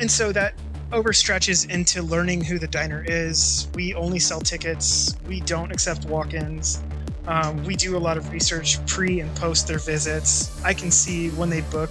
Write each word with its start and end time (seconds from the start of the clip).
And 0.00 0.10
so 0.10 0.32
that 0.32 0.54
overstretches 0.92 1.70
into 1.70 2.02
learning 2.02 2.42
who 2.42 2.58
the 2.58 2.66
diner 2.66 3.04
is. 3.06 3.68
We 3.74 3.94
only 3.94 4.18
sell 4.18 4.40
tickets. 4.40 5.14
We 5.28 5.40
don't 5.40 5.70
accept 5.70 6.06
walk-ins. 6.06 6.82
Um, 7.26 7.62
we 7.64 7.76
do 7.76 7.96
a 7.96 8.00
lot 8.00 8.16
of 8.16 8.32
research 8.32 8.84
pre 8.86 9.20
and 9.20 9.32
post 9.36 9.68
their 9.68 9.78
visits. 9.78 10.64
I 10.64 10.72
can 10.72 10.90
see 10.90 11.28
when 11.30 11.50
they 11.50 11.60
book. 11.60 11.90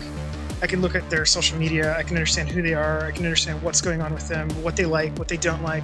I 0.61 0.67
can 0.67 0.81
look 0.81 0.95
at 0.95 1.07
their 1.09 1.23
social 1.25 1.57
media. 1.59 1.95
I 1.95 2.03
can 2.03 2.17
understand 2.17 2.49
who 2.49 2.63
they 2.63 2.73
are. 2.73 3.05
I 3.05 3.11
can 3.11 3.25
understand 3.25 3.61
what's 3.61 3.79
going 3.79 4.01
on 4.01 4.11
with 4.11 4.27
them, 4.27 4.49
what 4.63 4.75
they 4.75 4.85
like, 4.85 5.17
what 5.17 5.27
they 5.27 5.37
don't 5.37 5.61
like. 5.63 5.83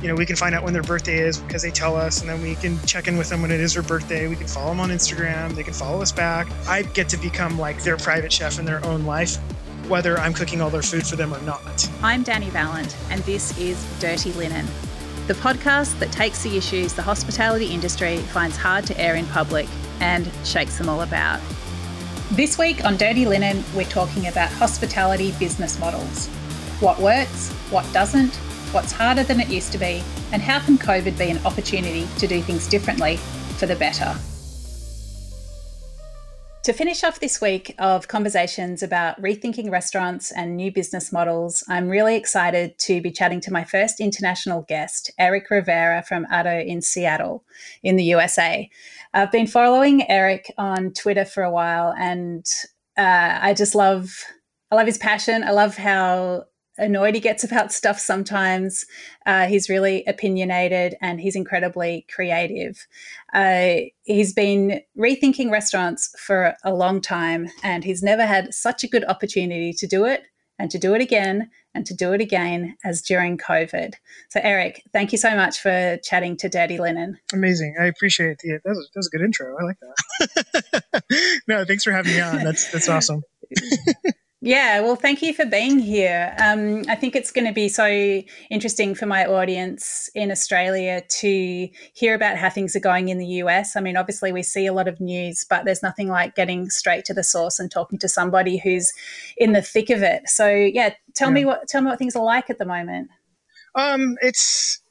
You 0.00 0.08
know, 0.08 0.14
we 0.14 0.24
can 0.24 0.34
find 0.34 0.54
out 0.54 0.64
when 0.64 0.72
their 0.72 0.82
birthday 0.82 1.18
is 1.18 1.38
because 1.38 1.62
they 1.62 1.70
tell 1.70 1.94
us, 1.94 2.20
and 2.20 2.28
then 2.28 2.42
we 2.42 2.54
can 2.54 2.78
check 2.86 3.06
in 3.06 3.18
with 3.18 3.28
them 3.28 3.42
when 3.42 3.50
it 3.50 3.60
is 3.60 3.74
their 3.74 3.82
birthday. 3.82 4.28
We 4.28 4.36
can 4.36 4.46
follow 4.46 4.70
them 4.70 4.80
on 4.80 4.88
Instagram. 4.88 5.54
They 5.54 5.62
can 5.62 5.74
follow 5.74 6.00
us 6.00 6.10
back. 6.10 6.48
I 6.66 6.82
get 6.82 7.08
to 7.10 7.16
become 7.18 7.58
like 7.58 7.82
their 7.82 7.98
private 7.98 8.32
chef 8.32 8.58
in 8.58 8.64
their 8.64 8.84
own 8.86 9.04
life 9.04 9.38
whether 9.88 10.18
I'm 10.18 10.32
cooking 10.32 10.60
all 10.60 10.70
their 10.70 10.82
food 10.82 11.06
for 11.06 11.16
them 11.16 11.32
or 11.32 11.40
not. 11.42 11.88
I'm 12.02 12.22
Danny 12.22 12.50
Valent, 12.50 12.96
and 13.10 13.22
this 13.22 13.56
is 13.58 13.82
Dirty 14.00 14.32
Linen, 14.32 14.66
the 15.26 15.34
podcast 15.34 15.98
that 15.98 16.12
takes 16.12 16.44
the 16.44 16.56
issues 16.56 16.92
the 16.92 17.02
hospitality 17.02 17.66
industry 17.66 18.18
finds 18.18 18.56
hard 18.56 18.86
to 18.86 19.00
air 19.00 19.16
in 19.16 19.26
public 19.26 19.66
and 20.00 20.30
shakes 20.44 20.78
them 20.78 20.88
all 20.88 21.02
about. 21.02 21.40
This 22.32 22.58
week 22.58 22.84
on 22.84 22.96
Dirty 22.96 23.26
Linen, 23.26 23.64
we're 23.74 23.84
talking 23.84 24.28
about 24.28 24.50
hospitality 24.50 25.32
business 25.38 25.78
models. 25.80 26.28
What 26.78 27.00
works, 27.00 27.50
what 27.70 27.90
doesn't, 27.92 28.36
what's 28.72 28.92
harder 28.92 29.24
than 29.24 29.40
it 29.40 29.48
used 29.48 29.72
to 29.72 29.78
be, 29.78 30.02
and 30.32 30.42
how 30.42 30.60
can 30.60 30.78
COVID 30.78 31.18
be 31.18 31.30
an 31.30 31.44
opportunity 31.44 32.06
to 32.18 32.26
do 32.26 32.40
things 32.40 32.68
differently 32.68 33.16
for 33.58 33.66
the 33.66 33.76
better? 33.76 34.16
To 36.66 36.72
finish 36.72 37.04
off 37.04 37.20
this 37.20 37.40
week 37.40 37.76
of 37.78 38.08
conversations 38.08 38.82
about 38.82 39.22
rethinking 39.22 39.70
restaurants 39.70 40.32
and 40.32 40.56
new 40.56 40.72
business 40.72 41.12
models, 41.12 41.62
I'm 41.68 41.88
really 41.88 42.16
excited 42.16 42.76
to 42.78 43.00
be 43.00 43.12
chatting 43.12 43.40
to 43.42 43.52
my 43.52 43.62
first 43.62 44.00
international 44.00 44.62
guest, 44.62 45.12
Eric 45.16 45.48
Rivera 45.48 46.02
from 46.02 46.26
Addo 46.26 46.66
in 46.66 46.82
Seattle, 46.82 47.44
in 47.84 47.94
the 47.94 48.02
USA. 48.02 48.68
I've 49.14 49.30
been 49.30 49.46
following 49.46 50.10
Eric 50.10 50.52
on 50.58 50.92
Twitter 50.92 51.24
for 51.24 51.44
a 51.44 51.52
while, 51.52 51.94
and 51.96 52.44
uh, 52.98 53.38
I 53.40 53.54
just 53.54 53.76
love 53.76 54.24
I 54.72 54.74
love 54.74 54.88
his 54.88 54.98
passion. 54.98 55.44
I 55.44 55.52
love 55.52 55.76
how 55.76 56.46
annoyed 56.78 57.14
he 57.14 57.20
gets 57.20 57.44
about 57.44 57.72
stuff 57.72 57.98
sometimes. 57.98 58.84
Uh, 59.24 59.46
he's 59.46 59.68
really 59.68 60.04
opinionated 60.06 60.96
and 61.00 61.20
he's 61.20 61.36
incredibly 61.36 62.06
creative. 62.12 62.86
Uh, 63.36 63.82
he's 64.04 64.32
been 64.32 64.80
rethinking 64.98 65.50
restaurants 65.50 66.10
for 66.18 66.56
a 66.64 66.72
long 66.72 67.02
time 67.02 67.48
and 67.62 67.84
he's 67.84 68.02
never 68.02 68.24
had 68.24 68.54
such 68.54 68.82
a 68.82 68.88
good 68.88 69.04
opportunity 69.04 69.74
to 69.74 69.86
do 69.86 70.06
it 70.06 70.22
and 70.58 70.70
to 70.70 70.78
do 70.78 70.94
it 70.94 71.02
again 71.02 71.50
and 71.74 71.84
to 71.84 71.92
do 71.92 72.14
it 72.14 72.22
again 72.22 72.74
as 72.82 73.02
during 73.02 73.36
COVID. 73.36 73.92
So, 74.30 74.40
Eric, 74.42 74.82
thank 74.90 75.12
you 75.12 75.18
so 75.18 75.36
much 75.36 75.60
for 75.60 75.98
chatting 76.02 76.38
to 76.38 76.48
Dirty 76.48 76.78
Linen. 76.78 77.18
Amazing. 77.30 77.74
I 77.78 77.84
appreciate 77.84 78.38
it. 78.42 78.62
that 78.64 78.70
was, 78.70 78.88
that 78.94 78.98
was 78.98 79.06
a 79.08 79.10
good 79.10 79.22
intro. 79.22 79.54
I 79.60 79.64
like 79.64 79.76
that. 79.80 81.42
no, 81.46 81.66
thanks 81.66 81.84
for 81.84 81.92
having 81.92 82.14
me 82.14 82.20
on. 82.22 82.42
That's 82.42 82.72
that's 82.72 82.88
awesome. 82.88 83.22
Yeah, 84.42 84.80
well, 84.80 84.96
thank 84.96 85.22
you 85.22 85.32
for 85.32 85.46
being 85.46 85.78
here. 85.78 86.36
Um, 86.38 86.82
I 86.90 86.94
think 86.94 87.16
it's 87.16 87.32
going 87.32 87.46
to 87.46 87.54
be 87.54 87.70
so 87.70 88.22
interesting 88.50 88.94
for 88.94 89.06
my 89.06 89.24
audience 89.24 90.10
in 90.14 90.30
Australia 90.30 91.02
to 91.08 91.68
hear 91.94 92.14
about 92.14 92.36
how 92.36 92.50
things 92.50 92.76
are 92.76 92.80
going 92.80 93.08
in 93.08 93.16
the 93.16 93.26
US. 93.26 93.76
I 93.76 93.80
mean, 93.80 93.96
obviously, 93.96 94.32
we 94.32 94.42
see 94.42 94.66
a 94.66 94.74
lot 94.74 94.88
of 94.88 95.00
news, 95.00 95.46
but 95.48 95.64
there's 95.64 95.82
nothing 95.82 96.08
like 96.08 96.34
getting 96.34 96.68
straight 96.68 97.06
to 97.06 97.14
the 97.14 97.24
source 97.24 97.58
and 97.58 97.70
talking 97.70 97.98
to 97.98 98.08
somebody 98.08 98.58
who's 98.58 98.92
in 99.38 99.52
the 99.52 99.62
thick 99.62 99.88
of 99.88 100.02
it. 100.02 100.28
So, 100.28 100.50
yeah, 100.50 100.92
tell 101.14 101.28
yeah. 101.28 101.34
me 101.34 101.44
what 101.46 101.66
tell 101.66 101.80
me 101.80 101.88
what 101.88 101.98
things 101.98 102.14
are 102.14 102.24
like 102.24 102.50
at 102.50 102.58
the 102.58 102.66
moment. 102.66 103.08
Um, 103.74 104.16
it's 104.20 104.82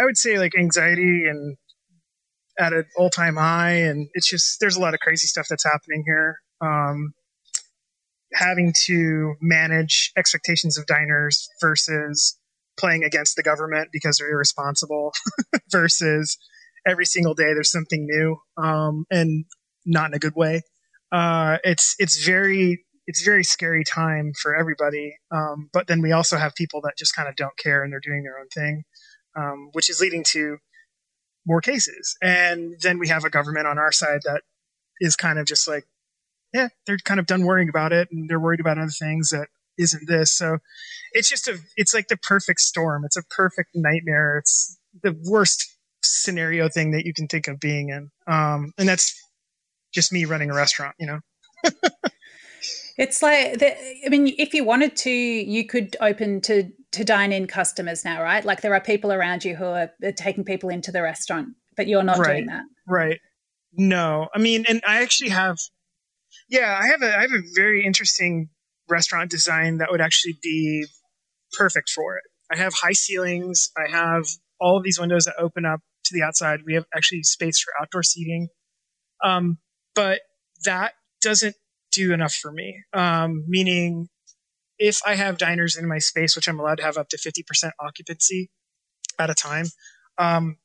I 0.00 0.06
would 0.06 0.16
say 0.16 0.38
like 0.38 0.54
anxiety 0.56 1.26
and 1.28 1.58
at 2.58 2.72
an 2.72 2.86
all 2.96 3.10
time 3.10 3.36
high, 3.36 3.74
and 3.74 4.08
it's 4.14 4.28
just 4.28 4.58
there's 4.58 4.76
a 4.76 4.80
lot 4.80 4.94
of 4.94 5.00
crazy 5.00 5.26
stuff 5.26 5.48
that's 5.50 5.64
happening 5.64 6.02
here. 6.06 6.40
Um, 6.62 7.12
having 8.36 8.72
to 8.84 9.34
manage 9.40 10.12
expectations 10.16 10.78
of 10.78 10.86
diners 10.86 11.48
versus 11.60 12.38
playing 12.78 13.04
against 13.04 13.36
the 13.36 13.42
government 13.42 13.88
because 13.92 14.18
they're 14.18 14.30
irresponsible 14.30 15.12
versus 15.70 16.38
every 16.86 17.06
single 17.06 17.34
day 17.34 17.54
there's 17.54 17.70
something 17.70 18.06
new 18.06 18.36
um, 18.62 19.06
and 19.10 19.44
not 19.84 20.10
in 20.10 20.14
a 20.14 20.18
good 20.18 20.34
way. 20.36 20.62
Uh, 21.12 21.58
it's 21.64 21.94
it's 21.98 22.24
very 22.24 22.84
it's 23.06 23.22
very 23.22 23.44
scary 23.44 23.84
time 23.84 24.32
for 24.42 24.56
everybody 24.56 25.16
um, 25.30 25.70
but 25.72 25.86
then 25.86 26.02
we 26.02 26.10
also 26.12 26.36
have 26.36 26.54
people 26.56 26.80
that 26.80 26.94
just 26.98 27.14
kind 27.14 27.28
of 27.28 27.36
don't 27.36 27.56
care 27.56 27.84
and 27.84 27.92
they're 27.92 28.00
doing 28.00 28.24
their 28.24 28.38
own 28.38 28.48
thing 28.48 28.82
um, 29.36 29.70
which 29.72 29.88
is 29.88 30.00
leading 30.00 30.24
to 30.24 30.58
more 31.46 31.60
cases. 31.60 32.16
And 32.20 32.74
then 32.82 32.98
we 32.98 33.08
have 33.08 33.24
a 33.24 33.30
government 33.30 33.66
on 33.66 33.78
our 33.78 33.92
side 33.92 34.20
that 34.24 34.42
is 35.00 35.16
kind 35.16 35.38
of 35.38 35.46
just 35.46 35.68
like 35.68 35.84
yeah, 36.52 36.68
they're 36.86 36.98
kind 36.98 37.20
of 37.20 37.26
done 37.26 37.44
worrying 37.44 37.68
about 37.68 37.92
it 37.92 38.08
and 38.10 38.28
they're 38.28 38.40
worried 38.40 38.60
about 38.60 38.78
other 38.78 38.90
things 38.90 39.30
that 39.30 39.48
isn't 39.78 40.08
this. 40.08 40.32
So 40.32 40.58
it's 41.12 41.28
just 41.28 41.48
a, 41.48 41.58
it's 41.76 41.94
like 41.94 42.08
the 42.08 42.16
perfect 42.16 42.60
storm. 42.60 43.04
It's 43.04 43.16
a 43.16 43.22
perfect 43.24 43.70
nightmare. 43.74 44.38
It's 44.38 44.78
the 45.02 45.16
worst 45.24 45.76
scenario 46.02 46.68
thing 46.68 46.92
that 46.92 47.04
you 47.04 47.12
can 47.12 47.26
think 47.26 47.48
of 47.48 47.60
being 47.60 47.90
in. 47.90 48.10
Um, 48.26 48.72
and 48.78 48.88
that's 48.88 49.14
just 49.92 50.12
me 50.12 50.24
running 50.24 50.50
a 50.50 50.54
restaurant, 50.54 50.94
you 50.98 51.06
know? 51.06 51.20
it's 52.98 53.22
like, 53.22 53.58
the, 53.58 53.76
I 54.04 54.08
mean, 54.08 54.34
if 54.38 54.54
you 54.54 54.64
wanted 54.64 54.96
to, 54.96 55.10
you 55.10 55.66
could 55.66 55.96
open 56.00 56.40
to, 56.42 56.70
to 56.92 57.04
dine 57.04 57.32
in 57.32 57.46
customers 57.46 58.04
now, 58.04 58.22
right? 58.22 58.44
Like 58.44 58.62
there 58.62 58.74
are 58.74 58.80
people 58.80 59.12
around 59.12 59.44
you 59.44 59.56
who 59.56 59.64
are, 59.64 59.90
are 60.02 60.12
taking 60.12 60.44
people 60.44 60.70
into 60.70 60.92
the 60.92 61.02
restaurant, 61.02 61.48
but 61.76 61.86
you're 61.86 62.02
not 62.02 62.18
right, 62.18 62.28
doing 62.28 62.46
that. 62.46 62.64
Right. 62.86 63.20
No, 63.74 64.28
I 64.34 64.38
mean, 64.38 64.64
and 64.68 64.80
I 64.86 65.02
actually 65.02 65.30
have 65.30 65.58
yeah, 66.48 66.78
I 66.80 66.86
have 66.88 67.02
a 67.02 67.16
I 67.16 67.22
have 67.22 67.32
a 67.32 67.42
very 67.54 67.84
interesting 67.84 68.48
restaurant 68.88 69.30
design 69.30 69.78
that 69.78 69.90
would 69.90 70.00
actually 70.00 70.38
be 70.42 70.86
perfect 71.52 71.90
for 71.90 72.16
it. 72.16 72.24
I 72.52 72.56
have 72.56 72.74
high 72.74 72.92
ceilings. 72.92 73.70
I 73.76 73.90
have 73.90 74.26
all 74.60 74.76
of 74.76 74.84
these 74.84 74.98
windows 74.98 75.24
that 75.24 75.34
open 75.38 75.64
up 75.64 75.80
to 76.04 76.14
the 76.14 76.22
outside. 76.22 76.60
We 76.64 76.74
have 76.74 76.84
actually 76.94 77.22
space 77.24 77.60
for 77.60 77.72
outdoor 77.80 78.02
seating. 78.02 78.48
Um, 79.24 79.58
but 79.94 80.20
that 80.64 80.92
doesn't 81.20 81.56
do 81.92 82.12
enough 82.12 82.34
for 82.34 82.52
me. 82.52 82.82
Um, 82.92 83.44
meaning, 83.48 84.08
if 84.78 85.00
I 85.06 85.14
have 85.14 85.38
diners 85.38 85.76
in 85.76 85.88
my 85.88 85.98
space, 85.98 86.36
which 86.36 86.48
I'm 86.48 86.60
allowed 86.60 86.78
to 86.78 86.84
have 86.84 86.98
up 86.98 87.08
to 87.08 87.16
50% 87.16 87.70
occupancy 87.80 88.50
at 89.18 89.30
a 89.30 89.34
time, 89.34 89.66
um, 90.18 90.58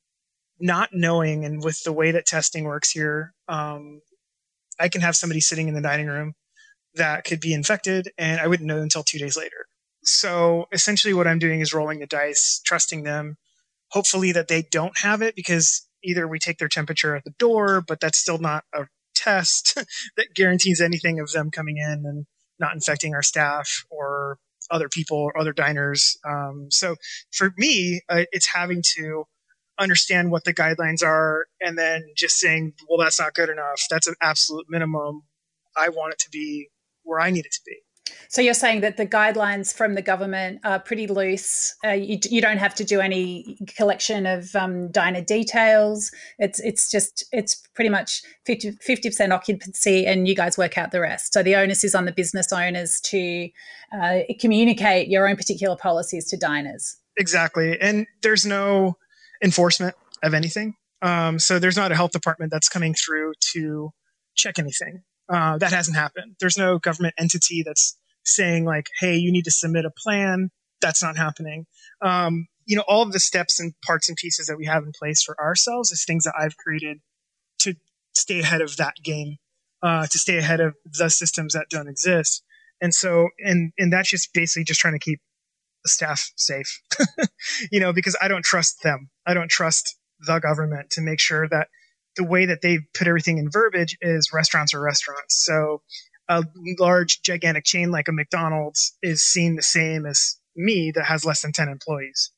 not 0.59 0.89
knowing 0.93 1.45
and 1.45 1.63
with 1.63 1.81
the 1.83 1.93
way 1.93 2.11
that 2.11 2.25
testing 2.25 2.65
works 2.65 2.91
here, 2.91 3.33
um, 3.47 4.01
I 4.81 4.89
can 4.89 5.01
have 5.01 5.15
somebody 5.15 5.39
sitting 5.39 5.67
in 5.67 5.75
the 5.75 5.81
dining 5.81 6.07
room 6.07 6.33
that 6.95 7.23
could 7.23 7.39
be 7.39 7.53
infected 7.53 8.11
and 8.17 8.41
I 8.41 8.47
wouldn't 8.47 8.67
know 8.67 8.81
until 8.81 9.03
two 9.03 9.19
days 9.19 9.37
later. 9.37 9.67
So 10.03 10.65
essentially 10.71 11.13
what 11.13 11.27
I'm 11.27 11.39
doing 11.39 11.61
is 11.61 11.73
rolling 11.73 11.99
the 11.99 12.07
dice, 12.07 12.59
trusting 12.65 13.03
them, 13.03 13.37
hopefully 13.89 14.31
that 14.31 14.47
they 14.47 14.63
don't 14.71 14.97
have 14.99 15.21
it 15.21 15.35
because 15.35 15.87
either 16.03 16.27
we 16.27 16.39
take 16.39 16.57
their 16.57 16.67
temperature 16.67 17.15
at 17.15 17.23
the 17.23 17.33
door, 17.37 17.81
but 17.87 17.99
that's 17.99 18.17
still 18.17 18.39
not 18.39 18.63
a 18.73 18.87
test 19.15 19.75
that 20.17 20.33
guarantees 20.33 20.81
anything 20.81 21.19
of 21.19 21.31
them 21.31 21.51
coming 21.51 21.77
in 21.77 22.03
and 22.05 22.25
not 22.59 22.73
infecting 22.73 23.13
our 23.13 23.23
staff 23.23 23.85
or 23.89 24.37
other 24.69 24.89
people 24.89 25.17
or 25.17 25.37
other 25.37 25.53
diners. 25.53 26.17
Um, 26.27 26.67
so 26.71 26.95
for 27.31 27.53
me, 27.57 28.01
uh, 28.09 28.23
it's 28.31 28.47
having 28.47 28.81
to 28.97 29.25
understand 29.81 30.31
what 30.31 30.43
the 30.43 30.53
guidelines 30.53 31.03
are 31.03 31.45
and 31.59 31.77
then 31.77 32.03
just 32.15 32.37
saying, 32.37 32.73
well, 32.87 32.97
that's 32.97 33.19
not 33.19 33.33
good 33.33 33.49
enough. 33.49 33.81
That's 33.89 34.07
an 34.07 34.15
absolute 34.21 34.65
minimum. 34.69 35.23
I 35.75 35.89
want 35.89 36.13
it 36.13 36.19
to 36.19 36.29
be 36.29 36.69
where 37.03 37.19
I 37.19 37.31
need 37.31 37.45
it 37.45 37.51
to 37.53 37.61
be. 37.65 37.77
So 38.29 38.41
you're 38.41 38.53
saying 38.53 38.81
that 38.81 38.97
the 38.97 39.05
guidelines 39.05 39.73
from 39.73 39.95
the 39.95 40.01
government 40.01 40.59
are 40.63 40.79
pretty 40.79 41.07
loose. 41.07 41.75
Uh, 41.83 41.91
you, 41.91 42.17
you, 42.29 42.41
don't 42.41 42.57
have 42.57 42.73
to 42.75 42.85
do 42.85 43.01
any 43.01 43.57
collection 43.75 44.25
of 44.25 44.55
um, 44.55 44.89
diner 44.91 45.21
details. 45.21 46.11
It's 46.39 46.59
it's 46.61 46.89
just 46.89 47.25
it's 47.31 47.55
pretty 47.75 47.89
much 47.89 48.21
50 48.45 48.77
percent 49.09 49.33
occupancy, 49.33 50.05
and 50.05 50.27
you 50.27 50.35
guys 50.35 50.57
work 50.57 50.77
out 50.77 50.91
the 50.91 51.01
rest. 51.01 51.33
So 51.33 51.43
the 51.43 51.55
onus 51.55 51.83
is 51.83 51.93
on 51.93 52.05
the 52.05 52.11
business 52.11 52.53
owners 52.53 53.01
to 53.01 53.49
uh, 53.93 54.19
communicate 54.39 55.09
your 55.09 55.27
own 55.27 55.35
particular 55.35 55.75
policies 55.75 56.27
to 56.29 56.37
diners. 56.37 56.97
Exactly, 57.17 57.77
and 57.81 58.07
there's 58.21 58.45
no 58.45 58.97
enforcement 59.41 59.95
of 60.23 60.33
anything. 60.33 60.75
Um, 61.01 61.39
so 61.39 61.59
there's 61.59 61.77
not 61.77 61.91
a 61.91 61.95
health 61.95 62.11
department 62.11 62.51
that's 62.51 62.69
coming 62.69 62.93
through 62.93 63.33
to 63.53 63.91
check 64.35 64.59
anything. 64.59 65.03
Uh, 65.31 65.57
that 65.57 65.71
hasn't 65.71 65.97
happened. 65.97 66.35
There's 66.39 66.57
no 66.57 66.77
government 66.77 67.15
entity 67.17 67.63
that's 67.63 67.97
saying 68.23 68.65
like, 68.65 68.89
"Hey, 68.99 69.17
you 69.17 69.31
need 69.31 69.45
to 69.45 69.51
submit 69.51 69.85
a 69.85 69.91
plan." 69.91 70.49
That's 70.81 71.01
not 71.01 71.17
happening. 71.17 71.65
Um, 72.01 72.47
you 72.65 72.75
know, 72.75 72.83
all 72.87 73.01
of 73.03 73.11
the 73.11 73.19
steps 73.19 73.59
and 73.59 73.73
parts 73.85 74.09
and 74.09 74.17
pieces 74.17 74.47
that 74.47 74.57
we 74.57 74.65
have 74.65 74.83
in 74.83 74.91
place 74.97 75.23
for 75.23 75.39
ourselves 75.39 75.91
is 75.91 76.03
things 76.03 76.25
that 76.25 76.33
I've 76.37 76.57
created 76.57 76.99
to 77.59 77.75
stay 78.15 78.39
ahead 78.39 78.61
of 78.61 78.77
that 78.77 78.95
game, 79.03 79.37
uh, 79.81 80.07
to 80.07 80.19
stay 80.19 80.37
ahead 80.37 80.59
of 80.59 80.75
the 80.85 81.09
systems 81.09 81.53
that 81.53 81.67
don't 81.69 81.87
exist. 81.87 82.43
And 82.81 82.93
so, 82.93 83.29
and 83.39 83.71
and 83.77 83.93
that's 83.93 84.09
just 84.09 84.33
basically 84.33 84.63
just 84.65 84.79
trying 84.79 84.93
to 84.93 84.99
keep 84.99 85.21
staff 85.85 86.31
safe, 86.35 86.81
you 87.71 87.79
know, 87.79 87.93
because 87.93 88.15
I 88.21 88.27
don't 88.27 88.43
trust 88.43 88.83
them. 88.83 89.09
I 89.25 89.33
don't 89.33 89.49
trust 89.49 89.97
the 90.19 90.39
government 90.39 90.91
to 90.91 91.01
make 91.01 91.19
sure 91.19 91.47
that 91.49 91.67
the 92.15 92.23
way 92.23 92.45
that 92.45 92.61
they 92.61 92.79
put 92.93 93.07
everything 93.07 93.37
in 93.37 93.49
verbiage 93.49 93.97
is 94.01 94.33
restaurants 94.33 94.73
are 94.73 94.81
restaurants. 94.81 95.43
So 95.43 95.81
a 96.27 96.43
large, 96.79 97.21
gigantic 97.21 97.63
chain 97.65 97.91
like 97.91 98.07
a 98.07 98.11
McDonald's 98.11 98.97
is 99.01 99.23
seen 99.23 99.55
the 99.55 99.61
same 99.61 100.05
as 100.05 100.37
me 100.55 100.91
that 100.95 101.05
has 101.05 101.25
less 101.25 101.41
than 101.41 101.51
10 101.51 101.69
employees. 101.69 102.31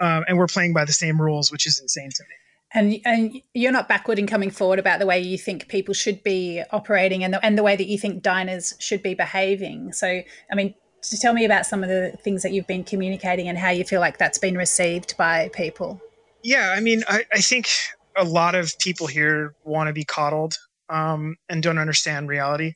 Um, 0.00 0.24
and 0.26 0.38
we're 0.38 0.46
playing 0.46 0.72
by 0.72 0.84
the 0.84 0.92
same 0.92 1.20
rules, 1.20 1.52
which 1.52 1.66
is 1.66 1.78
insane 1.80 2.10
to 2.14 2.22
me. 2.22 2.34
And, 2.72 3.00
and 3.04 3.42
you're 3.52 3.72
not 3.72 3.88
backward 3.88 4.18
in 4.18 4.26
coming 4.26 4.50
forward 4.50 4.78
about 4.78 5.00
the 5.00 5.06
way 5.06 5.20
you 5.20 5.36
think 5.36 5.68
people 5.68 5.92
should 5.92 6.22
be 6.22 6.62
operating 6.70 7.24
and 7.24 7.34
the, 7.34 7.44
and 7.44 7.58
the 7.58 7.62
way 7.62 7.76
that 7.76 7.86
you 7.86 7.98
think 7.98 8.22
diners 8.22 8.74
should 8.78 9.02
be 9.02 9.14
behaving. 9.14 9.92
So, 9.92 10.06
I 10.06 10.54
mean, 10.54 10.74
to 11.02 11.18
tell 11.18 11.32
me 11.32 11.44
about 11.44 11.66
some 11.66 11.82
of 11.82 11.88
the 11.88 12.12
things 12.22 12.42
that 12.42 12.52
you've 12.52 12.66
been 12.66 12.84
communicating 12.84 13.48
and 13.48 13.58
how 13.58 13.70
you 13.70 13.84
feel 13.84 14.00
like 14.00 14.18
that's 14.18 14.38
been 14.38 14.56
received 14.56 15.16
by 15.16 15.48
people. 15.52 16.00
Yeah, 16.42 16.72
I 16.76 16.80
mean, 16.80 17.02
I, 17.08 17.24
I 17.32 17.40
think 17.40 17.68
a 18.16 18.24
lot 18.24 18.54
of 18.54 18.78
people 18.78 19.06
here 19.06 19.54
want 19.64 19.88
to 19.88 19.92
be 19.92 20.04
coddled 20.04 20.56
um, 20.88 21.36
and 21.48 21.62
don't 21.62 21.78
understand 21.78 22.28
reality 22.28 22.74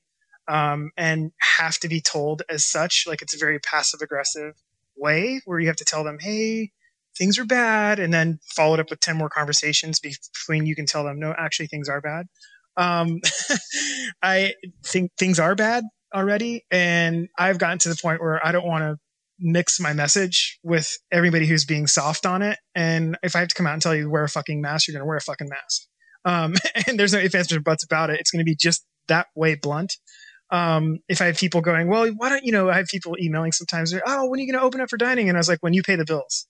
um, 0.48 0.90
and 0.96 1.32
have 1.38 1.78
to 1.78 1.88
be 1.88 2.00
told 2.00 2.42
as 2.48 2.64
such. 2.64 3.04
Like 3.06 3.22
it's 3.22 3.34
a 3.34 3.38
very 3.38 3.58
passive 3.58 4.00
aggressive 4.02 4.54
way 4.96 5.40
where 5.44 5.60
you 5.60 5.66
have 5.66 5.76
to 5.76 5.84
tell 5.84 6.04
them, 6.04 6.18
hey, 6.20 6.70
things 7.16 7.38
are 7.38 7.44
bad, 7.44 7.98
and 7.98 8.12
then 8.12 8.40
follow 8.42 8.74
it 8.74 8.80
up 8.80 8.90
with 8.90 9.00
10 9.00 9.16
more 9.16 9.28
conversations 9.28 10.00
between 10.00 10.66
you 10.66 10.74
can 10.74 10.86
tell 10.86 11.04
them, 11.04 11.18
no, 11.18 11.34
actually, 11.36 11.66
things 11.66 11.88
are 11.88 12.00
bad. 12.00 12.26
Um, 12.76 13.20
I 14.22 14.54
think 14.84 15.12
things 15.16 15.38
are 15.38 15.54
bad 15.54 15.84
already. 16.14 16.64
And 16.70 17.28
I've 17.38 17.58
gotten 17.58 17.78
to 17.80 17.88
the 17.88 17.96
point 18.00 18.20
where 18.20 18.44
I 18.44 18.52
don't 18.52 18.66
want 18.66 18.82
to 18.82 18.96
mix 19.38 19.80
my 19.80 19.92
message 19.92 20.58
with 20.62 20.88
everybody 21.10 21.46
who's 21.46 21.64
being 21.64 21.86
soft 21.86 22.24
on 22.24 22.42
it. 22.42 22.58
And 22.74 23.18
if 23.22 23.34
I 23.34 23.40
have 23.40 23.48
to 23.48 23.54
come 23.54 23.66
out 23.66 23.74
and 23.74 23.82
tell 23.82 23.94
you 23.94 24.08
wear 24.08 24.24
a 24.24 24.28
fucking 24.28 24.60
mask, 24.60 24.86
you're 24.86 24.92
going 24.92 25.02
to 25.02 25.06
wear 25.06 25.16
a 25.16 25.20
fucking 25.20 25.48
mask. 25.48 25.82
Um, 26.24 26.54
and 26.88 26.98
there's 26.98 27.12
no 27.12 27.18
ifs, 27.18 27.34
ands, 27.34 27.52
or 27.52 27.60
buts 27.60 27.84
about 27.84 28.10
it. 28.10 28.20
It's 28.20 28.30
going 28.30 28.40
to 28.40 28.44
be 28.44 28.56
just 28.56 28.84
that 29.08 29.26
way 29.34 29.54
blunt. 29.54 29.94
Um, 30.50 31.00
if 31.08 31.20
I 31.20 31.26
have 31.26 31.36
people 31.36 31.62
going, 31.62 31.88
well, 31.88 32.08
why 32.16 32.28
don't 32.28 32.44
you 32.44 32.52
know? 32.52 32.70
I 32.70 32.76
have 32.76 32.86
people 32.86 33.16
emailing 33.20 33.52
sometimes. 33.52 33.94
Oh, 34.06 34.28
when 34.28 34.38
are 34.38 34.42
you 34.42 34.52
going 34.52 34.60
to 34.60 34.64
open 34.64 34.80
up 34.80 34.90
for 34.90 34.96
dining? 34.96 35.28
And 35.28 35.36
I 35.36 35.40
was 35.40 35.48
like, 35.48 35.58
when 35.62 35.72
you 35.72 35.82
pay 35.82 35.96
the 35.96 36.04
bills. 36.04 36.46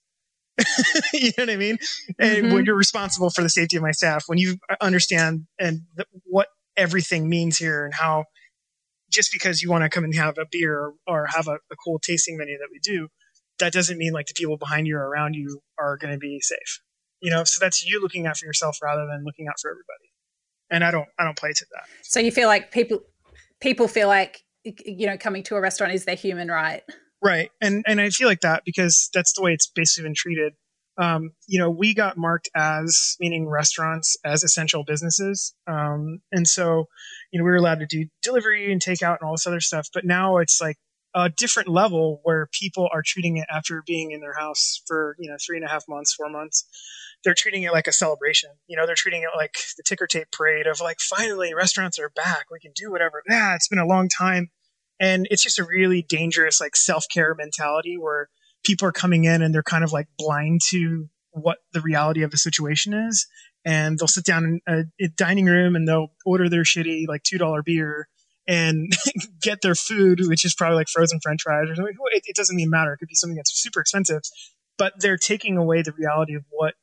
you 1.13 1.31
know 1.37 1.43
what 1.43 1.49
I 1.49 1.57
mean? 1.57 1.77
And 2.19 2.45
mm-hmm. 2.45 2.53
when 2.53 2.65
you're 2.65 2.75
responsible 2.75 3.29
for 3.29 3.41
the 3.41 3.49
safety 3.49 3.77
of 3.77 3.83
my 3.83 3.91
staff, 3.91 4.23
when 4.27 4.37
you 4.37 4.57
understand 4.79 5.47
and 5.59 5.81
the, 5.95 6.05
what 6.23 6.47
everything 6.77 7.27
means 7.27 7.57
here 7.57 7.83
and 7.83 7.93
how 7.93 8.25
just 9.15 9.31
because 9.31 9.61
you 9.61 9.71
want 9.71 9.83
to 9.83 9.89
come 9.89 10.03
and 10.03 10.13
have 10.13 10.37
a 10.37 10.45
beer 10.51 10.77
or, 10.77 10.93
or 11.07 11.25
have 11.27 11.47
a, 11.47 11.55
a, 11.71 11.75
cool 11.83 11.97
tasting 11.99 12.37
menu 12.37 12.57
that 12.57 12.67
we 12.71 12.79
do, 12.79 13.07
that 13.59 13.73
doesn't 13.73 13.97
mean 13.97 14.13
like 14.13 14.27
the 14.27 14.33
people 14.33 14.57
behind 14.57 14.85
you 14.85 14.97
or 14.97 15.07
around 15.07 15.33
you 15.33 15.61
are 15.79 15.97
going 15.97 16.13
to 16.13 16.19
be 16.19 16.39
safe. 16.41 16.81
You 17.21 17.31
know, 17.31 17.43
so 17.45 17.59
that's 17.59 17.85
you 17.85 18.01
looking 18.01 18.27
out 18.27 18.37
for 18.37 18.45
yourself 18.45 18.77
rather 18.83 19.07
than 19.07 19.23
looking 19.23 19.47
out 19.47 19.55
for 19.59 19.71
everybody. 19.71 20.11
And 20.69 20.83
I 20.83 20.91
don't, 20.91 21.07
I 21.17 21.23
don't 21.23 21.37
play 21.37 21.53
to 21.53 21.65
that. 21.71 21.83
So 22.03 22.19
you 22.19 22.31
feel 22.31 22.49
like 22.49 22.71
people, 22.71 22.99
people 23.61 23.87
feel 23.87 24.07
like 24.07 24.43
you 24.85 25.07
know 25.07 25.17
coming 25.17 25.43
to 25.43 25.55
a 25.55 25.61
restaurant 25.61 25.93
is 25.93 26.05
their 26.05 26.15
human 26.15 26.49
right. 26.49 26.83
Right, 27.21 27.49
and 27.61 27.83
and 27.87 27.99
I 28.01 28.09
feel 28.09 28.27
like 28.27 28.41
that 28.41 28.63
because 28.65 29.09
that's 29.13 29.33
the 29.33 29.41
way 29.41 29.53
it's 29.53 29.67
basically 29.67 30.09
been 30.09 30.15
treated. 30.15 30.53
Um, 30.97 31.31
you 31.47 31.59
know, 31.59 31.69
we 31.69 31.93
got 31.93 32.17
marked 32.17 32.49
as 32.55 33.17
meaning 33.19 33.47
restaurants 33.47 34.17
as 34.23 34.43
essential 34.43 34.83
businesses, 34.83 35.53
um, 35.67 36.21
and 36.31 36.47
so 36.47 36.87
you 37.35 37.39
know, 37.39 37.43
we 37.43 37.51
were 37.51 37.57
allowed 37.57 37.79
to 37.79 37.85
do 37.85 38.05
delivery 38.23 38.71
and 38.71 38.81
takeout 38.81 39.17
and 39.19 39.27
all 39.27 39.33
this 39.33 39.45
other 39.45 39.59
stuff. 39.59 39.89
But 39.93 40.05
now 40.05 40.37
it's 40.37 40.61
like 40.61 40.77
a 41.13 41.29
different 41.29 41.67
level 41.67 42.21
where 42.23 42.47
people 42.53 42.87
are 42.93 43.01
treating 43.05 43.35
it 43.35 43.45
after 43.53 43.83
being 43.85 44.11
in 44.11 44.21
their 44.21 44.37
house 44.37 44.81
for, 44.87 45.17
you 45.19 45.29
know, 45.29 45.35
three 45.45 45.57
and 45.57 45.65
a 45.65 45.69
half 45.69 45.83
months, 45.89 46.13
four 46.13 46.29
months. 46.29 46.63
They're 47.25 47.33
treating 47.33 47.63
it 47.63 47.73
like 47.73 47.87
a 47.87 47.91
celebration. 47.91 48.51
You 48.67 48.77
know, 48.77 48.85
they're 48.85 48.95
treating 48.95 49.23
it 49.23 49.35
like 49.35 49.57
the 49.75 49.83
ticker 49.83 50.07
tape 50.07 50.29
parade 50.31 50.65
of 50.65 50.79
like, 50.79 51.01
finally, 51.01 51.53
restaurants 51.53 51.99
are 51.99 52.09
back. 52.15 52.45
We 52.49 52.61
can 52.61 52.71
do 52.73 52.89
whatever. 52.89 53.21
Yeah, 53.29 53.53
it's 53.55 53.67
been 53.67 53.79
a 53.79 53.85
long 53.85 54.07
time. 54.07 54.49
And 54.97 55.27
it's 55.29 55.43
just 55.43 55.59
a 55.59 55.65
really 55.65 56.05
dangerous, 56.07 56.61
like, 56.61 56.77
self 56.77 57.03
care 57.13 57.35
mentality 57.35 57.97
where 57.97 58.29
people 58.63 58.87
are 58.87 58.93
coming 58.93 59.25
in 59.25 59.41
and 59.41 59.53
they're 59.53 59.61
kind 59.61 59.83
of 59.83 59.91
like 59.91 60.07
blind 60.17 60.61
to 60.69 61.09
what 61.31 61.57
the 61.73 61.81
reality 61.81 62.23
of 62.23 62.31
the 62.31 62.37
situation 62.37 62.93
is 62.93 63.27
and 63.65 63.97
they'll 63.97 64.07
sit 64.07 64.23
down 64.23 64.61
in 64.67 64.87
a, 65.01 65.07
dining 65.17 65.45
room 65.45 65.75
and 65.75 65.87
they'll 65.87 66.11
order 66.25 66.47
their 66.47 66.63
shitty 66.63 67.07
like 67.07 67.23
two 67.23 67.37
dollar 67.37 67.63
beer 67.63 68.07
and 68.47 68.93
get 69.41 69.61
their 69.61 69.75
food, 69.75 70.21
which 70.27 70.45
is 70.45 70.53
probably 70.53 70.75
like 70.75 70.87
frozen 70.87 71.19
French 71.19 71.41
fries 71.41 71.69
or 71.69 71.75
something. 71.75 71.95
It, 72.11 72.23
it 72.27 72.35
doesn't 72.35 72.59
even 72.59 72.69
matter. 72.69 72.93
It 72.93 72.97
could 72.97 73.07
be 73.07 73.15
something 73.15 73.35
that's 73.35 73.51
super 73.51 73.81
expensive, 73.81 74.21
but 74.77 74.93
they're 74.99 75.17
taking 75.17 75.57
away 75.57 75.81
the 75.81 75.93
reality 75.93 76.35
of 76.35 76.43
what 76.51 76.75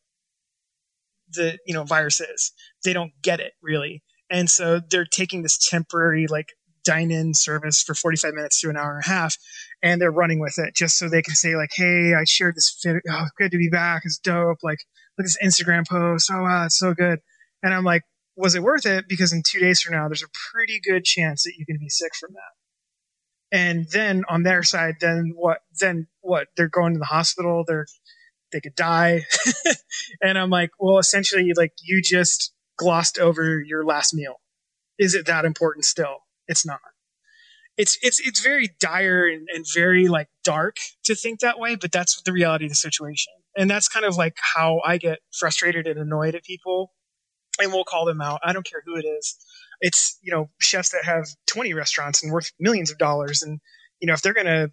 the 1.30 1.58
you 1.66 1.72
know 1.72 1.84
virus 1.84 2.20
is. 2.20 2.52
They 2.84 2.92
don't 2.92 3.12
get 3.22 3.40
it 3.40 3.52
really, 3.62 4.02
and 4.30 4.50
so 4.50 4.80
they're 4.80 5.06
taking 5.06 5.42
this 5.42 5.56
temporary 5.56 6.26
like 6.26 6.48
dine-in 6.84 7.34
service 7.34 7.82
for 7.82 7.94
45 7.94 8.34
minutes 8.34 8.60
to 8.60 8.70
an 8.70 8.76
hour 8.76 8.96
and 8.96 9.04
a 9.04 9.08
half 9.08 9.36
and 9.82 10.00
they're 10.00 10.10
running 10.10 10.40
with 10.40 10.58
it 10.58 10.74
just 10.74 10.98
so 10.98 11.08
they 11.08 11.22
can 11.22 11.34
say 11.34 11.54
like 11.54 11.70
hey 11.74 12.12
i 12.14 12.24
shared 12.24 12.56
this 12.56 12.76
fit 12.82 13.02
oh 13.08 13.26
good 13.38 13.50
to 13.50 13.58
be 13.58 13.68
back 13.68 14.02
it's 14.04 14.18
dope 14.18 14.58
like 14.62 14.78
look 15.18 15.24
at 15.24 15.26
this 15.26 15.38
Instagram 15.42 15.86
post. 15.86 16.30
Oh 16.32 16.42
wow, 16.42 16.66
it's 16.66 16.78
so 16.78 16.94
good. 16.94 17.20
And 17.62 17.72
I'm 17.74 17.84
like, 17.84 18.02
was 18.36 18.54
it 18.54 18.62
worth 18.62 18.86
it? 18.86 19.06
Because 19.08 19.32
in 19.32 19.42
two 19.46 19.60
days 19.60 19.80
from 19.80 19.94
now, 19.94 20.08
there's 20.08 20.22
a 20.22 20.52
pretty 20.52 20.80
good 20.80 21.04
chance 21.04 21.44
that 21.44 21.54
you 21.56 21.66
can 21.66 21.78
be 21.78 21.88
sick 21.88 22.12
from 22.18 22.30
that. 22.32 23.56
And 23.56 23.86
then 23.90 24.24
on 24.28 24.42
their 24.42 24.62
side, 24.62 24.96
then 25.00 25.32
what? 25.36 25.58
Then 25.78 26.08
what? 26.20 26.48
They're 26.56 26.68
going 26.68 26.94
to 26.94 26.98
the 26.98 27.04
hospital. 27.04 27.64
They're 27.66 27.86
they 28.52 28.60
could 28.60 28.74
die. 28.74 29.24
and 30.22 30.38
I'm 30.38 30.50
like, 30.50 30.70
well, 30.78 30.98
essentially, 30.98 31.52
like 31.56 31.72
you 31.82 32.00
just 32.02 32.52
glossed 32.76 33.18
over 33.18 33.60
your 33.60 33.84
last 33.84 34.14
meal. 34.14 34.40
Is 34.98 35.14
it 35.14 35.26
that 35.26 35.44
important 35.44 35.84
still? 35.84 36.18
It's 36.52 36.64
not. 36.64 36.80
It's 37.76 37.98
it's 38.02 38.20
it's 38.20 38.40
very 38.40 38.68
dire 38.78 39.26
and, 39.26 39.48
and 39.52 39.64
very 39.74 40.06
like 40.06 40.28
dark 40.44 40.76
to 41.04 41.14
think 41.14 41.40
that 41.40 41.58
way, 41.58 41.74
but 41.74 41.90
that's 41.90 42.22
the 42.22 42.32
reality 42.32 42.66
of 42.66 42.70
the 42.70 42.76
situation 42.76 43.32
and 43.56 43.70
that's 43.70 43.88
kind 43.88 44.06
of 44.06 44.16
like 44.16 44.36
how 44.54 44.80
I 44.84 44.98
get 44.98 45.18
frustrated 45.32 45.86
and 45.86 45.98
annoyed 45.98 46.34
at 46.34 46.44
people. 46.44 46.92
And 47.60 47.72
we'll 47.72 47.84
call 47.84 48.06
them 48.06 48.20
out. 48.20 48.40
I 48.42 48.52
don't 48.52 48.66
care 48.66 48.82
who 48.84 48.96
it 48.96 49.04
is. 49.04 49.36
It's, 49.80 50.18
you 50.22 50.32
know, 50.32 50.48
chefs 50.58 50.90
that 50.90 51.04
have 51.04 51.26
20 51.46 51.74
restaurants 51.74 52.22
and 52.22 52.32
worth 52.32 52.50
millions 52.58 52.90
of 52.90 52.98
dollars. 52.98 53.42
And, 53.42 53.60
you 54.00 54.06
know, 54.06 54.14
if 54.14 54.22
they're 54.22 54.32
going 54.32 54.46
to 54.46 54.70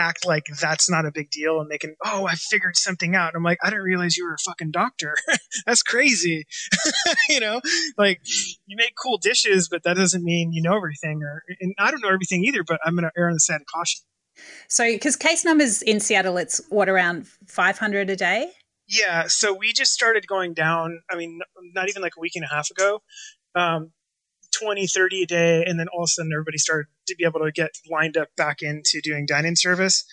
act 0.00 0.26
like 0.26 0.46
that's 0.60 0.90
not 0.90 1.06
a 1.06 1.12
big 1.12 1.30
deal 1.30 1.60
and 1.60 1.70
they 1.70 1.78
can, 1.78 1.94
oh, 2.04 2.26
I 2.26 2.34
figured 2.34 2.76
something 2.76 3.14
out. 3.14 3.34
I'm 3.36 3.42
like, 3.42 3.58
I 3.62 3.70
didn't 3.70 3.84
realize 3.84 4.16
you 4.16 4.24
were 4.24 4.34
a 4.34 4.38
fucking 4.38 4.70
doctor. 4.70 5.14
that's 5.66 5.82
crazy. 5.82 6.46
you 7.28 7.40
know, 7.40 7.60
like 7.96 8.20
you 8.66 8.76
make 8.76 8.94
cool 9.00 9.18
dishes, 9.18 9.68
but 9.68 9.82
that 9.84 9.96
doesn't 9.96 10.24
mean 10.24 10.52
you 10.52 10.62
know 10.62 10.76
everything. 10.76 11.22
Or, 11.22 11.42
and 11.60 11.74
I 11.78 11.90
don't 11.90 12.02
know 12.02 12.08
everything 12.08 12.44
either, 12.44 12.64
but 12.66 12.80
I'm 12.84 12.94
going 12.94 13.04
to 13.04 13.12
err 13.16 13.28
on 13.28 13.34
the 13.34 13.40
side 13.40 13.60
of 13.60 13.66
caution. 13.66 14.00
So, 14.68 14.84
because 14.84 15.16
case 15.16 15.44
numbers 15.44 15.82
in 15.82 16.00
Seattle, 16.00 16.38
it's 16.38 16.60
what 16.70 16.88
around 16.88 17.26
500 17.46 18.08
a 18.10 18.16
day? 18.16 18.50
Yeah. 18.88 19.26
So 19.28 19.52
we 19.54 19.72
just 19.72 19.92
started 19.92 20.26
going 20.26 20.54
down. 20.54 21.02
I 21.10 21.16
mean, 21.16 21.40
not 21.74 21.88
even 21.88 22.02
like 22.02 22.14
a 22.16 22.20
week 22.20 22.36
and 22.36 22.44
a 22.44 22.48
half 22.48 22.70
ago, 22.70 23.02
um, 23.54 23.92
20, 24.58 24.86
30 24.86 25.22
a 25.22 25.26
day. 25.26 25.64
And 25.64 25.78
then 25.78 25.86
all 25.88 26.02
of 26.02 26.08
a 26.08 26.08
sudden 26.08 26.32
everybody 26.32 26.58
started 26.58 26.86
to 27.10 27.16
be 27.16 27.24
able 27.24 27.40
to 27.40 27.52
get 27.52 27.70
lined 27.90 28.16
up 28.16 28.28
back 28.36 28.62
into 28.62 29.00
doing 29.02 29.26
dining 29.26 29.56
service 29.56 30.04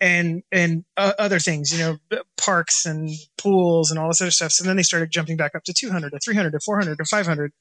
and, 0.00 0.42
and 0.50 0.84
uh, 0.96 1.12
other 1.18 1.38
things, 1.38 1.70
you 1.72 1.78
know, 1.78 2.20
parks 2.36 2.86
and 2.86 3.10
pools 3.38 3.90
and 3.90 4.00
all 4.00 4.08
this 4.08 4.20
other 4.20 4.30
stuff. 4.30 4.52
So 4.52 4.64
then 4.64 4.76
they 4.76 4.82
started 4.82 5.10
jumping 5.10 5.36
back 5.36 5.54
up 5.54 5.64
to 5.64 5.72
200 5.72 6.10
to 6.10 6.18
300 6.18 6.50
to 6.50 6.60
400 6.60 6.98
to 6.98 7.04
500 7.04 7.52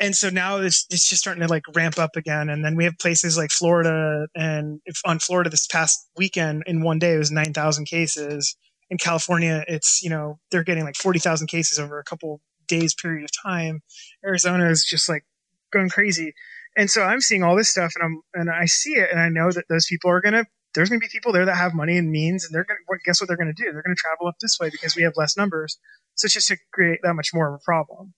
and 0.00 0.14
so 0.14 0.28
now 0.28 0.58
it's 0.58 0.86
it's 0.90 1.08
just 1.08 1.22
starting 1.22 1.42
to 1.42 1.48
like 1.48 1.64
ramp 1.74 1.98
up 1.98 2.16
again. 2.16 2.48
And 2.48 2.64
then 2.64 2.76
we 2.76 2.84
have 2.84 2.98
places 2.98 3.36
like 3.36 3.50
florida 3.50 4.26
and 4.34 4.80
on 5.04 5.18
florida 5.18 5.50
this 5.50 5.66
past 5.66 6.08
weekend 6.16 6.64
in 6.66 6.82
one 6.82 6.98
day 6.98 7.14
it 7.14 7.18
was 7.18 7.30
9000 7.30 7.84
cases. 7.86 8.56
In 8.90 8.98
california 8.98 9.64
it's 9.66 10.02
you 10.02 10.10
know 10.10 10.38
they're 10.50 10.64
getting 10.64 10.84
like 10.84 10.96
40000 10.96 11.46
cases 11.48 11.78
over 11.78 11.98
a 11.98 12.04
couple 12.04 12.40
days 12.68 12.94
period 12.94 13.24
of 13.24 13.30
time. 13.42 13.80
Arizona 14.24 14.68
is 14.68 14.84
just 14.84 15.08
like 15.08 15.24
going 15.72 15.88
crazy 15.88 16.34
and 16.76 16.90
so 16.90 17.02
i'm 17.02 17.20
seeing 17.20 17.42
all 17.42 17.56
this 17.56 17.68
stuff 17.68 17.92
and 17.96 18.04
i'm 18.04 18.22
and 18.34 18.50
i 18.50 18.64
see 18.64 18.94
it 18.94 19.10
and 19.10 19.20
i 19.20 19.28
know 19.28 19.50
that 19.50 19.64
those 19.68 19.86
people 19.86 20.10
are 20.10 20.20
gonna 20.20 20.44
there's 20.74 20.88
gonna 20.88 21.00
be 21.00 21.08
people 21.10 21.32
there 21.32 21.44
that 21.44 21.56
have 21.56 21.74
money 21.74 21.96
and 21.96 22.10
means 22.10 22.44
and 22.44 22.54
they're 22.54 22.64
gonna 22.64 23.00
guess 23.04 23.20
what 23.20 23.28
they're 23.28 23.36
gonna 23.36 23.52
do 23.52 23.72
they're 23.72 23.82
gonna 23.82 23.94
travel 23.96 24.26
up 24.26 24.36
this 24.40 24.58
way 24.60 24.70
because 24.70 24.96
we 24.96 25.02
have 25.02 25.14
less 25.16 25.36
numbers 25.36 25.78
so 26.14 26.26
it's 26.26 26.34
just 26.34 26.48
to 26.48 26.56
create 26.72 27.00
that 27.02 27.14
much 27.14 27.30
more 27.34 27.48
of 27.48 27.54
a 27.54 27.64
problem 27.64 28.12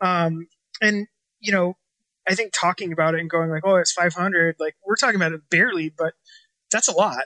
um, 0.00 0.46
and 0.80 1.06
you 1.40 1.52
know, 1.52 1.74
I 2.28 2.34
think 2.34 2.52
talking 2.52 2.92
about 2.92 3.14
it 3.14 3.20
and 3.20 3.30
going 3.30 3.50
like, 3.50 3.64
oh, 3.64 3.76
it's 3.76 3.92
500, 3.92 4.56
like 4.60 4.76
we're 4.86 4.96
talking 4.96 5.16
about 5.16 5.32
it 5.32 5.40
barely, 5.50 5.92
but 5.96 6.14
that's 6.70 6.88
a 6.88 6.92
lot. 6.92 7.24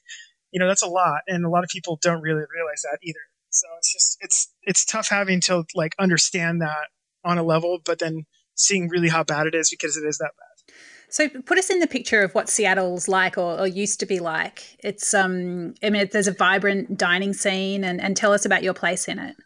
you 0.52 0.60
know, 0.60 0.68
that's 0.68 0.82
a 0.82 0.88
lot. 0.88 1.20
And 1.26 1.44
a 1.44 1.50
lot 1.50 1.64
of 1.64 1.70
people 1.70 1.98
don't 2.00 2.22
really 2.22 2.44
realize 2.54 2.82
that 2.82 2.98
either. 3.02 3.18
So 3.50 3.66
it's 3.78 3.92
just, 3.92 4.18
it's, 4.20 4.54
it's 4.62 4.84
tough 4.84 5.08
having 5.08 5.40
to 5.42 5.64
like 5.74 5.94
understand 5.98 6.62
that 6.62 6.88
on 7.24 7.38
a 7.38 7.42
level, 7.42 7.80
but 7.84 7.98
then 7.98 8.24
seeing 8.56 8.88
really 8.88 9.08
how 9.08 9.22
bad 9.22 9.46
it 9.46 9.54
is 9.54 9.70
because 9.70 9.96
it 9.96 10.06
is 10.06 10.18
that 10.18 10.32
bad. 10.36 10.74
So 11.08 11.28
put 11.28 11.56
us 11.56 11.70
in 11.70 11.78
the 11.78 11.86
picture 11.86 12.22
of 12.22 12.34
what 12.34 12.48
Seattle's 12.48 13.06
like 13.06 13.38
or, 13.38 13.60
or, 13.60 13.66
used 13.68 14.00
to 14.00 14.06
be 14.06 14.18
like. 14.18 14.76
It's 14.82 15.14
um 15.14 15.74
I 15.82 15.90
mean 15.90 16.08
there's 16.12 16.26
a 16.26 16.32
vibrant 16.32 16.98
dining 16.98 17.32
scene 17.32 17.84
and, 17.84 18.00
and 18.00 18.16
tell 18.16 18.32
us 18.32 18.44
about 18.44 18.62
your 18.62 18.74
place 18.74 19.06
in 19.06 19.18
it. 19.18 19.36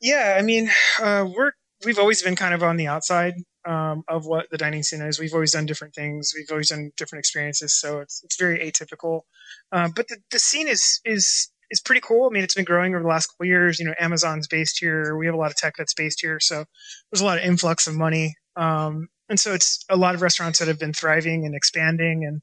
Yeah, 0.00 0.36
I 0.38 0.42
mean, 0.42 0.70
uh, 1.02 1.26
we're 1.34 1.52
we've 1.84 1.98
always 1.98 2.22
been 2.22 2.36
kind 2.36 2.54
of 2.54 2.62
on 2.62 2.76
the 2.76 2.86
outside 2.86 3.34
um, 3.66 4.04
of 4.08 4.26
what 4.26 4.48
the 4.50 4.58
dining 4.58 4.82
scene 4.82 5.02
is. 5.02 5.18
We've 5.18 5.34
always 5.34 5.52
done 5.52 5.66
different 5.66 5.94
things. 5.94 6.32
We've 6.36 6.50
always 6.50 6.68
done 6.68 6.92
different 6.96 7.20
experiences, 7.20 7.72
so 7.72 8.00
it's 8.00 8.22
it's 8.24 8.36
very 8.36 8.58
atypical. 8.58 9.22
Um, 9.72 9.92
but 9.94 10.08
the, 10.08 10.18
the 10.30 10.38
scene 10.38 10.68
is 10.68 11.00
is 11.04 11.50
is 11.70 11.80
pretty 11.80 12.00
cool. 12.00 12.26
I 12.26 12.30
mean, 12.32 12.44
it's 12.44 12.54
been 12.54 12.64
growing 12.64 12.94
over 12.94 13.02
the 13.02 13.08
last 13.08 13.28
couple 13.28 13.46
years. 13.46 13.80
You 13.80 13.86
know, 13.86 13.94
Amazon's 13.98 14.46
based 14.46 14.78
here. 14.78 15.16
We 15.16 15.26
have 15.26 15.34
a 15.34 15.38
lot 15.38 15.50
of 15.50 15.56
tech 15.56 15.74
that's 15.76 15.94
based 15.94 16.20
here, 16.20 16.40
so 16.40 16.64
there's 17.10 17.20
a 17.20 17.24
lot 17.24 17.38
of 17.38 17.44
influx 17.44 17.86
of 17.86 17.94
money. 17.94 18.36
Um, 18.56 19.08
and 19.28 19.38
so 19.38 19.54
it's 19.54 19.84
a 19.90 19.96
lot 19.96 20.14
of 20.14 20.22
restaurants 20.22 20.58
that 20.58 20.68
have 20.68 20.78
been 20.78 20.92
thriving 20.92 21.44
and 21.44 21.54
expanding, 21.54 22.24
and 22.24 22.42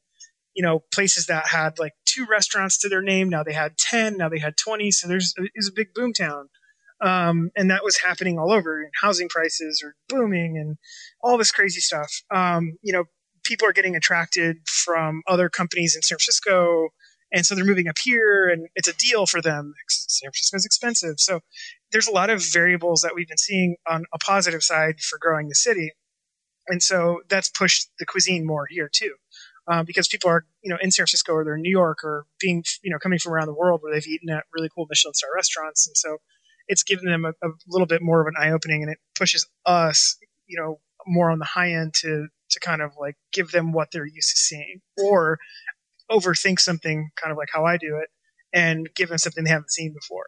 you 0.55 0.63
know, 0.63 0.83
places 0.93 1.25
that 1.27 1.47
had 1.47 1.79
like 1.79 1.93
two 2.05 2.25
restaurants 2.29 2.77
to 2.79 2.89
their 2.89 3.01
name 3.01 3.29
now 3.29 3.43
they 3.43 3.53
had 3.53 3.77
ten, 3.77 4.17
now 4.17 4.29
they 4.29 4.39
had 4.39 4.57
twenty. 4.57 4.91
So 4.91 5.07
there's 5.07 5.33
is 5.55 5.67
a 5.67 5.75
big 5.75 5.93
boom 5.93 6.13
town. 6.13 6.49
Um, 7.01 7.49
and 7.57 7.69
that 7.69 7.83
was 7.83 7.97
happening 7.97 8.39
all 8.39 8.51
over. 8.51 8.81
And 8.81 8.91
housing 9.01 9.27
prices 9.27 9.83
are 9.83 9.95
booming, 10.07 10.57
and 10.57 10.77
all 11.21 11.37
this 11.37 11.51
crazy 11.51 11.81
stuff. 11.81 12.11
Um, 12.33 12.77
you 12.81 12.93
know, 12.93 13.05
people 13.43 13.67
are 13.67 13.73
getting 13.73 13.95
attracted 13.95 14.57
from 14.67 15.21
other 15.27 15.49
companies 15.49 15.95
in 15.95 16.01
San 16.01 16.17
Francisco, 16.17 16.89
and 17.31 17.45
so 17.45 17.55
they're 17.55 17.65
moving 17.65 17.87
up 17.87 17.97
here, 18.01 18.47
and 18.47 18.67
it's 18.75 18.87
a 18.87 18.93
deal 18.93 19.25
for 19.25 19.41
them. 19.41 19.73
San 19.89 20.27
Francisco 20.27 20.57
is 20.57 20.65
expensive, 20.65 21.19
so 21.19 21.41
there's 21.91 22.07
a 22.07 22.11
lot 22.11 22.29
of 22.29 22.43
variables 22.43 23.01
that 23.01 23.15
we've 23.15 23.27
been 23.27 23.37
seeing 23.37 23.75
on 23.87 24.05
a 24.13 24.19
positive 24.19 24.63
side 24.63 24.99
for 25.01 25.17
growing 25.19 25.49
the 25.49 25.55
city, 25.55 25.91
and 26.67 26.81
so 26.81 27.21
that's 27.29 27.49
pushed 27.49 27.89
the 27.99 28.05
cuisine 28.05 28.45
more 28.45 28.65
here 28.69 28.89
too. 28.91 29.15
Uh, 29.65 29.81
because 29.81 30.09
people 30.09 30.29
are, 30.29 30.45
you 30.61 30.69
know, 30.69 30.77
in 30.81 30.91
San 30.91 31.03
Francisco 31.03 31.31
or 31.31 31.45
they're 31.45 31.55
in 31.55 31.61
New 31.61 31.71
York 31.71 31.99
or 32.03 32.25
being, 32.37 32.65
you 32.83 32.91
know, 32.91 32.99
coming 32.99 33.17
from 33.17 33.31
around 33.31 33.47
the 33.47 33.53
world 33.53 33.79
where 33.81 33.93
they've 33.93 34.07
eaten 34.07 34.29
at 34.29 34.43
really 34.53 34.67
cool 34.75 34.85
Michelin 34.89 35.13
star 35.13 35.29
restaurants, 35.33 35.87
and 35.87 35.95
so 35.95 36.17
it's 36.67 36.83
given 36.83 37.05
them 37.05 37.25
a, 37.25 37.29
a 37.29 37.49
little 37.67 37.87
bit 37.87 38.01
more 38.01 38.21
of 38.21 38.27
an 38.27 38.33
eye 38.37 38.51
opening, 38.51 38.83
and 38.83 38.91
it 38.91 38.97
pushes 39.15 39.47
us, 39.65 40.17
you 40.47 40.59
know, 40.59 40.79
more 41.07 41.31
on 41.31 41.39
the 41.39 41.45
high 41.45 41.71
end 41.71 41.93
to 41.93 42.27
to 42.49 42.59
kind 42.59 42.81
of 42.81 42.91
like 42.99 43.15
give 43.31 43.51
them 43.51 43.71
what 43.71 43.89
they're 43.91 44.05
used 44.05 44.31
to 44.31 44.37
seeing, 44.37 44.81
or 44.97 45.39
overthink 46.11 46.59
something, 46.59 47.09
kind 47.15 47.31
of 47.31 47.37
like 47.37 47.49
how 47.53 47.65
I 47.65 47.77
do 47.77 47.97
it, 48.01 48.09
and 48.53 48.89
give 48.95 49.09
them 49.09 49.17
something 49.17 49.45
they 49.45 49.49
haven't 49.49 49.71
seen 49.71 49.93
before. 49.93 50.25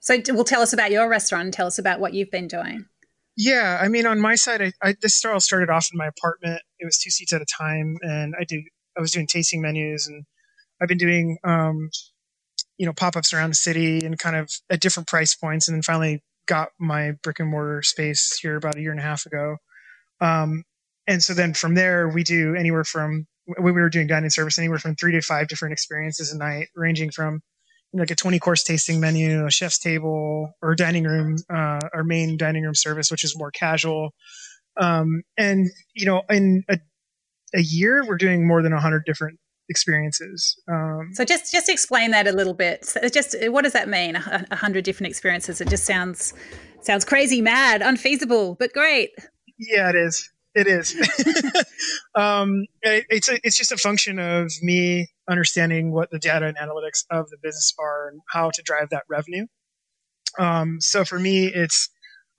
So, 0.00 0.16
well, 0.28 0.44
tell 0.44 0.62
us 0.62 0.72
about 0.72 0.92
your 0.92 1.08
restaurant. 1.08 1.52
Tell 1.54 1.66
us 1.66 1.78
about 1.78 1.98
what 1.98 2.14
you've 2.14 2.30
been 2.30 2.46
doing. 2.46 2.86
Yeah, 3.38 3.78
I 3.82 3.88
mean, 3.88 4.06
on 4.06 4.20
my 4.20 4.36
side, 4.36 4.62
I, 4.62 4.72
I 4.82 4.96
this 5.02 5.24
all 5.24 5.40
started 5.40 5.70
off 5.70 5.90
in 5.92 5.98
my 5.98 6.08
apartment. 6.08 6.62
It 6.80 6.86
was 6.86 6.98
two 6.98 7.10
seats 7.10 7.32
at 7.34 7.42
a 7.42 7.46
time, 7.46 7.98
and 8.02 8.34
I 8.40 8.44
do 8.44 8.62
I 8.98 9.02
was 9.02 9.12
doing 9.12 9.28
tasting 9.28 9.62
menus, 9.62 10.08
and 10.08 10.24
I've 10.82 10.88
been 10.88 10.98
doing 10.98 11.38
um, 11.44 11.90
you 12.78 12.86
know 12.86 12.92
pop-ups 12.92 13.32
around 13.32 13.50
the 13.50 13.56
city 13.56 14.04
and 14.04 14.18
kind 14.18 14.36
of 14.36 14.50
at 14.70 14.80
different 14.80 15.08
price 15.08 15.34
points 15.34 15.68
and 15.68 15.76
then 15.76 15.82
finally 15.82 16.22
got 16.46 16.70
my 16.80 17.12
brick 17.22 17.40
and 17.40 17.50
mortar 17.50 17.82
space 17.82 18.38
here 18.40 18.56
about 18.56 18.76
a 18.76 18.80
year 18.80 18.90
and 18.92 19.00
a 19.00 19.04
half 19.04 19.26
ago 19.26 19.56
um, 20.20 20.64
and 21.06 21.22
so 21.22 21.34
then 21.34 21.54
from 21.54 21.74
there 21.74 22.08
we 22.08 22.24
do 22.24 22.54
anywhere 22.56 22.84
from 22.84 23.26
we 23.60 23.72
were 23.72 23.90
doing 23.90 24.06
dining 24.06 24.30
service 24.30 24.58
anywhere 24.58 24.78
from 24.78 24.96
three 24.96 25.12
to 25.12 25.22
five 25.22 25.48
different 25.48 25.72
experiences 25.72 26.32
a 26.32 26.38
night 26.38 26.68
ranging 26.76 27.10
from 27.10 27.40
like 27.92 28.10
a 28.10 28.14
20 28.14 28.38
course 28.38 28.62
tasting 28.62 29.00
menu 29.00 29.46
a 29.46 29.50
chef's 29.50 29.78
table 29.78 30.52
or 30.62 30.74
dining 30.74 31.04
room 31.04 31.36
uh, 31.50 31.80
our 31.94 32.04
main 32.04 32.36
dining 32.36 32.64
room 32.64 32.74
service 32.74 33.10
which 33.10 33.24
is 33.24 33.36
more 33.36 33.50
casual 33.50 34.10
um, 34.80 35.22
and 35.36 35.68
you 35.94 36.06
know 36.06 36.22
in 36.28 36.64
a, 36.68 36.78
a 37.54 37.60
year 37.60 38.04
we're 38.06 38.16
doing 38.16 38.46
more 38.46 38.62
than 38.62 38.72
100 38.72 39.04
different 39.04 39.38
experiences. 39.68 40.60
Um, 40.68 41.10
so 41.12 41.24
just 41.24 41.52
just 41.52 41.68
explain 41.68 42.10
that 42.12 42.26
a 42.26 42.32
little 42.32 42.54
bit. 42.54 42.84
So 42.84 43.08
just 43.08 43.36
what 43.48 43.62
does 43.62 43.72
that 43.74 43.88
mean? 43.88 44.16
A 44.16 44.56
hundred 44.56 44.84
different 44.84 45.10
experiences. 45.10 45.60
It 45.60 45.68
just 45.68 45.84
sounds 45.84 46.34
sounds 46.80 47.04
crazy, 47.04 47.40
mad, 47.40 47.82
unfeasible, 47.82 48.56
but 48.58 48.72
great. 48.72 49.10
Yeah, 49.58 49.90
it 49.90 49.96
is. 49.96 50.30
It 50.58 50.66
is. 50.66 50.94
um, 52.14 52.64
it, 52.82 53.06
it's 53.10 53.28
a, 53.28 53.38
it's 53.44 53.56
just 53.56 53.72
a 53.72 53.76
function 53.76 54.18
of 54.18 54.52
me 54.62 55.08
understanding 55.28 55.92
what 55.92 56.10
the 56.10 56.18
data 56.18 56.46
and 56.46 56.56
analytics 56.56 57.04
of 57.10 57.28
the 57.30 57.36
business 57.42 57.74
are 57.78 58.08
and 58.08 58.20
how 58.32 58.50
to 58.50 58.62
drive 58.62 58.90
that 58.90 59.04
revenue. 59.08 59.46
Um, 60.38 60.80
so 60.80 61.04
for 61.04 61.18
me, 61.18 61.46
it's 61.46 61.90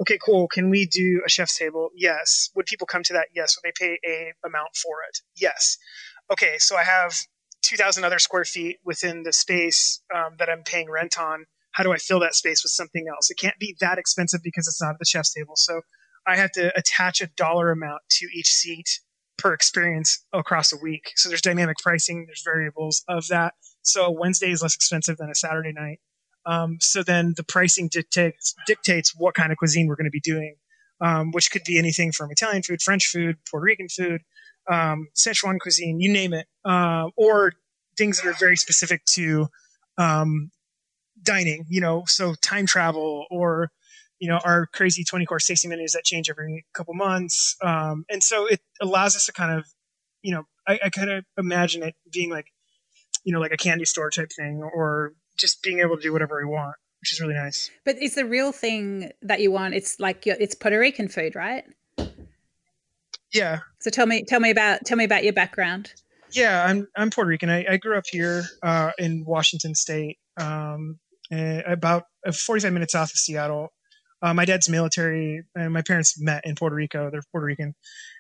okay, 0.02 0.18
cool. 0.24 0.48
Can 0.48 0.70
we 0.70 0.86
do 0.86 1.22
a 1.26 1.30
chef's 1.30 1.58
table? 1.58 1.90
Yes. 1.96 2.50
Would 2.56 2.66
people 2.66 2.88
come 2.88 3.04
to 3.04 3.14
that? 3.14 3.28
Yes. 3.34 3.58
Would 3.58 3.72
they 3.72 3.86
pay 3.86 4.00
a 4.06 4.34
amount 4.48 4.76
for 4.76 4.98
it? 5.10 5.20
Yes 5.38 5.78
okay, 6.32 6.58
so 6.60 6.78
I 6.78 6.84
have 6.84 7.14
2,000 7.64 8.04
other 8.04 8.20
square 8.20 8.46
feet 8.46 8.78
within 8.84 9.24
the 9.24 9.34
space 9.34 10.02
um, 10.14 10.36
that 10.40 10.50
I'm 10.50 10.64
paying 10.64 10.90
rent 10.90 11.20
on. 11.20 11.46
How 11.72 11.84
do 11.84 11.92
I 11.92 11.98
fill 11.98 12.20
that 12.22 12.36
space 12.36 12.64
with 12.64 12.72
something 12.72 13.06
else? 13.10 13.30
It 13.30 13.38
can't 13.38 13.58
be 13.60 13.76
that 13.80 13.98
expensive 13.98 14.42
because 14.44 14.68
it's 14.68 14.82
not 14.82 14.92
at 14.92 15.00
the 15.00 15.06
chef's 15.06 15.34
table. 15.34 15.54
So 15.56 15.82
I 16.29 16.38
have 16.38 16.51
to 16.53 16.71
attach 16.77 17.21
a 17.21 17.27
dollar 17.27 17.71
amount 17.71 18.01
to 18.12 18.27
each 18.33 18.53
seat 18.53 19.00
per 19.38 19.53
experience 19.53 20.24
across 20.31 20.71
a 20.71 20.77
week. 20.77 21.12
So 21.15 21.29
there's 21.29 21.41
dynamic 21.41 21.77
pricing, 21.77 22.25
there's 22.27 22.43
variables 22.43 23.03
of 23.07 23.27
that. 23.29 23.53
So 23.81 24.12
Wednesday 24.12 24.51
is 24.51 24.62
less 24.62 24.75
expensive 24.75 25.17
than 25.17 25.29
a 25.29 25.36
Saturday 25.36 25.71
night. 25.71 26.00
Um, 26.45 26.77
so 26.81 27.03
then 27.03 27.33
the 27.36 27.43
pricing 27.43 27.88
dictates 27.88 28.55
dictates 28.67 29.13
what 29.15 29.33
kind 29.33 29.51
of 29.51 29.57
cuisine 29.57 29.88
we're 29.88 29.95
going 29.95 30.05
to 30.05 30.12
be 30.12 30.19
doing, 30.19 30.55
um, 31.01 31.31
which 31.31 31.51
could 31.51 31.63
be 31.63 31.77
anything 31.77 32.12
from 32.12 32.31
Italian 32.31 32.63
food, 32.63 32.81
French 32.81 33.07
food, 33.07 33.38
Puerto 33.50 33.63
Rican 33.63 33.89
food, 33.89 34.21
um, 34.71 35.07
Sichuan 35.17 35.59
cuisine, 35.59 36.00
you 36.00 36.12
name 36.12 36.33
it, 36.33 36.48
uh, 36.65 37.09
or 37.17 37.53
things 37.98 38.21
that 38.21 38.27
are 38.27 38.36
very 38.39 38.55
specific 38.55 39.03
to 39.05 39.48
um, 39.98 40.51
dining. 41.21 41.65
You 41.69 41.81
know, 41.81 42.03
so 42.07 42.36
time 42.41 42.65
travel 42.65 43.25
or 43.29 43.71
you 44.20 44.28
know 44.28 44.40
our 44.44 44.68
crazy 44.68 45.04
20 45.04 45.26
course 45.26 45.48
tasting 45.48 45.70
menus 45.70 45.94
that 45.94 46.04
change 46.04 46.30
every 46.30 46.66
couple 46.74 46.94
months 46.94 47.56
um, 47.62 48.06
and 48.10 48.24
so 48.24 48.46
it 48.46 48.62
allows 48.82 49.16
us 49.16 49.26
to 49.26 49.32
kind 49.32 49.58
of 49.58 49.66
you 50.22 50.34
know 50.34 50.46
i, 50.68 50.80
I 50.86 50.90
kind 50.90 51.10
of 51.10 51.26
imagine 51.38 51.84
it 51.84 51.96
being 52.12 52.30
like 52.30 52.48
you 53.24 53.34
know 53.34 53.40
like 53.40 53.54
a 53.54 53.58
candy 53.58 53.86
store 53.86 54.10
type 54.10 54.32
thing 54.36 54.62
or 54.62 55.14
just 55.38 55.64
being 55.64 55.80
able 55.80 55.96
to 55.96 56.02
do 56.02 56.14
whatever 56.14 56.38
we 56.38 56.46
want 56.46 56.76
which 57.02 57.14
is 57.14 57.22
really 57.22 57.34
nice 57.34 57.72
but 57.86 57.98
is 57.98 58.16
the 58.16 58.26
real 58.26 58.52
thing 58.52 59.12
that 59.22 59.40
you 59.40 59.52
want 59.52 59.74
it's 59.74 60.00
like 60.00 60.26
your, 60.26 60.36
it's 60.40 60.56
puerto 60.56 60.78
rican 60.78 61.08
food 61.08 61.36
right 61.36 61.66
yeah. 63.32 63.60
So 63.80 63.90
tell 63.90 64.06
me, 64.06 64.24
tell 64.24 64.40
me 64.40 64.50
about, 64.50 64.86
tell 64.86 64.98
me 64.98 65.04
about 65.04 65.24
your 65.24 65.34
background. 65.34 65.94
Yeah, 66.32 66.64
I'm 66.64 66.88
I'm 66.96 67.10
Puerto 67.10 67.28
Rican. 67.28 67.50
I, 67.50 67.66
I 67.68 67.78
grew 67.78 67.98
up 67.98 68.04
here 68.10 68.44
uh, 68.62 68.92
in 69.00 69.26
Washington 69.26 69.74
State, 69.74 70.20
um, 70.38 71.00
eh, 71.32 71.64
about 71.66 72.06
uh, 72.26 72.32
45 72.32 72.72
minutes 72.72 72.94
south 72.94 73.12
of 73.12 73.18
Seattle. 73.18 73.74
Uh, 74.22 74.34
my 74.34 74.46
dad's 74.46 74.68
military, 74.68 75.44
and 75.56 75.74
my 75.74 75.82
parents 75.82 76.20
met 76.20 76.46
in 76.46 76.56
Puerto 76.56 76.76
Rico. 76.76 77.10
They're 77.10 77.24
Puerto 77.32 77.46
Rican, 77.46 77.74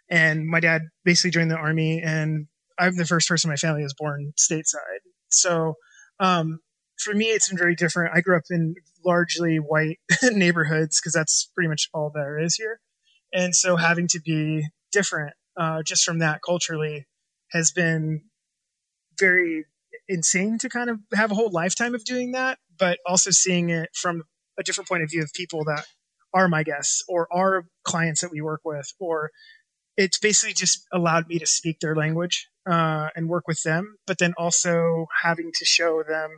and 0.09 0.47
my 0.47 0.59
dad 0.59 0.83
basically 1.03 1.31
joined 1.31 1.51
the 1.51 1.57
army. 1.57 2.01
And 2.01 2.47
I'm 2.77 2.95
the 2.95 3.05
first 3.05 3.27
person 3.27 3.49
in 3.49 3.53
my 3.53 3.57
family 3.57 3.83
was 3.83 3.93
born 3.93 4.33
stateside. 4.39 5.01
So 5.29 5.75
um, 6.19 6.59
for 6.97 7.13
me, 7.13 7.25
it's 7.25 7.49
been 7.49 7.57
very 7.57 7.75
different. 7.75 8.15
I 8.15 8.21
grew 8.21 8.37
up 8.37 8.43
in 8.49 8.75
largely 9.05 9.57
white 9.57 9.99
neighborhoods 10.23 10.99
because 10.99 11.13
that's 11.13 11.49
pretty 11.53 11.69
much 11.69 11.89
all 11.93 12.11
there 12.13 12.39
is 12.39 12.55
here. 12.55 12.79
And 13.33 13.55
so 13.55 13.75
having 13.75 14.07
to 14.09 14.19
be 14.19 14.67
different 14.91 15.33
uh, 15.57 15.83
just 15.83 16.03
from 16.03 16.19
that 16.19 16.41
culturally 16.45 17.05
has 17.51 17.71
been 17.71 18.23
very 19.19 19.65
insane 20.07 20.57
to 20.59 20.69
kind 20.69 20.89
of 20.89 20.99
have 21.13 21.31
a 21.31 21.35
whole 21.35 21.51
lifetime 21.51 21.93
of 21.93 22.03
doing 22.03 22.31
that, 22.31 22.57
but 22.77 22.99
also 23.05 23.31
seeing 23.31 23.69
it 23.69 23.89
from 23.93 24.23
a 24.59 24.63
different 24.63 24.87
point 24.87 25.03
of 25.03 25.09
view 25.09 25.23
of 25.23 25.31
people 25.33 25.63
that 25.65 25.85
are 26.33 26.47
my 26.47 26.63
guests 26.63 27.03
or 27.07 27.27
are 27.31 27.65
clients 27.83 28.21
that 28.21 28.31
we 28.31 28.41
work 28.41 28.61
with, 28.63 28.93
or 28.99 29.31
it's 29.97 30.19
basically 30.19 30.53
just 30.53 30.85
allowed 30.93 31.27
me 31.27 31.39
to 31.39 31.45
speak 31.45 31.79
their 31.79 31.95
language 31.95 32.47
uh, 32.69 33.09
and 33.15 33.27
work 33.27 33.47
with 33.47 33.63
them, 33.63 33.95
but 34.05 34.17
then 34.19 34.33
also 34.37 35.07
having 35.23 35.51
to 35.55 35.65
show 35.65 36.03
them, 36.07 36.29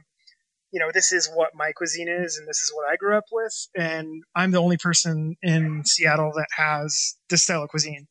you 0.71 0.79
know, 0.79 0.89
this 0.93 1.11
is 1.11 1.29
what 1.33 1.51
my 1.53 1.71
cuisine 1.73 2.07
is 2.07 2.37
and 2.37 2.47
this 2.47 2.61
is 2.61 2.71
what 2.73 2.89
I 2.89 2.95
grew 2.95 3.17
up 3.17 3.25
with. 3.31 3.67
And 3.75 4.23
I'm 4.35 4.51
the 4.51 4.61
only 4.61 4.77
person 4.77 5.35
in 5.41 5.83
Seattle 5.83 6.31
that 6.35 6.47
has 6.55 7.15
this 7.29 7.43
style 7.43 7.63
of 7.63 7.69
cuisine 7.69 8.07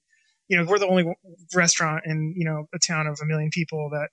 you 0.51 0.57
know, 0.57 0.65
we're 0.65 0.81
the 0.81 0.89
only 0.89 1.15
restaurant 1.55 2.03
in, 2.05 2.35
you 2.37 2.45
know, 2.45 2.67
a 2.75 2.79
town 2.79 3.07
of 3.07 3.21
a 3.23 3.25
million 3.25 3.51
people 3.51 3.89
that 3.91 4.09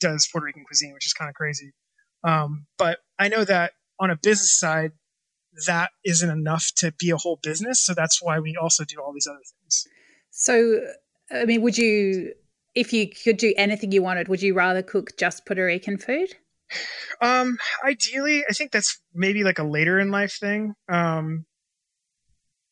does 0.00 0.28
Puerto 0.30 0.44
Rican 0.44 0.64
cuisine, 0.64 0.92
which 0.92 1.06
is 1.06 1.14
kind 1.14 1.30
of 1.30 1.34
crazy. 1.34 1.72
Um, 2.22 2.66
but 2.76 2.98
I 3.18 3.28
know 3.28 3.42
that 3.42 3.72
on 3.98 4.10
a 4.10 4.16
business 4.16 4.52
side, 4.52 4.92
that 5.66 5.90
isn't 6.04 6.30
enough 6.30 6.72
to 6.76 6.92
be 6.98 7.10
a 7.10 7.16
whole 7.16 7.38
business. 7.42 7.80
So 7.80 7.94
that's 7.94 8.22
why 8.22 8.38
we 8.38 8.56
also 8.56 8.84
do 8.84 8.96
all 9.00 9.12
these 9.12 9.26
other 9.26 9.38
things. 9.38 9.86
So, 10.30 10.80
I 11.30 11.44
mean, 11.44 11.62
would 11.62 11.78
you, 11.78 12.34
if 12.74 12.92
you 12.92 13.08
could 13.08 13.36
do 13.36 13.54
anything 13.56 13.92
you 13.92 14.02
wanted, 14.02 14.28
would 14.28 14.42
you 14.42 14.54
rather 14.54 14.82
cook 14.82 15.16
just 15.18 15.46
Puerto 15.46 15.64
Rican 15.64 15.98
food? 15.98 16.34
Um, 17.20 17.58
ideally, 17.84 18.44
I 18.48 18.52
think 18.52 18.72
that's 18.72 19.00
maybe 19.14 19.42
like 19.42 19.58
a 19.58 19.64
later 19.64 19.98
in 19.98 20.10
life 20.10 20.36
thing. 20.38 20.74
Um, 20.88 21.46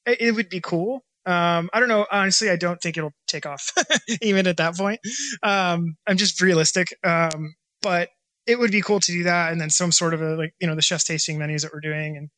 it, 0.05 0.21
it 0.21 0.33
would 0.33 0.49
be 0.49 0.61
cool. 0.61 1.05
Um, 1.25 1.69
I 1.73 1.81
don't 1.81 1.89
know. 1.89 2.07
Honestly, 2.11 2.51
I 2.51 2.57
don't 2.57 2.81
think 2.81 2.97
it'll 2.97 3.15
take 3.27 3.47
off 3.47 3.73
even 4.23 4.47
at 4.47 4.59
that 4.59 4.77
point. 4.77 5.01
Um, 5.43 5.97
I'm 6.07 6.17
just 6.17 6.41
realistic. 6.41 6.95
Um, 7.03 7.55
but 7.83 8.11
it 8.47 8.59
would 8.59 8.71
be 8.71 8.81
cool 8.81 9.01
to 9.01 9.13
do 9.13 9.25
that. 9.25 9.51
And 9.51 9.61
then 9.61 9.71
some 9.71 9.91
sort 9.91 10.15
of 10.15 10.23
a, 10.23 10.37
like, 10.37 10.55
you 10.61 10.67
know, 10.69 10.77
the 10.77 10.83
chef's 10.83 11.05
tasting 11.05 11.39
menus 11.39 11.63
that 11.63 11.73
we're 11.73 11.81
doing. 11.81 12.17
And 12.17 12.31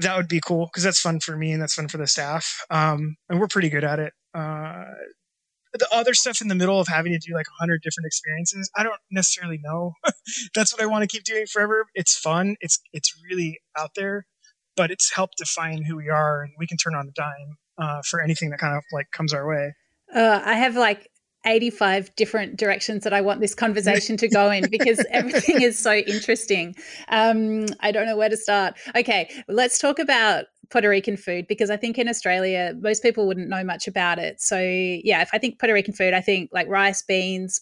that 0.00 0.16
would 0.16 0.28
be 0.28 0.40
cool 0.40 0.66
because 0.66 0.82
that's 0.82 1.00
fun 1.00 1.20
for 1.20 1.36
me 1.36 1.52
and 1.52 1.62
that's 1.62 1.74
fun 1.74 1.88
for 1.88 1.98
the 1.98 2.06
staff. 2.06 2.64
Um, 2.70 3.16
and 3.28 3.40
we're 3.40 3.48
pretty 3.48 3.68
good 3.68 3.84
at 3.84 3.98
it. 3.98 4.12
Uh, 4.34 4.84
the 5.74 5.88
other 5.92 6.14
stuff 6.14 6.40
in 6.40 6.48
the 6.48 6.54
middle 6.54 6.80
of 6.80 6.88
having 6.88 7.12
to 7.12 7.18
do 7.18 7.34
like 7.34 7.46
100 7.60 7.82
different 7.82 8.06
experiences 8.06 8.70
i 8.76 8.82
don't 8.82 9.00
necessarily 9.10 9.60
know 9.62 9.92
that's 10.54 10.72
what 10.72 10.82
i 10.82 10.86
want 10.86 11.02
to 11.02 11.06
keep 11.06 11.24
doing 11.24 11.46
forever 11.46 11.86
it's 11.94 12.16
fun 12.16 12.56
it's 12.60 12.80
it's 12.92 13.14
really 13.28 13.60
out 13.76 13.90
there 13.94 14.26
but 14.76 14.90
it's 14.90 15.12
helped 15.12 15.36
define 15.38 15.82
who 15.82 15.96
we 15.96 16.08
are 16.08 16.42
and 16.42 16.52
we 16.58 16.66
can 16.66 16.78
turn 16.78 16.94
on 16.94 17.08
a 17.08 17.12
dime 17.12 17.58
uh, 17.78 18.00
for 18.02 18.20
anything 18.20 18.50
that 18.50 18.58
kind 18.58 18.76
of 18.76 18.82
like 18.92 19.10
comes 19.12 19.32
our 19.32 19.46
way 19.46 19.74
uh, 20.14 20.40
i 20.44 20.54
have 20.54 20.74
like 20.74 21.08
85 21.44 22.14
different 22.16 22.56
directions 22.56 23.04
that 23.04 23.12
I 23.12 23.20
want 23.20 23.40
this 23.40 23.54
conversation 23.54 24.16
to 24.18 24.28
go 24.28 24.50
in 24.50 24.68
because 24.70 25.04
everything 25.10 25.62
is 25.62 25.78
so 25.78 25.94
interesting. 25.94 26.74
Um, 27.08 27.66
I 27.80 27.92
don't 27.92 28.06
know 28.06 28.16
where 28.16 28.28
to 28.28 28.36
start. 28.36 28.74
Okay, 28.96 29.30
let's 29.48 29.78
talk 29.78 29.98
about 29.98 30.46
Puerto 30.70 30.88
Rican 30.88 31.16
food 31.16 31.46
because 31.48 31.70
I 31.70 31.76
think 31.76 31.98
in 31.98 32.08
Australia, 32.08 32.74
most 32.80 33.02
people 33.02 33.26
wouldn't 33.26 33.48
know 33.48 33.64
much 33.64 33.88
about 33.88 34.18
it. 34.18 34.40
So, 34.40 34.58
yeah, 34.58 35.22
if 35.22 35.30
I 35.32 35.38
think 35.38 35.58
Puerto 35.58 35.72
Rican 35.72 35.94
food, 35.94 36.14
I 36.14 36.20
think 36.20 36.50
like 36.52 36.68
rice, 36.68 37.02
beans. 37.02 37.60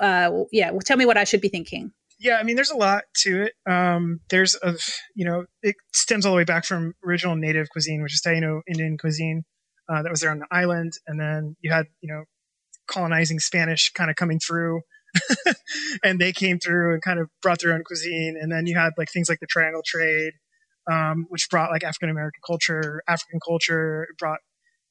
Uh, 0.00 0.44
yeah, 0.50 0.70
well, 0.70 0.80
tell 0.80 0.96
me 0.96 1.06
what 1.06 1.16
I 1.16 1.24
should 1.24 1.40
be 1.40 1.48
thinking. 1.48 1.92
Yeah, 2.20 2.38
I 2.38 2.42
mean, 2.42 2.56
there's 2.56 2.70
a 2.70 2.76
lot 2.76 3.04
to 3.18 3.42
it. 3.42 3.52
Um, 3.70 4.20
there's 4.28 4.56
a, 4.62 4.76
you 5.14 5.24
know, 5.24 5.44
it 5.62 5.76
stems 5.92 6.26
all 6.26 6.32
the 6.32 6.36
way 6.36 6.44
back 6.44 6.64
from 6.64 6.94
original 7.06 7.36
native 7.36 7.70
cuisine, 7.70 8.02
which 8.02 8.14
is 8.14 8.22
Taino 8.22 8.60
Indian 8.66 8.98
cuisine 8.98 9.44
uh, 9.88 10.02
that 10.02 10.10
was 10.10 10.20
there 10.20 10.32
on 10.32 10.40
the 10.40 10.46
island. 10.50 10.94
And 11.06 11.20
then 11.20 11.56
you 11.60 11.70
had, 11.70 11.86
you 12.00 12.12
know, 12.12 12.24
colonizing 12.88 13.38
Spanish 13.38 13.90
kind 13.92 14.10
of 14.10 14.16
coming 14.16 14.38
through. 14.38 14.82
and 16.04 16.20
they 16.20 16.32
came 16.32 16.58
through 16.58 16.92
and 16.92 17.02
kind 17.02 17.18
of 17.18 17.28
brought 17.42 17.60
their 17.60 17.72
own 17.72 17.82
cuisine. 17.84 18.36
And 18.40 18.52
then 18.52 18.66
you 18.66 18.76
had 18.76 18.90
like 18.98 19.10
things 19.10 19.28
like 19.28 19.40
the 19.40 19.46
triangle 19.46 19.82
trade, 19.84 20.34
um, 20.90 21.26
which 21.28 21.48
brought 21.50 21.70
like 21.70 21.84
African 21.84 22.10
American 22.10 22.40
culture, 22.46 23.02
African 23.08 23.40
culture, 23.46 24.08
brought, 24.18 24.40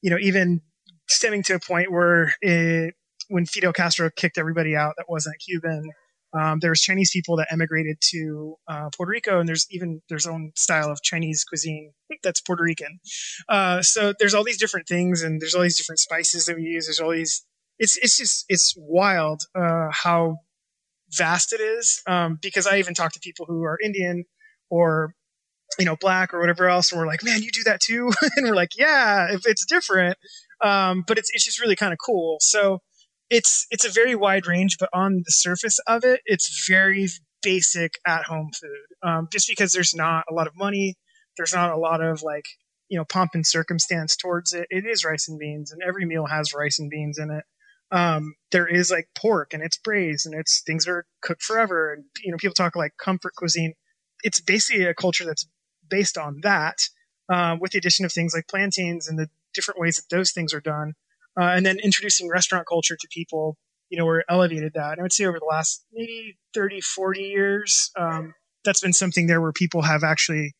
you 0.02 0.10
know, 0.10 0.18
even 0.20 0.60
stemming 1.08 1.42
to 1.44 1.54
a 1.54 1.60
point 1.60 1.92
where 1.92 2.34
it, 2.40 2.94
when 3.28 3.46
Fidel 3.46 3.72
Castro 3.72 4.10
kicked 4.14 4.38
everybody 4.38 4.74
out 4.74 4.94
that 4.96 5.06
wasn't 5.08 5.36
Cuban, 5.38 5.90
um, 6.34 6.58
there 6.60 6.70
was 6.70 6.80
Chinese 6.80 7.10
people 7.10 7.36
that 7.36 7.48
emigrated 7.50 7.98
to 8.00 8.56
uh, 8.68 8.90
Puerto 8.94 9.10
Rico, 9.10 9.40
and 9.40 9.48
there's 9.48 9.66
even 9.70 10.02
there's 10.08 10.26
own 10.26 10.52
style 10.56 10.90
of 10.90 11.02
Chinese 11.02 11.44
cuisine 11.44 11.92
that's 12.22 12.40
Puerto 12.40 12.62
Rican. 12.62 13.00
Uh, 13.48 13.82
so 13.82 14.12
there's 14.18 14.34
all 14.34 14.44
these 14.44 14.58
different 14.58 14.86
things, 14.86 15.22
and 15.22 15.40
there's 15.40 15.54
all 15.54 15.62
these 15.62 15.78
different 15.78 16.00
spices 16.00 16.44
that 16.44 16.56
we 16.56 16.62
use. 16.62 16.86
There's 16.86 17.00
all 17.00 17.12
these 17.12 17.46
it's 17.78 17.96
it's 17.98 18.16
just 18.18 18.44
it's 18.48 18.74
wild 18.76 19.42
uh, 19.54 19.88
how 19.90 20.38
vast 21.12 21.52
it 21.52 21.60
is. 21.60 22.02
Um, 22.06 22.38
because 22.40 22.66
I 22.66 22.78
even 22.78 22.94
talk 22.94 23.12
to 23.12 23.20
people 23.20 23.46
who 23.46 23.62
are 23.64 23.78
Indian 23.82 24.24
or 24.70 25.14
you 25.78 25.84
know 25.84 25.96
black 25.96 26.34
or 26.34 26.40
whatever 26.40 26.68
else, 26.68 26.92
and 26.92 27.00
we're 27.00 27.06
like, 27.06 27.24
man, 27.24 27.42
you 27.42 27.50
do 27.50 27.64
that 27.64 27.80
too, 27.80 28.10
and 28.36 28.46
we're 28.46 28.54
like, 28.54 28.76
yeah, 28.76 29.28
it's 29.30 29.66
different, 29.66 30.16
um, 30.62 31.04
but 31.06 31.18
it's 31.18 31.30
it's 31.32 31.44
just 31.44 31.60
really 31.60 31.76
kind 31.76 31.92
of 31.92 31.98
cool. 32.04 32.38
So 32.40 32.80
it's 33.30 33.66
it's 33.70 33.84
a 33.84 33.90
very 33.90 34.14
wide 34.14 34.46
range, 34.46 34.76
but 34.78 34.88
on 34.92 35.22
the 35.24 35.32
surface 35.32 35.78
of 35.86 36.04
it, 36.04 36.20
it's 36.26 36.66
very 36.68 37.08
basic 37.42 37.94
at 38.06 38.24
home 38.24 38.50
food. 38.60 39.08
Um, 39.08 39.28
just 39.30 39.48
because 39.48 39.72
there's 39.72 39.94
not 39.94 40.24
a 40.30 40.34
lot 40.34 40.46
of 40.46 40.56
money, 40.56 40.96
there's 41.36 41.54
not 41.54 41.72
a 41.72 41.78
lot 41.78 42.02
of 42.02 42.22
like 42.22 42.44
you 42.88 42.98
know 42.98 43.04
pomp 43.04 43.30
and 43.34 43.46
circumstance 43.46 44.16
towards 44.16 44.52
it. 44.52 44.66
It 44.70 44.84
is 44.86 45.04
rice 45.04 45.28
and 45.28 45.38
beans, 45.38 45.70
and 45.70 45.80
every 45.86 46.06
meal 46.06 46.26
has 46.26 46.54
rice 46.54 46.78
and 46.78 46.90
beans 46.90 47.18
in 47.18 47.30
it 47.30 47.44
um, 47.90 48.34
there 48.52 48.66
is 48.66 48.90
like 48.90 49.08
pork 49.16 49.52
and 49.52 49.62
it's 49.62 49.78
braised 49.78 50.26
and 50.26 50.34
it's 50.34 50.60
things 50.62 50.86
are 50.86 51.06
cooked 51.22 51.42
forever. 51.42 51.92
And, 51.92 52.04
you 52.22 52.30
know, 52.30 52.36
people 52.38 52.54
talk 52.54 52.76
like 52.76 52.92
comfort 53.02 53.34
cuisine. 53.36 53.74
It's 54.22 54.40
basically 54.40 54.84
a 54.84 54.94
culture 54.94 55.24
that's 55.24 55.46
based 55.88 56.18
on 56.18 56.40
that, 56.42 56.76
uh, 57.32 57.56
with 57.60 57.72
the 57.72 57.78
addition 57.78 58.04
of 58.04 58.12
things 58.12 58.34
like 58.34 58.48
plantains 58.48 59.08
and 59.08 59.18
the 59.18 59.28
different 59.54 59.80
ways 59.80 59.96
that 59.96 60.14
those 60.14 60.32
things 60.32 60.52
are 60.52 60.60
done. 60.60 60.94
Uh, 61.40 61.44
and 61.44 61.64
then 61.64 61.78
introducing 61.78 62.28
restaurant 62.28 62.66
culture 62.68 62.96
to 62.96 63.08
people, 63.10 63.56
you 63.90 63.98
know, 63.98 64.04
we're 64.04 64.24
elevated 64.28 64.72
that. 64.74 64.92
And 64.92 65.00
I 65.00 65.02
would 65.02 65.12
say 65.12 65.24
over 65.24 65.38
the 65.38 65.46
last 65.46 65.84
maybe 65.92 66.36
30, 66.52 66.80
40 66.80 67.22
years, 67.22 67.90
um, 67.96 68.34
that's 68.64 68.80
been 68.80 68.92
something 68.92 69.28
there 69.28 69.40
where 69.40 69.52
people 69.52 69.82
have 69.82 70.02
actually, 70.02 70.52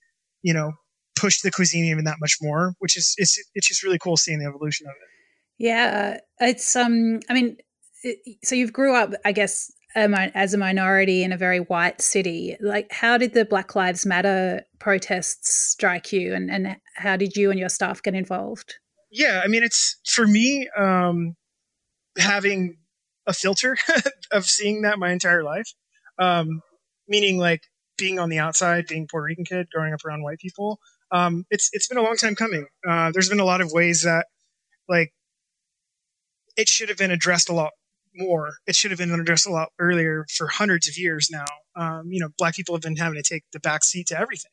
you 0.43 0.55
know, 0.55 0.73
pushed 1.17 1.43
the 1.43 1.51
cuisine 1.51 1.85
even 1.85 2.05
that 2.05 2.19
much 2.21 2.37
more, 2.41 2.75
which 2.79 2.97
is, 2.97 3.15
it's, 3.19 3.39
it's 3.55 3.67
just 3.67 3.83
really 3.83 3.99
cool 3.99 4.17
seeing 4.17 4.39
the 4.39 4.47
evolution 4.47 4.87
of 4.87 4.93
it. 4.93 5.18
Yeah, 5.59 6.19
it's 6.41 6.77
um. 6.77 7.21
I 7.29 7.35
mean, 7.35 7.57
so 8.45 8.55
you've 8.55 8.73
grew 8.73 8.95
up, 8.95 9.13
I 9.25 9.33
guess, 9.33 9.73
as 9.95 10.55
a 10.55 10.59
minority 10.59 11.25
in 11.25 11.33
a 11.33 11.37
very 11.37 11.59
white 11.59 12.01
city. 12.01 12.57
Like, 12.61 12.93
how 12.93 13.19
did 13.19 13.35
the 13.35 13.45
Black 13.45 13.75
Lives 13.75 14.07
Matter 14.07 14.63
protests 14.79 15.53
strike 15.53 16.13
you, 16.13 16.35
and 16.35 16.51
and 16.51 16.77
how 16.95 17.17
did 17.17 17.37
you 17.37 17.51
and 17.51 17.59
your 17.59 17.69
staff 17.69 18.03
get 18.03 18.15
involved? 18.15 18.77
Yeah, 19.11 19.41
I 19.43 19.49
mean, 19.49 19.63
it's 19.63 19.97
for 20.07 20.27
me 20.27 20.69
um, 20.79 21.35
having 22.19 22.77
a 23.27 23.33
filter 23.33 23.77
of 24.33 24.45
seeing 24.45 24.83
that 24.83 24.99
my 24.99 25.11
entire 25.11 25.43
life, 25.43 25.73
um, 26.19 26.63
meaning 27.09 27.39
like 27.39 27.63
being 27.97 28.19
on 28.19 28.29
the 28.29 28.39
outside, 28.39 28.87
being 28.87 29.09
Puerto 29.09 29.25
Rican 29.25 29.45
kid, 29.45 29.69
growing 29.73 29.93
up 29.93 30.05
around 30.05 30.23
white 30.23 30.39
people. 30.39 30.79
Um, 31.11 31.47
it's 31.51 31.71
it's 31.73 31.89
been 31.89 31.99
a 31.99 32.03
long 32.03 32.17
time 32.17 32.35
coming. 32.35 32.67
Uh, 32.87 33.11
there's 33.13 33.29
been 33.29 33.41
a 33.41 33.45
lot 33.45 33.61
of 33.61 33.73
ways 33.73 34.03
that 34.03 34.27
like 34.89 35.13
it 36.59 36.69
should 36.69 36.89
have 36.89 36.99
been 36.99 37.13
addressed 37.13 37.49
a 37.49 37.55
lot 37.55 37.71
more. 38.15 38.55
It 38.67 38.75
should 38.75 38.91
have 38.91 38.99
been 38.99 39.13
addressed 39.13 39.47
a 39.47 39.53
lot 39.53 39.71
earlier 39.79 40.27
for 40.37 40.49
hundreds 40.49 40.89
of 40.89 40.99
years 40.99 41.31
now. 41.31 41.45
Um, 41.77 42.11
you 42.11 42.21
know, 42.21 42.29
black 42.37 42.57
people 42.57 42.75
have 42.75 42.83
been 42.83 42.97
having 42.97 43.23
to 43.23 43.23
take 43.23 43.45
the 43.53 43.61
back 43.61 43.85
seat 43.85 44.09
to 44.09 44.19
everything. 44.19 44.51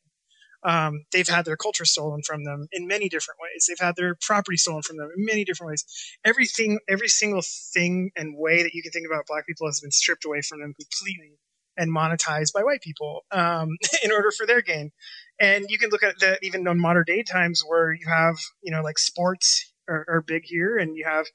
Um, 0.62 1.04
they've 1.12 1.28
had 1.28 1.44
their 1.44 1.56
culture 1.56 1.84
stolen 1.84 2.22
from 2.22 2.44
them 2.44 2.68
in 2.72 2.86
many 2.86 3.08
different 3.08 3.38
ways. 3.42 3.66
They've 3.68 3.84
had 3.84 3.96
their 3.96 4.16
property 4.20 4.56
stolen 4.56 4.82
from 4.82 4.96
them 4.96 5.10
in 5.16 5.24
many 5.24 5.44
different 5.44 5.70
ways. 5.70 5.84
Everything, 6.24 6.78
every 6.88 7.08
single 7.08 7.42
thing 7.74 8.10
and 8.16 8.36
way 8.38 8.62
that 8.62 8.72
you 8.72 8.82
can 8.82 8.92
think 8.92 9.06
about 9.06 9.26
black 9.26 9.46
people 9.46 9.66
has 9.66 9.80
been 9.80 9.90
stripped 9.90 10.24
away 10.24 10.42
from 10.42 10.60
them 10.60 10.74
completely 10.74 11.38
and 11.76 11.94
monetized 11.94 12.52
by 12.52 12.62
white 12.62 12.80
people 12.80 13.24
um, 13.32 13.76
in 14.04 14.12
order 14.12 14.30
for 14.30 14.46
their 14.46 14.62
gain. 14.62 14.92
And 15.40 15.66
you 15.68 15.78
can 15.78 15.90
look 15.90 16.02
at 16.02 16.18
that 16.20 16.38
even 16.42 16.66
on 16.66 16.78
modern 16.78 17.04
day 17.04 17.22
times 17.22 17.62
where 17.66 17.92
you 17.92 18.06
have, 18.08 18.36
you 18.62 18.70
know, 18.72 18.82
like 18.82 18.98
sports 18.98 19.72
are, 19.88 20.04
are 20.08 20.20
big 20.20 20.44
here, 20.44 20.76
and 20.78 20.96
you 20.96 21.04
have 21.04 21.26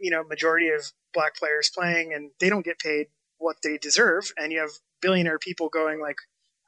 you 0.00 0.10
know 0.10 0.24
majority 0.24 0.68
of 0.68 0.92
black 1.12 1.36
players 1.36 1.70
playing, 1.74 2.12
and 2.12 2.30
they 2.40 2.48
don't 2.48 2.64
get 2.64 2.78
paid 2.78 3.06
what 3.38 3.56
they 3.62 3.78
deserve, 3.78 4.32
and 4.36 4.52
you 4.52 4.60
have 4.60 4.70
billionaire 5.00 5.38
people 5.38 5.68
going 5.68 6.00
like, 6.00 6.16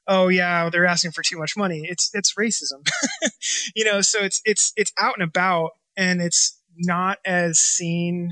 "Oh 0.06 0.28
yeah, 0.28 0.70
they're 0.70 0.86
asking 0.86 1.12
for 1.12 1.22
too 1.22 1.38
much 1.38 1.56
money." 1.56 1.82
It's 1.84 2.10
it's 2.14 2.34
racism, 2.34 2.88
you 3.74 3.84
know. 3.84 4.00
So 4.00 4.20
it's 4.20 4.40
it's 4.44 4.72
it's 4.76 4.92
out 4.98 5.14
and 5.14 5.22
about, 5.22 5.72
and 5.96 6.20
it's 6.20 6.60
not 6.76 7.18
as 7.24 7.58
seen 7.58 8.30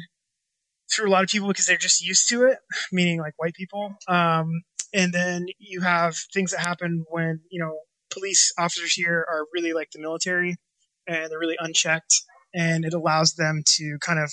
through 0.92 1.08
a 1.08 1.12
lot 1.12 1.22
of 1.22 1.30
people 1.30 1.48
because 1.48 1.66
they're 1.66 1.76
just 1.76 2.04
used 2.04 2.28
to 2.28 2.44
it, 2.44 2.58
meaning 2.92 3.18
like 3.20 3.34
white 3.36 3.54
people. 3.54 3.94
Um, 4.08 4.62
and 4.92 5.12
then 5.12 5.46
you 5.58 5.80
have 5.82 6.16
things 6.34 6.50
that 6.50 6.60
happen 6.60 7.04
when 7.10 7.40
you 7.50 7.60
know 7.62 7.80
police 8.10 8.52
officers 8.58 8.92
here 8.92 9.24
are 9.30 9.46
really 9.52 9.72
like 9.72 9.90
the 9.92 10.00
military 10.00 10.56
and 11.06 11.30
they're 11.30 11.38
really 11.38 11.56
unchecked 11.60 12.22
and 12.54 12.84
it 12.84 12.94
allows 12.94 13.34
them 13.34 13.62
to 13.66 13.98
kind 14.00 14.18
of 14.18 14.32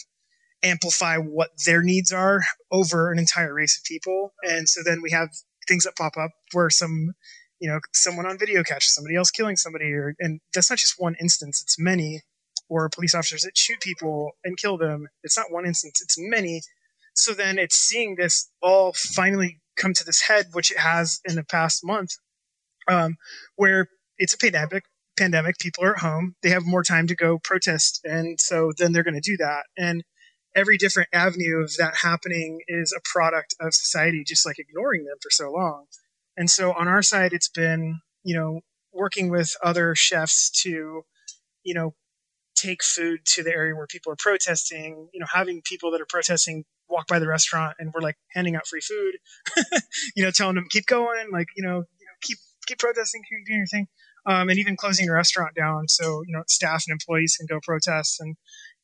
amplify 0.63 1.17
what 1.17 1.51
their 1.65 1.82
needs 1.84 2.12
are 2.12 2.41
over 2.71 3.12
an 3.12 3.19
entire 3.19 3.53
race 3.53 3.77
of 3.77 3.84
people. 3.84 4.34
And 4.43 4.67
so 4.67 4.82
then 4.84 5.01
we 5.01 5.12
have 5.12 5.30
things 5.67 5.84
that 5.84 5.95
pop 5.95 6.17
up 6.17 6.32
where 6.53 6.69
some, 6.69 7.13
you 7.60 7.69
know, 7.69 7.80
someone 7.93 8.25
on 8.25 8.38
video 8.38 8.63
catches 8.63 8.93
somebody 8.93 9.15
else 9.15 9.32
killing 9.32 9.56
somebody, 9.56 9.91
or 9.93 10.15
and 10.19 10.39
that's 10.53 10.69
not 10.69 10.80
just 10.80 10.95
one 10.99 11.15
instance; 11.19 11.62
it's 11.62 11.80
many. 11.80 12.21
Or 12.69 12.89
police 12.89 13.15
officers 13.15 13.43
that 13.43 13.58
shoot 13.58 13.80
people 13.80 14.32
and 14.43 14.58
kill 14.58 14.77
them. 14.77 15.08
It's 15.23 15.38
not 15.38 15.51
one 15.51 15.65
instance; 15.65 16.01
it's 16.01 16.17
many. 16.19 16.62
So 17.15 17.34
then 17.34 17.58
it's 17.58 17.75
seeing 17.75 18.15
this 18.15 18.49
all 18.62 18.93
finally 18.93 19.60
come 19.77 19.93
to 19.93 20.03
this 20.03 20.21
head, 20.21 20.47
which 20.51 20.71
it 20.71 20.77
has 20.77 21.21
in 21.23 21.36
the 21.36 21.43
past 21.43 21.86
month, 21.86 22.12
um, 22.88 23.15
where 23.56 23.88
it's 24.17 24.34
a 24.34 24.38
pandemic 24.38 24.84
pandemic, 25.17 25.58
people 25.58 25.84
are 25.84 25.95
at 25.95 26.01
home, 26.01 26.36
they 26.41 26.49
have 26.49 26.65
more 26.65 26.84
time 26.84 27.08
to 27.08 27.15
go 27.15 27.39
protest. 27.39 28.01
And 28.03 28.39
so 28.39 28.71
then 28.77 28.91
they're 28.91 29.03
going 29.03 29.19
to 29.19 29.21
do 29.21 29.38
that. 29.38 29.63
And 29.77 30.03
every 30.56 30.77
different 30.77 31.10
avenue 31.13 31.62
of 31.62 31.75
that 31.77 31.97
happening 32.01 32.62
is 32.67 32.93
a 32.95 33.01
product 33.03 33.56
of 33.60 33.73
society 33.73 34.23
just 34.25 34.45
like 34.45 34.60
ignoring 34.60 35.06
them 35.06 35.17
for 35.21 35.30
so 35.30 35.51
long. 35.51 35.86
And 36.38 36.49
so 36.49 36.73
on 36.73 36.88
our 36.88 37.01
side, 37.01 37.34
it's 37.34 37.49
been, 37.49 38.01
you 38.23 38.36
know, 38.36 38.62
working 38.93 39.30
with 39.30 39.56
other 39.63 39.95
chefs 39.95 40.49
to, 40.63 41.03
you 41.63 41.73
know, 41.73 41.93
take 42.56 42.84
food 42.84 43.19
to 43.23 43.43
the 43.43 43.51
area 43.51 43.75
where 43.75 43.88
people 43.88 44.12
are 44.12 44.17
protesting, 44.17 45.10
you 45.13 45.19
know, 45.19 45.27
having 45.32 45.62
people 45.63 45.91
that 45.91 46.01
are 46.01 46.08
protesting 46.08 46.63
walk 46.89 47.08
by 47.08 47.19
the 47.19 47.27
restaurant 47.27 47.75
and 47.80 47.91
we're 47.93 48.01
like 48.01 48.17
handing 48.34 48.56
out 48.56 48.65
free 48.65 48.82
food, 48.82 49.15
you 50.15 50.23
know, 50.23 50.32
telling 50.32 50.56
them 50.56 50.65
keep 50.69 50.86
going, 50.86 51.30
like, 51.32 51.47
you 51.56 51.63
know, 51.63 51.84
you 51.99 52.06
know 52.06 52.17
keep, 52.21 52.38
keep 52.65 52.80
protesting, 52.80 53.21
keep 53.30 53.45
doing 53.45 53.60
your 53.60 53.67
thing 53.67 53.88
um, 54.28 54.50
and 54.50 54.60
even 54.60 54.76
closing 54.76 55.10
a 55.10 55.13
restaurant 55.13 55.56
down 55.56 55.88
so 55.88 56.22
you 56.28 56.34
know 56.34 56.44
staff 56.48 56.84
and 56.88 56.94
employees 56.94 57.36
can 57.38 57.48
go 57.48 57.60
protest 57.63 58.20
and 58.20 58.36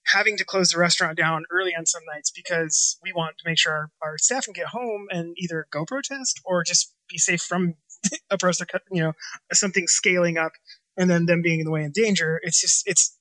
having 0.06 0.38
to 0.38 0.46
close 0.46 0.70
the 0.70 0.80
restaurant 0.80 1.18
down 1.18 1.44
early 1.52 1.74
on 1.78 1.86
some 1.86 2.02
nights 2.14 2.32
because 2.32 2.98
we 3.04 3.14
want 3.14 3.38
to 3.38 3.44
make 3.48 3.58
sure 3.58 3.72
our, 3.74 3.90
our 4.02 4.18
staff 4.18 4.46
can 4.46 4.54
get 4.54 4.68
home 4.68 5.08
and 5.10 5.34
either 5.38 5.68
go 5.72 5.86
protest 5.86 6.42
or 6.46 6.64
just 6.64 6.94
be 7.10 7.18
safe 7.18 7.42
from 7.42 7.76
a 8.30 8.38
protest, 8.38 8.64
you 8.92 9.02
know, 9.02 9.14
something 9.54 9.88
scaling 9.88 10.38
up 10.38 10.52
and 10.98 11.10
then 11.10 11.26
them 11.26 11.42
being 11.42 11.60
in 11.60 11.66
the 11.66 11.72
way 11.72 11.84
in 11.84 11.92
danger. 11.92 12.40
It's 12.44 12.60
just, 12.60 12.88
it's 12.88 13.18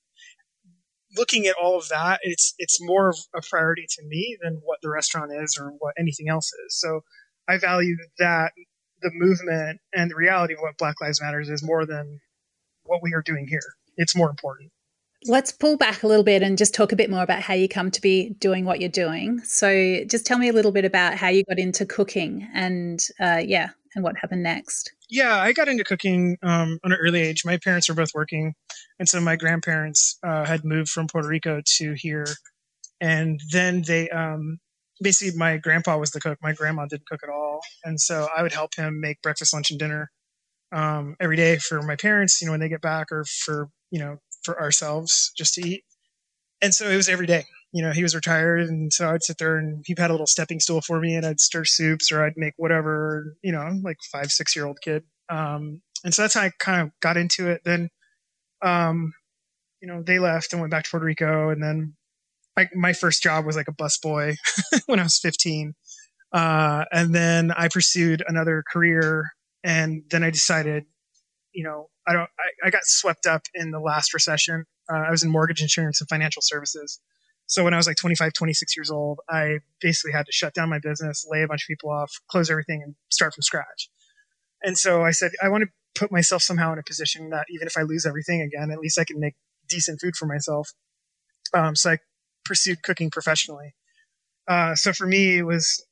looking 1.17 1.47
at 1.47 1.57
all 1.61 1.79
of 1.79 1.89
that. 1.89 2.21
It's, 2.23 2.55
it's 2.59 2.79
more 2.81 3.11
of 3.11 3.19
a 3.35 3.41
priority 3.49 3.87
to 3.89 4.03
me 4.05 4.37
than 4.43 4.61
what 4.65 4.79
the 4.83 4.91
restaurant 4.91 5.31
is 5.33 5.57
or 5.59 5.73
what 5.79 5.95
anything 5.99 6.29
else 6.29 6.51
is. 6.67 6.79
So 6.79 7.03
I 7.49 7.59
value 7.59 7.97
that 8.19 8.53
the 9.03 9.11
movement 9.13 9.81
and 9.95 10.11
the 10.11 10.15
reality 10.15 10.55
of 10.55 10.61
what 10.61 10.79
Black 10.79 11.01
Lives 11.01 11.21
Matters 11.21 11.49
is 11.49 11.63
more 11.63 11.85
than 11.87 12.21
what 12.85 13.03
we 13.03 13.15
are 13.15 13.23
doing 13.23 13.47
here. 13.47 13.63
It's 13.97 14.17
more 14.17 14.31
important. 14.31 14.71
Let's 15.25 15.53
pull 15.53 15.77
back 15.77 16.03
a 16.03 16.09
little 16.09 16.25
bit 16.25 16.43
and 16.43 16.59
just 16.59 16.75
talk 16.75 16.91
a 16.91 16.97
bit 16.97 17.09
more 17.09 17.23
about 17.23 17.43
how 17.43 17.55
you 17.55 17.69
come 17.69 17.93
to 17.93 18.01
be 18.01 18.31
doing 18.41 18.65
what 18.65 18.81
you're 18.81 18.89
doing. 18.89 19.41
So, 19.45 20.05
just 20.05 20.27
tell 20.27 20.39
me 20.39 20.49
a 20.49 20.53
little 20.53 20.73
bit 20.73 20.85
about 20.85 21.15
how 21.15 21.29
you 21.29 21.45
got 21.45 21.61
into 21.61 21.87
cooking 21.87 22.49
and, 22.53 23.01
uh, 23.21 23.41
yeah, 23.45 23.71
and 23.95 24.03
what 24.03 24.17
happened 24.17 24.43
next. 24.43 24.93
Yeah, 25.09 25.37
I 25.37 25.53
got 25.53 25.69
into 25.69 25.85
cooking 25.85 26.39
um, 26.43 26.81
at 26.85 26.91
an 26.91 26.97
early 27.01 27.21
age. 27.21 27.45
My 27.45 27.59
parents 27.59 27.89
were 27.89 27.95
both 27.95 28.15
working, 28.15 28.55
and 28.99 29.09
so 29.09 29.21
my 29.21 29.37
grandparents 29.37 30.19
uh, 30.27 30.45
had 30.45 30.65
moved 30.65 30.89
from 30.89 31.07
Puerto 31.07 31.29
Rico 31.29 31.61
to 31.65 31.93
here, 31.93 32.27
and 33.01 33.41
then 33.53 33.83
they 33.83 34.09
um, 34.11 34.59
basically 35.03 35.37
my 35.39 35.57
grandpa 35.57 35.99
was 35.99 36.11
the 36.11 36.21
cook. 36.21 36.39
My 36.43 36.53
grandma 36.53 36.87
didn't 36.87 37.07
cook 37.07 37.21
at 37.23 37.31
all, 37.31 37.61
and 37.85 38.01
so 38.01 38.29
I 38.37 38.43
would 38.43 38.53
help 38.53 38.75
him 38.75 39.01
make 39.01 39.23
breakfast, 39.23 39.53
lunch, 39.55 39.71
and 39.71 39.79
dinner 39.79 40.11
um, 40.73 41.17
every 41.21 41.37
day 41.37 41.59
for 41.59 41.83
my 41.83 41.97
parents. 41.97 42.41
You 42.41 42.47
know, 42.47 42.53
when 42.53 42.61
they 42.61 42.69
get 42.69 42.83
back, 42.83 43.13
or 43.13 43.25
for 43.25 43.69
you 43.91 43.99
know 43.99 44.19
for 44.45 44.61
ourselves 44.61 45.33
just 45.37 45.55
to 45.55 45.69
eat. 45.69 45.85
And 46.61 46.75
so 46.75 46.89
it 46.89 46.97
was 46.97 47.09
every 47.09 47.27
day. 47.27 47.45
You 47.73 47.83
know, 47.83 47.93
he 47.93 48.03
was 48.03 48.15
retired, 48.15 48.61
and 48.69 48.93
so 48.93 49.11
I'd 49.11 49.23
sit 49.23 49.39
there 49.39 49.57
and 49.57 49.83
he 49.87 49.95
had 49.99 50.11
a 50.11 50.15
little 50.15 50.27
stepping 50.27 50.61
stool 50.61 50.81
for 50.81 51.01
me, 51.01 51.17
and 51.17 51.27
I'd 51.27 51.41
stir 51.41 51.65
soups 51.65 52.13
or 52.13 52.25
I'd 52.25 52.37
make 52.37 52.55
whatever. 52.57 53.37
You 53.43 53.53
know, 53.53 53.81
like 53.83 53.99
five, 54.11 54.31
six 54.31 54.55
year 54.55 54.67
old 54.67 54.81
kid. 54.83 55.05
Um, 55.29 55.83
and 56.05 56.15
so 56.15 56.23
that's 56.23 56.35
how 56.35 56.43
I 56.43 56.51
kind 56.59 56.83
of 56.83 56.91
got 57.01 57.17
into 57.17 57.49
it. 57.49 57.63
Then, 57.65 57.89
um, 58.61 59.15
you 59.81 59.89
know, 59.89 60.03
they 60.03 60.19
left 60.19 60.53
and 60.53 60.61
went 60.61 60.71
back 60.71 60.85
to 60.85 60.91
Puerto 60.91 61.07
Rico, 61.07 61.51
and 61.51 61.63
then 61.63 61.95
my, 62.57 62.69
my 62.75 62.93
first 62.93 63.23
job 63.23 63.45
was 63.45 63.57
like 63.57 63.69
a 63.69 63.73
busboy 63.73 64.37
when 64.87 65.01
I 65.01 65.03
was 65.03 65.19
15. 65.19 65.75
Uh, 66.33 66.85
and 66.91 67.15
then 67.15 67.53
I 67.53 67.69
pursued 67.69 68.23
another 68.27 68.65
career, 68.73 69.33
and 69.63 70.03
then 70.11 70.23
I 70.25 70.31
decided, 70.31 70.85
you 71.53 71.63
know, 71.63 71.91
I 72.09 72.15
don't. 72.15 72.29
I, 72.39 72.69
I 72.69 72.71
got 72.71 72.85
swept 72.85 73.27
up 73.27 73.43
in 73.55 73.71
the 73.71 73.81
last 73.81 74.15
recession. 74.15 74.65
Uh, 74.91 74.97
I 74.97 75.11
was 75.11 75.23
in 75.23 75.31
mortgage 75.31 75.61
insurance 75.61 76.01
and 76.01 76.09
financial 76.09 76.41
services. 76.43 77.01
So 77.47 77.65
when 77.65 77.75
I 77.75 77.77
was 77.77 77.87
like 77.87 77.97
25, 77.97 78.33
26 78.33 78.77
years 78.77 78.91
old, 78.91 79.21
I 79.29 79.59
basically 79.81 80.13
had 80.13 80.25
to 80.25 80.33
shut 80.33 80.55
down 80.55 80.71
my 80.71 80.79
business, 80.79 81.27
lay 81.31 81.43
a 81.43 81.47
bunch 81.47 81.65
of 81.65 81.67
people 81.67 81.91
off, 81.91 82.11
close 82.31 82.51
everything, 82.51 82.83
and 82.83 82.95
start 83.11 83.35
from 83.35 83.43
scratch. 83.43 83.91
And 84.63 84.79
so 84.79 85.03
I 85.03 85.11
said, 85.11 85.33
I 85.43 85.49
want 85.51 85.65
to 85.65 86.01
put 86.01 86.11
myself 86.11 86.43
somehow 86.43 86.73
in 86.73 86.79
a 86.79 86.83
position 86.83 87.29
that 87.31 87.47
even 87.51 87.67
if 87.67 87.77
I 87.77 87.83
lose 87.83 88.07
everything 88.07 88.41
again, 88.41 88.71
at 88.71 88.79
least 88.79 88.99
I 88.99 89.05
can 89.05 89.21
make 89.21 89.35
decent 89.69 90.01
food 90.01 90.17
for 90.17 90.25
myself. 90.25 90.71
Um, 91.53 91.77
so 91.77 91.91
I 91.91 91.99
pursued 92.45 92.83
cooking 92.83 93.11
professionally. 93.11 93.75
Uh, 94.49 94.75
so 94.75 94.93
for 94.93 95.07
me, 95.07 95.39
it 95.39 95.43
was 95.43 95.85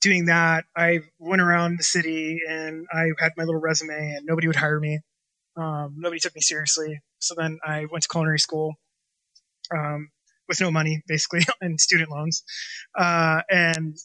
doing 0.00 0.26
that. 0.26 0.64
I 0.76 1.00
went 1.18 1.42
around 1.42 1.78
the 1.78 1.84
city 1.84 2.40
and 2.48 2.86
I 2.92 3.10
had 3.18 3.32
my 3.36 3.44
little 3.44 3.60
resume, 3.60 4.14
and 4.16 4.26
nobody 4.26 4.46
would 4.46 4.56
hire 4.56 4.80
me. 4.80 5.00
Um, 5.56 5.96
nobody 5.98 6.20
took 6.20 6.34
me 6.34 6.40
seriously. 6.40 7.00
So 7.18 7.34
then 7.36 7.58
I 7.64 7.86
went 7.90 8.02
to 8.02 8.08
culinary 8.08 8.38
school 8.38 8.74
um, 9.76 10.10
with 10.48 10.60
no 10.60 10.70
money, 10.70 11.02
basically, 11.06 11.40
and 11.60 11.80
student 11.80 12.10
loans, 12.10 12.44
uh, 12.96 13.42
and 13.50 13.96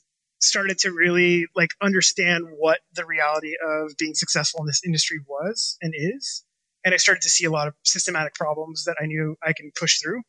started 0.42 0.78
to 0.80 0.92
really 0.92 1.48
like 1.56 1.70
understand 1.82 2.46
what 2.58 2.80
the 2.94 3.06
reality 3.06 3.54
of 3.66 3.96
being 3.98 4.14
successful 4.14 4.62
in 4.62 4.68
this 4.68 4.82
industry 4.86 5.20
was 5.28 5.78
and 5.82 5.94
is. 5.96 6.44
And 6.84 6.94
I 6.94 6.98
started 6.98 7.22
to 7.22 7.30
see 7.30 7.46
a 7.46 7.52
lot 7.52 7.70
of 7.70 7.76
systematic 7.86 8.34
problems 8.34 8.86
that 8.86 8.98
I 9.02 9.06
knew 9.06 9.38
I 9.42 9.54
can 9.54 9.72
push 9.74 10.00
through. 10.00 10.22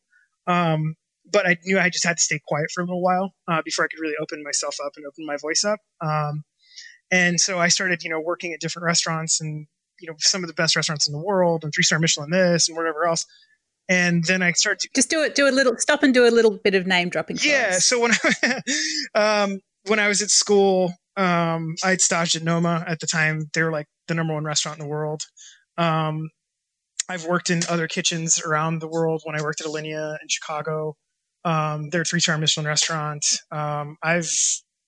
Um, 0.47 0.95
but 1.31 1.47
I 1.47 1.57
knew 1.63 1.79
I 1.79 1.89
just 1.89 2.05
had 2.05 2.17
to 2.17 2.23
stay 2.23 2.39
quiet 2.47 2.67
for 2.73 2.81
a 2.81 2.85
little 2.85 3.01
while 3.01 3.33
uh, 3.47 3.61
before 3.63 3.85
I 3.85 3.87
could 3.87 4.01
really 4.01 4.15
open 4.21 4.43
myself 4.43 4.75
up 4.85 4.93
and 4.95 5.05
open 5.05 5.25
my 5.25 5.37
voice 5.37 5.63
up. 5.63 5.79
Um, 6.01 6.43
and 7.11 7.39
so 7.39 7.59
I 7.59 7.67
started, 7.67 8.03
you 8.03 8.09
know, 8.09 8.19
working 8.19 8.53
at 8.53 8.59
different 8.59 8.85
restaurants 8.85 9.39
and 9.41 9.67
you 9.99 10.09
know 10.09 10.15
some 10.19 10.43
of 10.43 10.47
the 10.47 10.53
best 10.53 10.75
restaurants 10.75 11.07
in 11.07 11.13
the 11.13 11.23
world 11.23 11.63
and 11.63 11.73
three 11.73 11.83
star 11.83 11.99
Michelin 11.99 12.29
this 12.29 12.67
and 12.67 12.77
whatever 12.77 13.05
else. 13.05 13.25
And 13.87 14.23
then 14.23 14.41
I 14.41 14.51
started 14.53 14.79
to 14.81 14.89
just 14.95 15.09
do 15.09 15.21
it. 15.21 15.35
Do 15.35 15.47
a 15.47 15.51
little 15.51 15.77
stop 15.77 16.01
and 16.01 16.13
do 16.13 16.27
a 16.27 16.31
little 16.31 16.51
bit 16.51 16.73
of 16.73 16.87
name 16.87 17.09
dropping. 17.09 17.37
Yeah. 17.41 17.77
So 17.77 17.99
when 17.99 18.11
I, 18.23 18.61
um, 19.15 19.59
when 19.85 19.99
I 19.99 20.07
was 20.07 20.23
at 20.23 20.31
school, 20.31 20.93
um, 21.17 21.75
I 21.83 21.91
had 21.91 22.01
staged 22.01 22.35
at 22.35 22.43
Noma 22.43 22.83
at 22.87 22.99
the 22.99 23.07
time. 23.07 23.49
They 23.53 23.61
were 23.61 23.71
like 23.71 23.85
the 24.07 24.15
number 24.15 24.33
one 24.33 24.43
restaurant 24.43 24.79
in 24.79 24.85
the 24.85 24.89
world. 24.89 25.21
Um, 25.77 26.29
I've 27.07 27.25
worked 27.25 27.51
in 27.51 27.61
other 27.69 27.87
kitchens 27.87 28.41
around 28.41 28.79
the 28.79 28.87
world. 28.87 29.21
When 29.23 29.39
I 29.39 29.43
worked 29.43 29.61
at 29.61 29.67
Alinea 29.67 30.17
in 30.19 30.27
Chicago, 30.27 30.95
um, 31.45 31.89
they're 31.91 32.01
a 32.01 32.05
three 32.05 32.19
star 32.19 32.37
Michelin 32.37 32.65
restaurant. 32.65 33.25
Um, 33.51 33.97
I've 34.03 34.29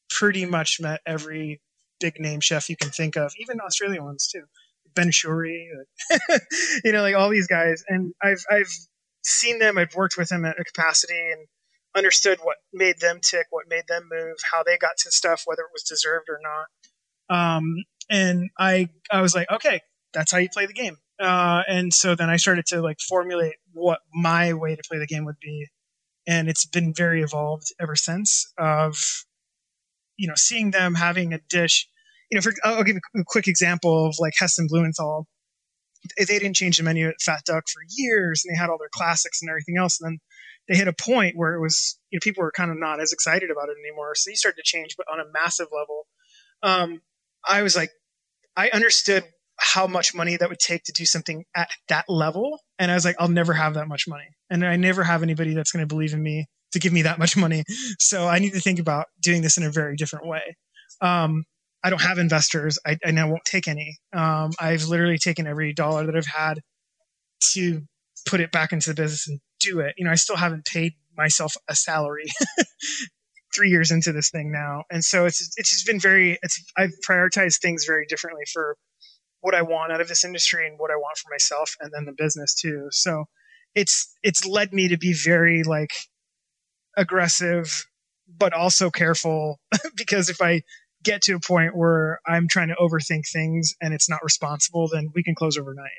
pretty 0.09 0.45
much 0.45 0.79
met 0.81 1.01
every 1.05 1.61
big 1.99 2.19
name 2.19 2.39
chef 2.41 2.69
you 2.69 2.75
can 2.75 2.89
think 2.89 3.15
of, 3.15 3.31
even 3.39 3.61
Australian 3.61 4.03
ones 4.03 4.27
too. 4.27 4.43
Ben 4.95 5.11
Shewry, 5.11 5.67
you 6.83 6.91
know, 6.91 7.03
like 7.03 7.15
all 7.15 7.29
these 7.29 7.47
guys. 7.47 7.83
And 7.87 8.13
I've 8.21 8.43
I've 8.49 8.71
seen 9.23 9.59
them. 9.59 9.77
I've 9.77 9.95
worked 9.95 10.17
with 10.17 10.29
them 10.29 10.43
at 10.43 10.59
a 10.59 10.63
capacity 10.63 11.31
and 11.31 11.47
understood 11.95 12.39
what 12.41 12.57
made 12.73 12.99
them 12.99 13.19
tick, 13.21 13.45
what 13.51 13.65
made 13.69 13.83
them 13.87 14.09
move, 14.11 14.37
how 14.51 14.63
they 14.63 14.77
got 14.77 14.97
to 14.97 15.11
stuff, 15.11 15.43
whether 15.45 15.61
it 15.61 15.69
was 15.71 15.83
deserved 15.83 16.27
or 16.29 16.39
not. 16.41 16.65
Um, 17.29 17.83
and 18.09 18.49
I 18.57 18.89
I 19.11 19.21
was 19.21 19.35
like, 19.35 19.51
okay, 19.51 19.81
that's 20.13 20.31
how 20.31 20.39
you 20.39 20.49
play 20.49 20.65
the 20.65 20.73
game. 20.73 20.97
Uh, 21.19 21.61
and 21.67 21.93
so 21.93 22.15
then 22.15 22.29
I 22.29 22.37
started 22.37 22.65
to 22.67 22.81
like 22.81 22.97
formulate 22.99 23.55
what 23.73 23.99
my 24.13 24.53
way 24.53 24.75
to 24.75 24.81
play 24.87 24.97
the 24.97 25.07
game 25.07 25.25
would 25.25 25.39
be, 25.39 25.67
and 26.27 26.49
it's 26.49 26.65
been 26.65 26.93
very 26.93 27.21
evolved 27.21 27.73
ever 27.79 27.95
since. 27.95 28.51
Of 28.57 29.25
you 30.17 30.27
know, 30.27 30.35
seeing 30.35 30.71
them 30.71 30.95
having 30.95 31.33
a 31.33 31.39
dish 31.49 31.87
you 32.29 32.35
know, 32.35 32.41
for, 32.41 32.53
I'll 32.63 32.83
give 32.83 32.97
a 32.97 33.23
quick 33.25 33.47
example 33.47 34.07
of 34.07 34.15
like 34.19 34.33
Heston 34.37 34.67
Blumenthal. 34.69 35.27
They 36.17 36.25
didn't 36.25 36.55
change 36.55 36.77
the 36.77 36.83
menu 36.83 37.07
at 37.07 37.21
Fat 37.21 37.41
Duck 37.45 37.63
for 37.67 37.81
years, 37.89 38.43
and 38.45 38.53
they 38.53 38.59
had 38.59 38.69
all 38.69 38.77
their 38.77 38.89
classics 38.93 39.41
and 39.41 39.49
everything 39.49 39.77
else. 39.77 39.99
And 39.99 40.11
then 40.11 40.19
they 40.67 40.75
hit 40.75 40.87
a 40.87 40.93
point 40.93 41.35
where 41.35 41.55
it 41.55 41.61
was, 41.61 41.99
you 42.11 42.17
know, 42.17 42.19
people 42.21 42.43
were 42.43 42.51
kind 42.51 42.71
of 42.71 42.77
not 42.77 42.99
as 42.99 43.13
excited 43.13 43.49
about 43.49 43.69
it 43.69 43.77
anymore. 43.83 44.13
So 44.15 44.29
they 44.29 44.35
started 44.35 44.57
to 44.57 44.63
change, 44.63 44.95
but 44.97 45.07
on 45.11 45.19
a 45.19 45.31
massive 45.33 45.67
level. 45.71 46.07
Um, 46.63 47.01
I 47.47 47.61
was 47.61 47.75
like, 47.75 47.91
I 48.55 48.69
understood 48.69 49.23
how 49.59 49.87
much 49.87 50.13
money 50.13 50.37
that 50.37 50.49
would 50.49 50.59
take 50.59 50.83
to 50.83 50.91
do 50.91 51.05
something 51.05 51.45
at 51.55 51.69
that 51.89 52.05
level. 52.07 52.59
And 52.77 52.91
I 52.91 52.93
was 52.93 53.05
like, 53.05 53.15
I'll 53.19 53.27
never 53.27 53.53
have 53.53 53.73
that 53.73 53.87
much 53.87 54.07
money. 54.07 54.27
And 54.49 54.65
I 54.65 54.75
never 54.75 55.03
have 55.03 55.23
anybody 55.23 55.53
that's 55.53 55.71
going 55.71 55.83
to 55.83 55.87
believe 55.87 56.13
in 56.13 56.23
me 56.23 56.47
to 56.71 56.79
give 56.79 56.93
me 56.93 57.01
that 57.03 57.19
much 57.19 57.35
money. 57.37 57.63
So 57.99 58.27
I 58.27 58.39
need 58.39 58.53
to 58.53 58.59
think 58.59 58.79
about 58.79 59.07
doing 59.21 59.41
this 59.41 59.57
in 59.57 59.63
a 59.63 59.71
very 59.71 59.95
different 59.95 60.27
way. 60.27 60.55
Um, 61.01 61.43
I 61.83 61.89
don't 61.89 62.01
have 62.01 62.17
investors. 62.17 62.79
I, 62.85 62.97
I 63.05 63.11
now 63.11 63.29
won't 63.29 63.45
take 63.45 63.67
any. 63.67 63.97
Um, 64.13 64.51
I've 64.59 64.85
literally 64.85 65.17
taken 65.17 65.47
every 65.47 65.73
dollar 65.73 66.05
that 66.05 66.15
I've 66.15 66.25
had 66.25 66.59
to 67.53 67.81
put 68.27 68.41
it 68.41 68.51
back 68.51 68.73
into 68.73 68.89
the 68.89 68.95
business 68.95 69.27
and 69.27 69.39
do 69.59 69.79
it. 69.79 69.93
You 69.97 70.05
know, 70.05 70.11
I 70.11 70.15
still 70.15 70.35
haven't 70.35 70.65
paid 70.65 70.93
myself 71.15 71.55
a 71.67 71.75
salary 71.75 72.25
three 73.55 73.69
years 73.69 73.91
into 73.91 74.11
this 74.11 74.29
thing 74.29 74.51
now, 74.51 74.83
and 74.91 75.03
so 75.03 75.25
it's 75.25 75.53
it's 75.57 75.71
just 75.71 75.85
been 75.85 75.99
very. 75.99 76.37
It's 76.41 76.63
I've 76.77 76.91
prioritized 77.07 77.59
things 77.59 77.85
very 77.85 78.05
differently 78.05 78.43
for 78.51 78.75
what 79.41 79.55
I 79.55 79.61
want 79.61 79.91
out 79.91 80.01
of 80.01 80.07
this 80.07 80.23
industry 80.25 80.67
and 80.67 80.79
what 80.79 80.91
I 80.91 80.95
want 80.95 81.17
for 81.17 81.29
myself, 81.31 81.75
and 81.79 81.91
then 81.93 82.05
the 82.05 82.11
business 82.11 82.53
too. 82.53 82.87
So 82.91 83.25
it's 83.77 84.11
it's 84.23 84.45
led 84.45 84.73
me 84.73 84.87
to 84.87 84.97
be 84.97 85.13
very 85.13 85.63
like 85.63 85.91
aggressive, 86.97 87.85
but 88.27 88.51
also 88.51 88.89
careful 88.89 89.59
because 89.95 90.29
if 90.29 90.41
I 90.41 90.63
get 91.03 91.21
to 91.21 91.35
a 91.35 91.39
point 91.39 91.77
where 91.77 92.19
I'm 92.27 92.47
trying 92.47 92.69
to 92.69 92.75
overthink 92.75 93.29
things 93.31 93.75
and 93.79 93.93
it's 93.93 94.09
not 94.09 94.19
responsible, 94.23 94.89
then 94.91 95.09
we 95.13 95.23
can 95.23 95.35
close 95.35 95.57
overnight. 95.57 95.91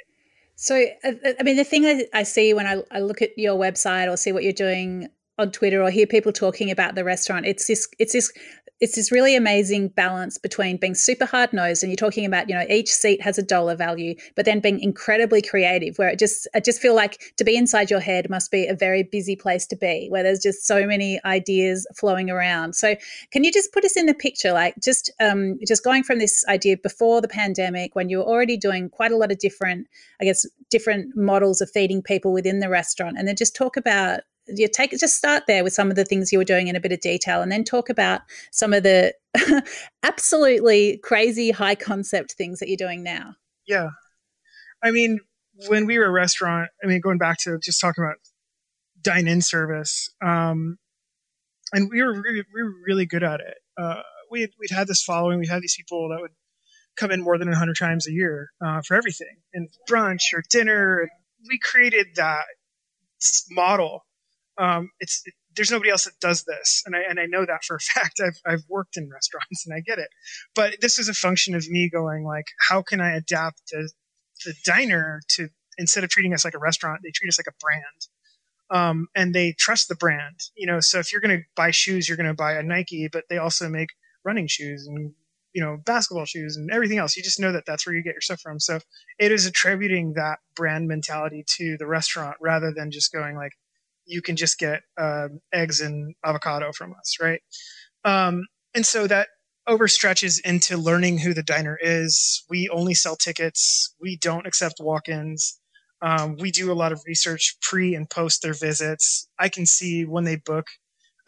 So, 0.57 0.75
uh, 1.05 1.13
uh, 1.25 1.33
I 1.39 1.43
mean, 1.45 1.57
the 1.57 1.63
thing 1.63 1.87
I, 1.87 2.05
I 2.13 2.25
see 2.25 2.53
when 2.53 2.67
I, 2.67 2.83
I 2.91 2.99
look 2.99 3.23
at 3.23 3.31
your 3.39 3.57
website 3.57 4.13
or 4.13 4.17
see 4.17 4.33
what 4.33 4.43
you're 4.43 4.53
doing 4.53 5.09
on 5.39 5.53
Twitter 5.53 5.81
or 5.81 5.89
hear 5.89 6.09
people 6.09 6.33
talking 6.33 6.73
about 6.73 6.97
the 6.97 7.05
restaurant, 7.05 7.47
it's 7.47 7.69
this 7.69 7.87
it's 8.01 8.13
this 8.13 8.33
it's 8.81 8.97
this 8.97 9.11
really 9.11 9.35
amazing 9.35 9.89
balance 9.89 10.39
between 10.39 10.77
being 10.77 10.95
super 10.95 11.27
hard 11.27 11.53
nosed 11.53 11.83
and 11.83 11.91
you're 11.91 11.97
talking 11.97 12.25
about 12.25 12.49
you 12.49 12.55
know 12.55 12.65
each 12.69 12.93
seat 12.93 13.21
has 13.21 13.39
a 13.39 13.43
dollar 13.43 13.75
value 13.75 14.15
but 14.37 14.45
then 14.45 14.61
being 14.61 14.81
incredibly 14.81 15.43
creative 15.43 15.99
where 15.99 16.09
it 16.09 16.19
just 16.19 16.47
i 16.55 16.61
just 16.61 16.81
feel 16.81 16.95
like 16.95 17.33
to 17.37 17.45
be 17.45 17.57
inside 17.57 17.91
your 17.91 18.01
head 18.01 18.29
must 18.31 18.51
be 18.51 18.67
a 18.67 18.75
very 18.75 19.03
busy 19.03 19.37
place 19.37 19.67
to 19.67 19.77
be 19.77 20.09
where 20.09 20.23
there's 20.23 20.41
just 20.41 20.67
so 20.67 20.87
many 20.87 21.21
ideas 21.25 21.87
flowing 21.95 22.31
around. 22.31 22.75
So 22.75 22.97
can 23.31 23.45
you 23.45 23.53
just 23.53 23.73
put 23.73 23.85
us 23.85 23.97
in 23.97 24.07
the 24.07 24.15
picture 24.15 24.53
like 24.53 24.75
just 24.83 25.11
um, 25.21 25.59
just 25.67 25.85
going 25.85 26.03
from 26.03 26.19
this 26.19 26.45
idea 26.49 26.77
before 26.77 27.21
the 27.21 27.29
pandemic 27.29 27.95
when 27.95 28.09
you 28.09 28.19
were 28.19 28.25
already 28.25 28.57
doing 28.57 28.89
quite 28.89 29.13
a 29.13 29.17
lot 29.17 29.31
of 29.31 29.39
different 29.39 29.87
i 30.21 30.25
guess 30.25 30.47
different 30.71 31.17
models 31.17 31.61
of 31.61 31.71
feeding 31.71 32.03
people 32.03 32.33
within 32.33 32.61
the 32.61 32.69
restaurant 32.69 33.17
and 33.19 33.27
then 33.27 33.37
just 33.37 33.55
talk 33.55 33.77
about 33.77 34.21
you 34.55 34.69
take 34.69 34.91
just 34.99 35.17
start 35.17 35.45
there 35.47 35.65
with 35.65 35.73
some 35.73 35.91
of 35.91 35.97
the 35.97 36.05
things 36.05 36.33
you 36.33 36.39
were 36.39 36.45
doing 36.45 36.69
in 36.69 36.77
a 36.77 36.81
bit 36.81 36.93
of 36.93 37.01
detail, 37.01 37.43
and 37.43 37.51
then 37.51 37.65
talk 37.65 37.89
about 37.89 38.23
some 38.51 38.73
of 38.73 38.83
the 38.83 39.15
absolutely 40.03 40.99
crazy 40.99 41.51
high 41.51 41.75
concept 41.75 42.33
things 42.33 42.61
that 42.61 42.69
you're 42.69 42.77
doing 42.77 43.03
now. 43.03 43.35
Yeah, 43.67 43.91
I 44.83 44.91
mean, 44.91 45.21
when 45.69 45.87
we 45.87 45.99
were 45.99 46.07
a 46.07 46.11
restaurant, 46.11 46.71
I 46.83 46.87
mean, 46.87 47.01
going 47.01 47.19
back 47.19 47.39
to 47.41 47.59
just 47.59 47.81
talking 47.81 48.05
about 48.05 48.17
dine-in 49.03 49.43
service, 49.43 50.11
um, 50.25 50.79
and 51.73 51.91
we 51.91 52.03
were 52.03 52.21
really, 52.21 52.45
we 52.55 52.63
were 52.63 52.75
really 52.87 53.07
good 53.07 53.23
at 53.23 53.41
it. 53.41 53.59
Uh, 53.77 54.03
we 54.31 54.49
we'd 54.59 54.71
had 54.71 54.89
this 54.89 55.03
following. 55.03 55.39
We 55.39 55.47
had 55.47 55.63
these 55.63 55.77
people 55.77 56.09
that 56.11 56.21
would 56.21 56.33
come 56.99 57.11
in 57.11 57.23
more 57.23 57.39
than 57.39 57.49
100 57.49 57.77
times 57.77 58.07
a 58.07 58.13
year 58.13 58.51
uh, 58.65 58.83
for 58.83 58.97
everything 58.97 59.37
and 59.55 59.69
brunch 59.89 60.33
or 60.35 60.43
dinner. 60.51 61.01
And 61.01 61.11
we 61.49 61.59
created 61.59 62.09
that 62.17 62.45
model. 63.51 64.05
Um, 64.59 64.91
it's 65.01 65.23
it, 65.25 65.35
there's 65.55 65.71
nobody 65.71 65.91
else 65.91 66.05
that 66.05 66.19
does 66.21 66.45
this, 66.45 66.83
and 66.87 66.95
I 66.97 67.01
and 67.09 67.19
I 67.21 67.27
know 67.27 67.47
that 67.47 67.65
for 67.65 67.77
a 67.77 67.81
fact. 68.01 68.21
I've 68.25 68.41
I've 68.47 68.65
worked 68.69 68.97
in 68.97 69.11
restaurants 69.11 69.67
and 69.67 69.75
I 69.75 69.81
get 69.81 69.99
it. 69.99 70.09
But 70.55 70.77
this 70.81 70.99
is 70.99 71.09
a 71.09 71.15
function 71.15 71.55
of 71.55 71.69
me 71.69 71.91
going 71.91 72.25
like, 72.25 72.47
how 72.69 72.83
can 72.83 73.01
I 73.01 73.17
adapt 73.17 73.67
to 73.69 73.89
the 74.45 74.55
diner 74.65 75.21
to 75.29 75.49
instead 75.79 76.05
of 76.05 76.11
treating 76.11 76.35
us 76.35 76.45
like 76.45 76.55
a 76.55 76.59
restaurant, 76.59 77.01
they 77.03 77.11
treat 77.11 77.29
us 77.29 77.39
like 77.39 77.47
a 77.47 77.57
brand. 77.61 77.83
Um, 78.71 79.09
and 79.15 79.35
they 79.35 79.53
trust 79.53 79.89
the 79.89 79.95
brand, 79.95 80.41
you 80.55 80.67
know. 80.67 80.81
So 80.81 80.99
if 80.99 81.11
you're 81.11 81.23
going 81.23 81.39
to 81.39 81.45
buy 81.57 81.71
shoes, 81.71 82.07
you're 82.07 82.19
going 82.19 82.29
to 82.29 82.35
buy 82.35 82.53
a 82.53 82.63
Nike, 82.63 83.09
but 83.11 83.25
they 83.31 83.39
also 83.39 83.67
make 83.69 83.89
running 84.25 84.47
shoes 84.47 84.87
and 84.87 85.15
you 85.55 85.63
know 85.63 85.79
basketball 85.87 86.27
shoes 86.27 86.57
and 86.57 86.71
everything 86.71 86.99
else 86.99 87.17
you 87.17 87.23
just 87.23 87.41
know 87.41 87.53
that 87.53 87.65
that's 87.65 87.87
where 87.87 87.95
you 87.95 88.03
get 88.03 88.13
your 88.13 88.21
stuff 88.21 88.41
from 88.41 88.61
so 88.61 88.79
it 89.19 89.33
is 89.33 89.47
attributing 89.47 90.13
that 90.13 90.39
brand 90.55 90.87
mentality 90.87 91.43
to 91.47 91.77
the 91.79 91.87
restaurant 91.87 92.37
rather 92.41 92.71
than 92.71 92.91
just 92.91 93.11
going 93.11 93.35
like 93.35 93.53
you 94.09 94.23
can 94.23 94.37
just 94.37 94.59
get 94.59 94.83
uh, 94.97 95.29
eggs 95.53 95.81
and 95.81 96.15
avocado 96.25 96.73
from 96.73 96.95
us 96.95 97.17
right 97.21 97.41
um, 98.05 98.45
and 98.75 98.87
so 98.87 99.07
that 99.07 99.29
overstretches 99.69 100.41
into 100.45 100.77
learning 100.77 101.19
who 101.19 101.35
the 101.35 101.43
diner 101.43 101.79
is 101.81 102.45
we 102.51 102.69
only 102.71 102.95
sell 102.95 103.17
tickets 103.17 103.95
we 104.01 104.17
don't 104.17 104.47
accept 104.47 104.77
walk-ins 104.81 105.61
um, 106.01 106.37
we 106.39 106.51
do 106.51 106.71
a 106.71 106.75
lot 106.75 106.93
of 106.93 107.03
research 107.07 107.57
pre 107.61 107.95
and 107.95 108.09
post 108.11 108.43
their 108.43 108.55
visits 108.55 109.29
i 109.39 109.49
can 109.49 109.67
see 109.67 110.05
when 110.05 110.25
they 110.25 110.37
book 110.37 110.67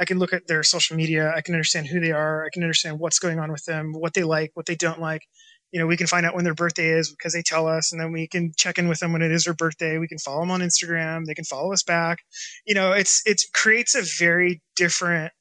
I 0.01 0.07
can 0.07 0.19
look 0.19 0.33
at 0.33 0.47
their 0.47 0.63
social 0.63 0.97
media. 0.97 1.31
I 1.37 1.43
can 1.43 1.55
understand 1.55 1.87
who 1.87 2.01
they 2.01 2.11
are. 2.11 2.47
I 2.47 2.49
can 2.51 2.63
understand 2.63 2.99
what's 2.99 3.19
going 3.19 3.39
on 3.39 3.53
with 3.53 3.67
them, 3.67 3.93
what 3.93 4.15
they 4.15 4.25
like, 4.25 4.51
what 4.55 4.65
they 4.65 4.75
don't 4.75 4.99
like. 4.99 5.29
You 5.73 5.81
know, 5.81 5.87
we 5.87 5.97
can 5.97 6.07
find 6.07 6.27
out 6.27 6.35
when 6.35 6.45
their 6.45 6.55
birthday 6.55 6.91
is 6.91 7.11
because 7.11 7.33
they 7.33 7.43
tell 7.43 7.67
us, 7.67 7.93
and 7.93 8.01
then 8.01 8.13
we 8.13 8.27
can 8.27 8.53
check 8.57 8.79
in 8.79 8.89
with 8.89 8.99
them 9.01 9.13
when 9.13 9.23
it 9.23 9.31
is 9.31 9.45
their 9.45 9.55
birthday. 9.55 9.99
We 9.99 10.09
can 10.09 10.19
follow 10.19 10.41
them 10.41 10.51
on 10.51 10.61
Instagram. 10.61 11.27
They 11.27 11.35
can 11.35 11.45
follow 11.45 11.73
us 11.73 11.83
back. 11.83 12.19
You 12.67 12.75
know, 12.75 12.93
it's 12.93 13.23
it 13.27 13.43
creates 13.55 13.95
a 13.95 14.03
very 14.03 14.63
different 14.77 15.33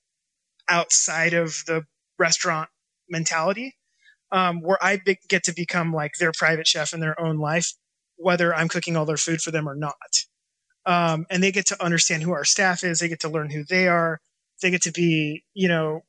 outside 0.70 1.34
of 1.34 1.64
the 1.68 1.84
restaurant 2.20 2.70
mentality 3.10 3.76
um, 4.32 4.62
where 4.62 4.78
I 4.82 5.02
be- 5.04 5.18
get 5.28 5.44
to 5.46 5.54
become 5.54 5.94
like 5.94 6.14
their 6.20 6.32
private 6.32 6.68
chef 6.68 6.94
in 6.94 7.00
their 7.00 7.20
own 7.20 7.38
life, 7.38 7.74
whether 8.18 8.56
I'm 8.56 8.68
cooking 8.68 8.96
all 8.96 9.06
their 9.06 9.18
food 9.18 9.42
for 9.42 9.52
them 9.52 9.68
or 9.68 9.76
not. 9.76 10.26
Um, 10.86 11.26
and 11.30 11.42
they 11.42 11.52
get 11.52 11.68
to 11.68 11.84
understand 11.84 12.24
who 12.24 12.32
our 12.32 12.46
staff 12.46 12.84
is. 12.84 13.00
They 13.00 13.10
get 13.10 13.22
to 13.22 13.30
learn 13.30 13.50
who 13.50 13.64
they 13.64 13.88
are 13.88 14.22
they 14.62 14.72
get 14.72 14.82
to 14.84 14.92
be, 14.92 15.44
you 15.54 15.68
know, 15.68 16.04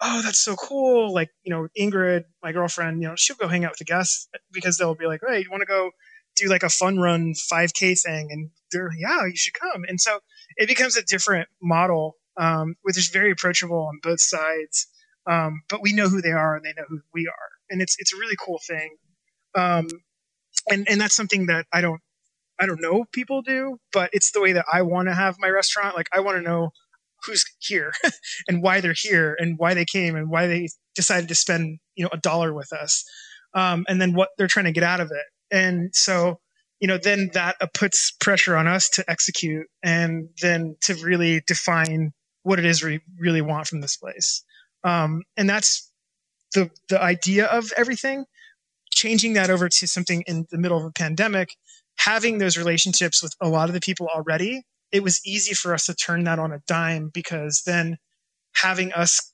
oh, 0.00 0.22
that's 0.22 0.38
so 0.38 0.54
cool. 0.56 1.12
Like, 1.12 1.30
you 1.42 1.50
know, 1.52 1.68
Ingrid, 1.78 2.24
my 2.42 2.52
girlfriend, 2.52 3.02
you 3.02 3.08
know, 3.08 3.14
she'll 3.16 3.36
go 3.36 3.48
hang 3.48 3.64
out 3.64 3.72
with 3.72 3.78
the 3.78 3.84
guests 3.84 4.28
because 4.52 4.76
they'll 4.76 4.94
be 4.94 5.06
like, 5.06 5.20
hey, 5.26 5.40
you 5.40 5.50
want 5.50 5.62
to 5.62 5.66
go 5.66 5.90
do 6.36 6.48
like 6.48 6.62
a 6.62 6.68
fun 6.68 6.98
run 6.98 7.34
5K 7.34 8.00
thing? 8.00 8.28
And 8.30 8.50
they're, 8.72 8.90
yeah, 8.96 9.26
you 9.26 9.36
should 9.36 9.54
come. 9.54 9.84
And 9.88 10.00
so 10.00 10.20
it 10.56 10.68
becomes 10.68 10.96
a 10.96 11.02
different 11.02 11.48
model, 11.60 12.16
um, 12.36 12.76
which 12.82 12.96
is 12.96 13.08
very 13.08 13.30
approachable 13.30 13.86
on 13.86 13.98
both 14.02 14.20
sides. 14.20 14.86
Um, 15.26 15.62
but 15.68 15.82
we 15.82 15.92
know 15.92 16.08
who 16.08 16.22
they 16.22 16.32
are 16.32 16.56
and 16.56 16.64
they 16.64 16.72
know 16.76 16.86
who 16.88 17.00
we 17.12 17.26
are. 17.26 17.50
And 17.70 17.82
it's, 17.82 17.96
it's 17.98 18.12
a 18.12 18.16
really 18.16 18.36
cool 18.44 18.60
thing. 18.66 18.96
Um, 19.54 19.88
and, 20.70 20.88
and 20.88 21.00
that's 21.00 21.16
something 21.16 21.46
that 21.46 21.66
I 21.72 21.80
don't, 21.80 22.00
I 22.60 22.66
don't 22.66 22.80
know 22.80 23.04
people 23.12 23.42
do, 23.42 23.78
but 23.92 24.10
it's 24.12 24.32
the 24.32 24.40
way 24.40 24.52
that 24.52 24.64
I 24.72 24.82
want 24.82 25.08
to 25.08 25.14
have 25.14 25.36
my 25.38 25.48
restaurant. 25.48 25.96
Like 25.96 26.08
I 26.12 26.20
want 26.20 26.38
to 26.38 26.42
know 26.42 26.70
who's 27.24 27.44
here 27.58 27.92
and 28.48 28.62
why 28.62 28.80
they're 28.80 28.94
here 28.96 29.36
and 29.38 29.58
why 29.58 29.74
they 29.74 29.84
came 29.84 30.16
and 30.16 30.30
why 30.30 30.46
they 30.46 30.68
decided 30.94 31.28
to 31.28 31.34
spend 31.34 31.78
you 31.96 32.04
know 32.04 32.10
a 32.12 32.18
dollar 32.18 32.52
with 32.52 32.72
us 32.72 33.04
um, 33.54 33.84
and 33.88 34.00
then 34.00 34.14
what 34.14 34.30
they're 34.36 34.48
trying 34.48 34.66
to 34.66 34.72
get 34.72 34.84
out 34.84 35.00
of 35.00 35.10
it. 35.10 35.54
And 35.54 35.94
so 35.94 36.40
you 36.80 36.88
know 36.88 36.98
then 36.98 37.30
that 37.34 37.56
puts 37.74 38.12
pressure 38.12 38.56
on 38.56 38.66
us 38.66 38.88
to 38.90 39.04
execute 39.08 39.66
and 39.82 40.28
then 40.40 40.76
to 40.82 40.94
really 40.94 41.42
define 41.46 42.12
what 42.42 42.58
it 42.58 42.64
is 42.64 42.82
we 42.82 43.00
really 43.18 43.42
want 43.42 43.66
from 43.66 43.80
this 43.80 43.96
place. 43.96 44.44
Um, 44.84 45.22
and 45.36 45.48
that's 45.48 45.90
the 46.54 46.70
the 46.88 47.00
idea 47.02 47.46
of 47.46 47.72
everything. 47.76 48.24
Changing 48.90 49.34
that 49.34 49.50
over 49.50 49.68
to 49.68 49.86
something 49.86 50.24
in 50.26 50.46
the 50.50 50.58
middle 50.58 50.78
of 50.78 50.84
a 50.84 50.90
pandemic 50.90 51.50
having 51.98 52.38
those 52.38 52.56
relationships 52.56 53.22
with 53.22 53.34
a 53.40 53.48
lot 53.48 53.68
of 53.68 53.74
the 53.74 53.80
people 53.80 54.08
already 54.08 54.62
it 54.92 55.02
was 55.02 55.20
easy 55.26 55.54
for 55.54 55.74
us 55.74 55.86
to 55.86 55.94
turn 55.94 56.24
that 56.24 56.38
on 56.38 56.52
a 56.52 56.60
dime 56.66 57.10
because 57.12 57.62
then 57.66 57.98
having 58.54 58.92
us 58.92 59.32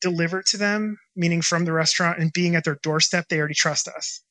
deliver 0.00 0.42
to 0.42 0.56
them, 0.56 0.98
meaning 1.16 1.42
from 1.42 1.64
the 1.64 1.72
restaurant 1.72 2.18
and 2.18 2.32
being 2.32 2.54
at 2.54 2.64
their 2.64 2.78
doorstep, 2.82 3.26
they 3.28 3.38
already 3.38 3.54
trust 3.54 3.88
us. 3.88 4.22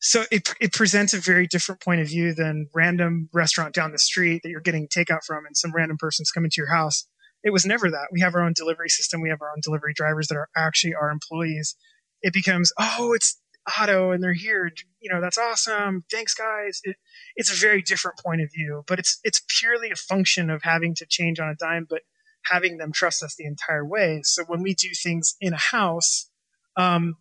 So 0.00 0.24
it, 0.30 0.52
it 0.60 0.72
presents 0.72 1.14
a 1.14 1.18
very 1.18 1.46
different 1.46 1.80
point 1.80 2.00
of 2.00 2.08
view 2.08 2.34
than 2.34 2.68
random 2.74 3.28
restaurant 3.32 3.74
down 3.74 3.92
the 3.92 3.98
street 3.98 4.42
that 4.42 4.50
you're 4.50 4.60
getting 4.60 4.88
takeout 4.88 5.24
from 5.26 5.46
and 5.46 5.56
some 5.56 5.72
random 5.74 5.96
person's 5.98 6.30
coming 6.30 6.50
to 6.50 6.60
your 6.60 6.72
house. 6.72 7.06
It 7.42 7.52
was 7.52 7.66
never 7.66 7.90
that. 7.90 8.08
We 8.12 8.20
have 8.20 8.34
our 8.34 8.42
own 8.42 8.54
delivery 8.54 8.88
system. 8.88 9.20
We 9.20 9.30
have 9.30 9.40
our 9.42 9.50
own 9.50 9.60
delivery 9.62 9.92
drivers 9.94 10.28
that 10.28 10.36
are 10.36 10.48
actually 10.56 10.94
our 10.94 11.10
employees. 11.10 11.76
It 12.22 12.32
becomes, 12.32 12.72
oh, 12.78 13.12
it's 13.14 13.40
Addo 13.68 14.14
and 14.14 14.22
they're 14.22 14.34
here. 14.34 14.70
You 15.00 15.12
know, 15.12 15.20
that's 15.20 15.38
awesome. 15.38 16.04
Thanks, 16.10 16.34
guys. 16.34 16.80
It, 16.84 16.96
it's 17.36 17.50
a 17.50 17.56
very 17.56 17.82
different 17.82 18.18
point 18.18 18.42
of 18.42 18.50
view, 18.52 18.84
but 18.86 18.98
it's 18.98 19.18
it's 19.24 19.42
purely 19.48 19.90
a 19.90 19.96
function 19.96 20.50
of 20.50 20.62
having 20.62 20.94
to 20.96 21.06
change 21.06 21.40
on 21.40 21.48
a 21.48 21.54
dime, 21.54 21.86
but 21.88 22.02
having 22.44 22.76
them 22.76 22.92
trust 22.92 23.22
us 23.22 23.34
the 23.36 23.46
entire 23.46 23.84
way. 23.84 24.20
So 24.22 24.44
when 24.44 24.62
we 24.62 24.74
do 24.74 24.88
things 24.90 25.34
in 25.40 25.54
a 25.54 25.58
house, 25.58 26.28
um, 26.76 27.16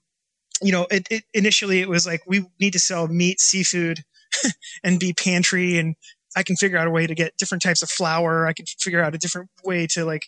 you 0.62 0.71
know, 0.71 0.88
it, 0.91 1.08
it 1.10 1.23
initially 1.34 1.79
it 1.79 1.89
was 1.89 2.06
like 2.06 2.21
we 2.27 2.45
need 2.60 2.73
to 2.73 2.79
sell 2.79 3.08
meat, 3.08 3.39
seafood, 3.39 4.03
and 4.84 4.99
be 4.99 5.13
pantry, 5.13 5.77
and 5.77 5.95
I 6.36 6.43
can 6.43 6.56
figure 6.56 6.77
out 6.77 6.88
a 6.88 6.91
way 6.91 7.08
to 7.08 7.15
get 7.15 7.38
different 7.38 7.62
types 7.62 7.82
of 7.82 7.89
flour. 7.89 8.47
I 8.47 8.53
can 8.53 8.65
figure 8.65 9.01
out 9.01 9.15
a 9.15 9.19
different 9.19 9.49
way 9.63 9.88
to 9.91 10.06
like 10.06 10.23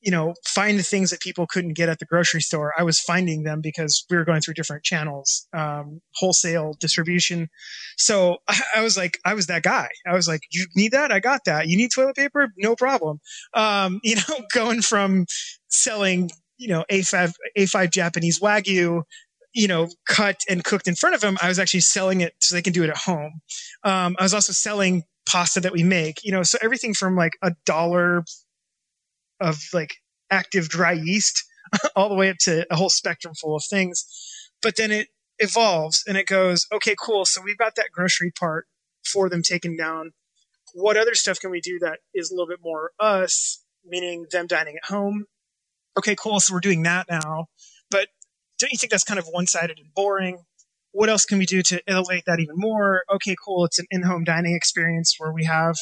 you 0.00 0.10
know, 0.10 0.34
find 0.46 0.78
the 0.78 0.82
things 0.82 1.10
that 1.10 1.20
people 1.20 1.46
couldn't 1.46 1.74
get 1.74 1.88
at 1.88 1.98
the 1.98 2.06
grocery 2.06 2.40
store. 2.40 2.72
I 2.76 2.82
was 2.82 2.98
finding 2.98 3.42
them 3.42 3.60
because 3.60 4.04
we 4.10 4.16
were 4.16 4.24
going 4.24 4.40
through 4.40 4.54
different 4.54 4.82
channels, 4.82 5.46
um, 5.52 6.00
wholesale 6.14 6.74
distribution. 6.80 7.48
So 7.96 8.38
I, 8.48 8.60
I, 8.76 8.82
was 8.82 8.96
like, 8.96 9.18
I 9.24 9.34
was 9.34 9.46
that 9.46 9.62
guy. 9.62 9.88
I 10.06 10.14
was 10.14 10.26
like, 10.26 10.40
you 10.50 10.66
need 10.74 10.92
that? 10.92 11.12
I 11.12 11.20
got 11.20 11.44
that. 11.44 11.68
You 11.68 11.76
need 11.76 11.90
toilet 11.94 12.16
paper? 12.16 12.48
No 12.56 12.74
problem. 12.74 13.20
Um, 13.54 14.00
you 14.04 14.16
know, 14.16 14.40
going 14.54 14.82
from 14.82 15.26
selling, 15.68 16.30
you 16.56 16.68
know, 16.68 16.84
A5, 16.90 17.34
A5 17.58 17.90
Japanese 17.90 18.40
Wagyu, 18.40 19.02
you 19.52 19.68
know, 19.68 19.88
cut 20.06 20.40
and 20.48 20.64
cooked 20.64 20.88
in 20.88 20.94
front 20.94 21.14
of 21.14 21.20
them. 21.20 21.36
I 21.42 21.48
was 21.48 21.58
actually 21.58 21.80
selling 21.80 22.20
it 22.20 22.34
so 22.40 22.54
they 22.54 22.62
can 22.62 22.72
do 22.72 22.84
it 22.84 22.90
at 22.90 22.96
home. 22.96 23.40
Um, 23.84 24.16
I 24.18 24.22
was 24.22 24.32
also 24.32 24.52
selling 24.52 25.02
pasta 25.28 25.60
that 25.60 25.72
we 25.72 25.82
make, 25.82 26.24
you 26.24 26.32
know, 26.32 26.42
so 26.42 26.58
everything 26.62 26.94
from 26.94 27.16
like 27.16 27.32
a 27.42 27.52
dollar 27.66 28.24
of 29.40 29.62
like 29.72 29.96
active 30.30 30.68
dry 30.68 30.92
yeast 30.92 31.44
all 31.96 32.08
the 32.08 32.14
way 32.14 32.30
up 32.30 32.38
to 32.38 32.66
a 32.70 32.76
whole 32.76 32.90
spectrum 32.90 33.34
full 33.34 33.56
of 33.56 33.64
things. 33.64 34.04
But 34.62 34.76
then 34.76 34.90
it 34.90 35.08
evolves 35.38 36.04
and 36.06 36.16
it 36.16 36.26
goes, 36.26 36.66
okay, 36.72 36.94
cool. 37.00 37.24
So 37.24 37.40
we've 37.42 37.58
got 37.58 37.76
that 37.76 37.90
grocery 37.92 38.30
part 38.30 38.66
for 39.04 39.28
them 39.28 39.42
taken 39.42 39.76
down. 39.76 40.12
What 40.74 40.96
other 40.96 41.14
stuff 41.14 41.40
can 41.40 41.50
we 41.50 41.60
do 41.60 41.78
that 41.80 41.98
is 42.14 42.30
a 42.30 42.34
little 42.34 42.46
bit 42.46 42.60
more 42.62 42.92
us, 43.00 43.64
meaning 43.84 44.26
them 44.30 44.46
dining 44.46 44.76
at 44.76 44.88
home? 44.88 45.24
Okay, 45.98 46.14
cool. 46.14 46.38
So 46.40 46.54
we're 46.54 46.60
doing 46.60 46.82
that 46.84 47.06
now. 47.10 47.46
But 47.90 48.08
don't 48.58 48.70
you 48.70 48.78
think 48.78 48.92
that's 48.92 49.04
kind 49.04 49.18
of 49.18 49.26
one 49.26 49.46
sided 49.46 49.78
and 49.78 49.92
boring? 49.94 50.44
What 50.92 51.08
else 51.08 51.24
can 51.24 51.38
we 51.38 51.46
do 51.46 51.62
to 51.62 51.80
elevate 51.88 52.24
that 52.26 52.40
even 52.40 52.56
more? 52.56 53.04
Okay, 53.12 53.34
cool. 53.44 53.64
It's 53.64 53.78
an 53.78 53.86
in 53.90 54.02
home 54.02 54.24
dining 54.24 54.54
experience 54.54 55.16
where 55.18 55.32
we 55.32 55.44
have 55.44 55.76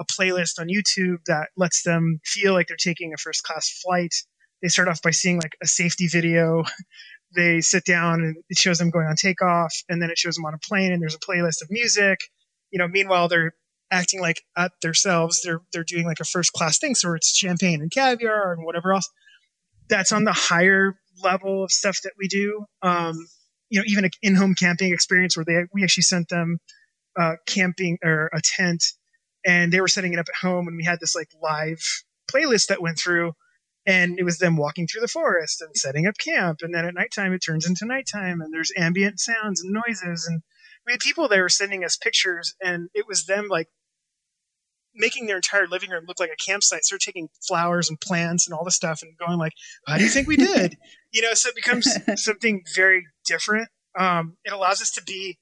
a 0.00 0.04
playlist 0.04 0.58
on 0.58 0.68
YouTube 0.68 1.24
that 1.26 1.48
lets 1.56 1.82
them 1.82 2.20
feel 2.24 2.52
like 2.52 2.68
they're 2.68 2.76
taking 2.76 3.12
a 3.12 3.16
first 3.16 3.42
class 3.42 3.68
flight. 3.68 4.14
They 4.60 4.68
start 4.68 4.88
off 4.88 5.02
by 5.02 5.10
seeing 5.10 5.38
like 5.38 5.56
a 5.62 5.66
safety 5.66 6.08
video. 6.08 6.64
They 7.34 7.62
sit 7.62 7.86
down 7.86 8.20
and 8.20 8.36
it 8.50 8.58
shows 8.58 8.76
them 8.76 8.90
going 8.90 9.06
on 9.06 9.16
takeoff, 9.16 9.74
and 9.88 10.02
then 10.02 10.10
it 10.10 10.18
shows 10.18 10.34
them 10.34 10.44
on 10.44 10.52
a 10.52 10.58
plane, 10.58 10.92
and 10.92 11.00
there's 11.00 11.14
a 11.14 11.18
playlist 11.18 11.62
of 11.62 11.70
music. 11.70 12.18
You 12.70 12.78
know, 12.78 12.86
meanwhile 12.86 13.26
they're 13.28 13.54
acting 13.90 14.20
like 14.20 14.42
at 14.56 14.72
themselves. 14.82 15.40
They're 15.42 15.60
they're 15.72 15.84
doing 15.84 16.04
like 16.04 16.20
a 16.20 16.24
first 16.24 16.52
class 16.52 16.78
thing, 16.78 16.94
so 16.94 17.14
it's 17.14 17.34
champagne 17.34 17.80
and 17.80 17.90
caviar 17.90 18.52
and 18.52 18.64
whatever 18.64 18.92
else. 18.92 19.08
That's 19.88 20.12
on 20.12 20.24
the 20.24 20.32
higher 20.32 20.94
level 21.22 21.64
of 21.64 21.70
stuff 21.70 22.00
that 22.04 22.12
we 22.18 22.28
do. 22.28 22.66
Um, 22.82 23.16
you 23.70 23.78
know, 23.78 23.84
even 23.86 24.04
an 24.04 24.10
in-home 24.22 24.54
camping 24.54 24.92
experience 24.92 25.36
where 25.36 25.44
they 25.44 25.64
we 25.72 25.84
actually 25.84 26.02
sent 26.02 26.28
them 26.28 26.58
uh, 27.18 27.34
camping 27.46 27.98
or 28.02 28.30
a 28.34 28.40
tent 28.42 28.84
and 29.44 29.72
they 29.72 29.80
were 29.80 29.88
setting 29.88 30.12
it 30.12 30.18
up 30.18 30.28
at 30.28 30.46
home, 30.46 30.68
and 30.68 30.76
we 30.76 30.84
had 30.84 31.00
this 31.00 31.14
like 31.14 31.28
live 31.42 31.82
playlist 32.32 32.68
that 32.68 32.82
went 32.82 32.98
through, 32.98 33.32
and 33.86 34.18
it 34.18 34.24
was 34.24 34.38
them 34.38 34.56
walking 34.56 34.86
through 34.86 35.00
the 35.00 35.08
forest 35.08 35.60
and 35.60 35.76
setting 35.76 36.06
up 36.06 36.14
camp, 36.18 36.60
and 36.62 36.74
then 36.74 36.84
at 36.84 36.94
nighttime 36.94 37.32
it 37.32 37.40
turns 37.40 37.66
into 37.66 37.84
nighttime, 37.84 38.40
and 38.40 38.52
there's 38.52 38.72
ambient 38.76 39.20
sounds 39.20 39.62
and 39.62 39.72
noises, 39.72 40.26
and 40.26 40.42
we 40.86 40.92
had 40.92 41.00
people 41.00 41.28
there 41.28 41.48
sending 41.48 41.84
us 41.84 41.96
pictures, 41.96 42.54
and 42.62 42.88
it 42.94 43.06
was 43.06 43.26
them 43.26 43.48
like 43.48 43.68
making 44.94 45.26
their 45.26 45.36
entire 45.36 45.66
living 45.66 45.90
room 45.90 46.04
look 46.06 46.20
like 46.20 46.30
a 46.30 46.44
campsite. 46.44 46.84
So 46.84 46.94
they're 46.94 46.98
taking 46.98 47.28
flowers 47.46 47.88
and 47.88 48.00
plants 48.00 48.46
and 48.46 48.54
all 48.54 48.64
this 48.64 48.76
stuff 48.76 49.02
and 49.02 49.16
going 49.16 49.38
like, 49.38 49.52
"How 49.86 49.96
do 49.96 50.04
you 50.04 50.10
think 50.10 50.28
we 50.28 50.36
did?" 50.36 50.76
you 51.12 51.22
know, 51.22 51.34
so 51.34 51.48
it 51.48 51.56
becomes 51.56 51.96
something 52.22 52.62
very 52.74 53.06
different. 53.24 53.68
Um, 53.98 54.36
it 54.44 54.52
allows 54.52 54.80
us 54.80 54.90
to 54.92 55.02
be 55.02 55.38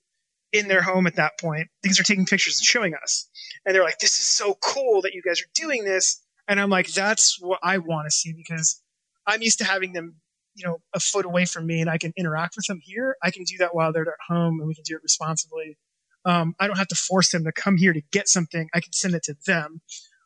in 0.52 0.68
their 0.68 0.82
home 0.82 1.06
at 1.06 1.16
that 1.16 1.38
point. 1.40 1.68
These 1.82 2.00
are 2.00 2.04
taking 2.04 2.26
pictures 2.26 2.58
and 2.58 2.66
showing 2.66 2.94
us, 2.94 3.28
and 3.64 3.74
they're 3.74 3.84
like, 3.84 3.98
"This 3.98 4.18
is 4.18 4.26
so 4.26 4.54
cool 4.62 5.02
that 5.02 5.14
you 5.14 5.22
guys 5.22 5.40
are 5.40 5.50
doing 5.54 5.84
this." 5.84 6.20
And 6.48 6.60
I'm 6.60 6.70
like, 6.70 6.88
"That's 6.92 7.40
what 7.40 7.60
I 7.62 7.78
want 7.78 8.06
to 8.06 8.10
see 8.10 8.32
because 8.32 8.82
I'm 9.26 9.42
used 9.42 9.58
to 9.58 9.64
having 9.64 9.92
them." 9.92 10.20
You 10.56 10.66
know, 10.66 10.78
a 10.92 11.00
foot 11.00 11.24
away 11.24 11.46
from 11.46 11.66
me, 11.66 11.80
and 11.80 11.88
I 11.88 11.96
can 11.96 12.12
interact 12.16 12.56
with 12.56 12.66
them 12.66 12.80
here. 12.82 13.16
I 13.22 13.30
can 13.30 13.44
do 13.44 13.56
that 13.58 13.74
while 13.74 13.92
they're 13.92 14.02
at 14.02 14.14
home, 14.28 14.58
and 14.58 14.66
we 14.66 14.74
can 14.74 14.82
do 14.84 14.96
it 14.96 15.02
responsibly. 15.02 15.78
Um, 16.24 16.54
I 16.58 16.66
don't 16.66 16.76
have 16.76 16.88
to 16.88 16.94
force 16.94 17.30
them 17.30 17.44
to 17.44 17.52
come 17.52 17.76
here 17.76 17.92
to 17.92 18.02
get 18.12 18.28
something. 18.28 18.68
I 18.74 18.80
can 18.80 18.92
send 18.92 19.14
it 19.14 19.22
to 19.24 19.36
them. 19.46 19.80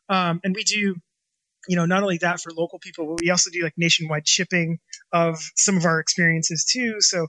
Um, 0.09 0.39
and 0.43 0.55
we 0.55 0.63
do, 0.63 0.95
you 1.67 1.75
know, 1.75 1.85
not 1.85 2.03
only 2.03 2.17
that 2.19 2.39
for 2.39 2.51
local 2.51 2.79
people, 2.79 3.07
but 3.07 3.21
we 3.21 3.29
also 3.29 3.49
do 3.49 3.63
like 3.63 3.73
nationwide 3.77 4.27
shipping 4.27 4.79
of 5.11 5.39
some 5.55 5.77
of 5.77 5.85
our 5.85 5.99
experiences 5.99 6.65
too. 6.65 7.01
So, 7.01 7.27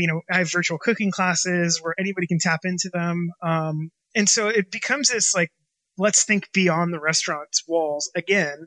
you 0.00 0.08
know, 0.08 0.20
I 0.30 0.38
have 0.38 0.50
virtual 0.50 0.78
cooking 0.78 1.10
classes 1.10 1.80
where 1.82 1.94
anybody 1.98 2.26
can 2.26 2.38
tap 2.38 2.60
into 2.64 2.90
them. 2.92 3.30
Um, 3.42 3.90
and 4.14 4.28
so 4.28 4.48
it 4.48 4.70
becomes 4.70 5.10
this 5.10 5.34
like, 5.34 5.50
let's 5.98 6.24
think 6.24 6.50
beyond 6.52 6.92
the 6.92 7.00
restaurant's 7.00 7.62
walls 7.66 8.10
again. 8.14 8.66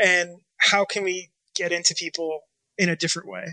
And 0.00 0.30
how 0.58 0.84
can 0.84 1.04
we 1.04 1.30
get 1.54 1.72
into 1.72 1.94
people 1.94 2.40
in 2.78 2.88
a 2.88 2.96
different 2.96 3.28
way? 3.28 3.52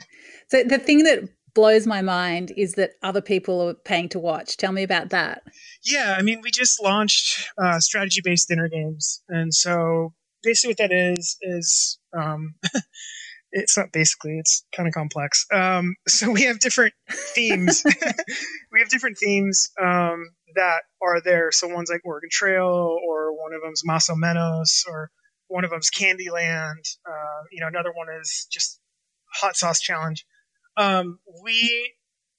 So 0.49 0.63
the 0.63 0.79
thing 0.79 1.03
that 1.03 1.29
blows 1.53 1.87
my 1.87 2.01
mind 2.01 2.51
is 2.55 2.73
that 2.75 2.91
other 3.03 3.21
people 3.21 3.67
are 3.67 3.73
paying 3.73 4.09
to 4.09 4.19
watch. 4.19 4.57
Tell 4.57 4.71
me 4.71 4.83
about 4.83 5.09
that. 5.09 5.43
Yeah, 5.83 6.15
I 6.17 6.21
mean, 6.21 6.41
we 6.43 6.51
just 6.51 6.81
launched 6.81 7.49
uh, 7.61 7.79
strategy 7.79 8.21
based 8.23 8.47
dinner 8.47 8.69
games. 8.69 9.21
And 9.29 9.53
so 9.53 10.13
basically, 10.43 10.71
what 10.71 10.89
that 10.89 10.91
is, 10.91 11.37
is 11.41 11.99
um, 12.17 12.55
it's 13.51 13.77
not 13.77 13.91
basically, 13.91 14.37
it's 14.39 14.65
kind 14.75 14.87
of 14.87 14.93
complex. 14.93 15.45
Um, 15.51 15.95
so 16.07 16.31
we 16.31 16.43
have 16.43 16.59
different 16.59 16.93
themes. 17.09 17.83
we 18.71 18.79
have 18.79 18.89
different 18.89 19.17
themes 19.17 19.71
um, 19.81 20.31
that 20.55 20.81
are 21.01 21.21
there. 21.21 21.51
So 21.51 21.67
one's 21.67 21.89
like 21.89 22.01
Oregon 22.05 22.29
Trail, 22.31 22.97
or 23.07 23.33
one 23.33 23.53
of 23.53 23.61
them's 23.61 23.83
Más 23.87 24.09
o 24.09 24.15
Menos, 24.15 24.87
or 24.87 25.11
one 25.47 25.63
of 25.63 25.71
them's 25.71 25.89
Candyland. 25.89 26.97
Uh, 27.07 27.43
you 27.51 27.61
know, 27.61 27.67
another 27.67 27.91
one 27.93 28.07
is 28.21 28.47
just 28.51 28.79
Hot 29.33 29.55
Sauce 29.55 29.79
Challenge 29.79 30.25
um, 30.79 31.19
we 31.43 31.93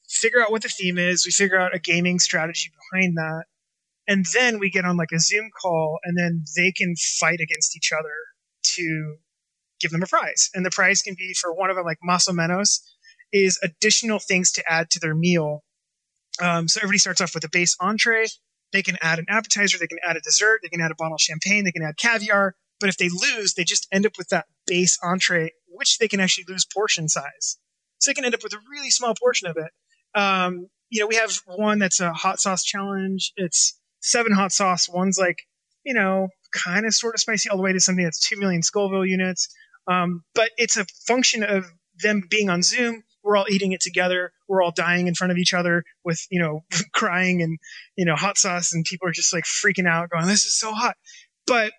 figure 0.09 0.43
out 0.43 0.51
what 0.51 0.63
the 0.63 0.69
theme 0.69 0.99
is, 0.99 1.27
we 1.27 1.31
figure 1.31 1.61
out 1.61 1.75
a 1.75 1.79
gaming 1.79 2.19
strategy 2.19 2.71
behind 2.91 3.17
that, 3.17 3.45
and 4.09 4.25
then 4.35 4.59
we 4.59 4.71
get 4.71 4.85
on 4.85 4.97
like 4.97 5.13
a 5.13 5.21
Zoom 5.21 5.51
call, 5.61 5.99
and 6.05 6.17
then 6.19 6.45
they 6.57 6.73
can 6.73 6.95
fight 6.97 7.41
against 7.41 7.77
each 7.77 7.93
other 7.93 8.15
to 8.63 9.17
give 9.81 9.91
them 9.91 10.03
a 10.03 10.07
prize. 10.07 10.51
And 10.55 10.65
the 10.65 10.71
prize 10.71 11.03
can 11.03 11.15
be 11.15 11.35
for 11.35 11.53
one 11.53 11.71
of 11.71 11.77
them, 11.77 11.85
like 11.85 11.99
Más 12.07 12.29
o 12.29 12.33
Menos, 12.33 12.81
is 13.33 13.59
additional 13.63 14.19
things 14.19 14.53
to 14.53 14.65
add 14.71 14.91
to 14.91 15.01
their 15.01 15.15
meal. 15.15 15.63
Um, 16.41 16.69
so 16.69 16.79
everybody 16.81 16.99
starts 16.99 17.21
off 17.21 17.35
with 17.35 17.45
a 17.45 17.51
base 17.51 17.77
entree. 17.81 18.27
They 18.73 18.83
can 18.83 18.97
add 19.01 19.19
an 19.19 19.27
appetizer, 19.29 19.79
they 19.79 19.89
can 19.89 19.99
add 20.05 20.17
a 20.17 20.21
dessert, 20.21 20.61
they 20.63 20.69
can 20.69 20.81
add 20.81 20.93
a 20.93 20.95
bottle 20.97 21.17
of 21.17 21.21
champagne, 21.21 21.65
they 21.65 21.73
can 21.73 21.83
add 21.83 21.97
caviar. 21.97 22.55
But 22.79 22.89
if 22.89 22.97
they 22.97 23.09
lose, 23.09 23.55
they 23.55 23.65
just 23.65 23.89
end 23.93 24.07
up 24.07 24.13
with 24.17 24.29
that 24.29 24.47
base 24.67 24.99
entree, 25.03 25.51
which 25.69 25.99
they 25.99 26.09
can 26.09 26.21
actually 26.21 26.45
lose 26.49 26.65
portion 26.65 27.09
size. 27.09 27.59
So 27.99 28.11
they 28.11 28.15
can 28.15 28.25
end 28.25 28.35
up 28.35 28.43
with 28.43 28.55
a 28.55 28.61
really 28.71 28.91
small 28.91 29.15
portion 29.15 29.49
of 29.49 29.57
it. 29.57 29.71
Um, 30.19 30.69
you 30.89 31.01
know, 31.01 31.07
we 31.07 31.17
have 31.17 31.41
one 31.47 31.79
that's 31.79 32.01
a 32.01 32.13
hot 32.13 32.41
sauce 32.41 32.65
challenge. 32.65 33.33
It's 33.37 33.79
seven 34.01 34.33
hot 34.33 34.53
sauce. 34.53 34.89
One's 34.89 35.19
like, 35.19 35.39
you 35.85 35.95
know, 35.95 36.29
kind 36.53 36.87
of 36.87 36.95
sort 36.95 37.15
of 37.15 37.21
spicy 37.21 37.49
all 37.49 37.57
the 37.57 37.63
way 37.63 37.73
to 37.73 37.81
something 37.81 38.05
that's 38.05 38.29
2 38.29 38.39
million 38.39 38.63
Scoville 38.63 39.07
units. 39.07 39.49
Um, 39.87 40.25
but 40.35 40.51
it's 40.57 40.77
a 40.77 40.85
function 41.07 41.43
of 41.43 41.67
them 42.03 42.23
being 42.29 42.51
on 42.51 42.63
Zoom. 42.63 43.03
We're 43.23 43.37
all 43.37 43.47
eating 43.51 43.73
it 43.73 43.81
together. 43.81 44.33
We're 44.49 44.63
all 44.63 44.73
dying 44.73 45.07
in 45.07 45.15
front 45.15 45.31
of 45.31 45.39
each 45.39 45.53
other 45.53 45.85
with, 46.05 46.27
you 46.31 46.41
know, 46.41 46.65
crying 46.95 47.43
and, 47.43 47.59
you 47.97 48.05
know, 48.05 48.17
hot 48.17 48.39
sauce. 48.39 48.73
And 48.73 48.85
people 48.85 49.09
are 49.09 49.13
just 49.13 49.33
like 49.33 49.45
freaking 49.45 49.87
out, 49.87 50.11
going, 50.11 50.27
this 50.27 50.47
is 50.47 50.59
so 50.59 50.73
hot. 50.73 50.97
But 51.47 51.73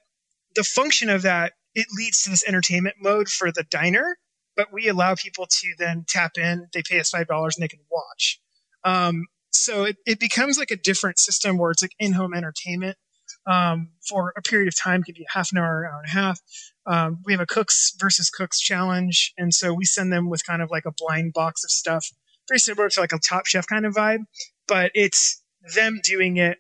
the 0.56 0.64
function 0.64 1.10
of 1.10 1.24
that, 1.24 1.54
it 1.74 1.88
leads 1.98 2.24
to 2.24 2.30
this 2.30 2.48
entertainment 2.48 2.98
mode 3.00 3.30
for 3.30 3.52
the 3.52 3.64
diner 3.64 4.18
but 4.56 4.72
we 4.72 4.88
allow 4.88 5.16
people 5.16 5.48
to 5.48 5.68
then 5.78 6.06
tap 6.08 6.38
in. 6.38 6.68
They 6.74 6.84
pay 6.88 7.00
us 7.00 7.10
five 7.10 7.28
dollars 7.28 7.56
and 7.56 7.64
they 7.64 7.68
can 7.68 7.80
watch. 7.90 8.40
Um, 8.84 9.26
so 9.52 9.84
it, 9.84 9.98
it 10.06 10.20
becomes 10.20 10.58
like 10.58 10.72
a 10.72 10.76
different 10.76 11.20
system 11.20 11.58
where 11.58 11.72
it's 11.72 11.82
like 11.82 11.96
in-home 12.00 12.34
entertainment 12.34 12.98
um, 13.46 13.90
for 14.08 14.34
a 14.38 14.42
period 14.42 14.68
of 14.68 14.78
time, 14.78 15.04
could 15.04 15.16
be 15.16 15.26
half 15.34 15.52
an 15.52 15.58
hour, 15.58 15.84
an 15.84 15.90
hour 15.92 16.00
and 16.00 16.08
a 16.08 16.12
half. 16.12 16.40
Um, 16.86 17.20
we 17.26 17.34
have 17.34 17.42
a 17.42 17.46
cooks 17.46 17.94
versus 18.00 18.30
cooks 18.30 18.60
challenge, 18.60 19.34
and 19.38 19.54
so 19.54 19.74
we 19.74 19.86
send 19.86 20.12
them 20.12 20.30
with 20.30 20.46
kind 20.46 20.62
of 20.62 20.72
like 20.72 20.86
a 20.86 20.92
blind 20.98 21.34
box 21.34 21.64
of 21.64 21.72
stuff, 21.72 22.10
very 22.48 22.60
similar 22.60 22.90
to 22.90 23.00
like 23.00 23.14
a 23.14 23.20
Top 23.20 23.46
Chef 23.46 23.68
kind 23.68 23.86
of 23.86 23.94
vibe, 23.94 24.26
but 24.68 24.92
it's 24.96 25.44
them 25.76 26.00
doing 26.04 26.38
it. 26.38 26.58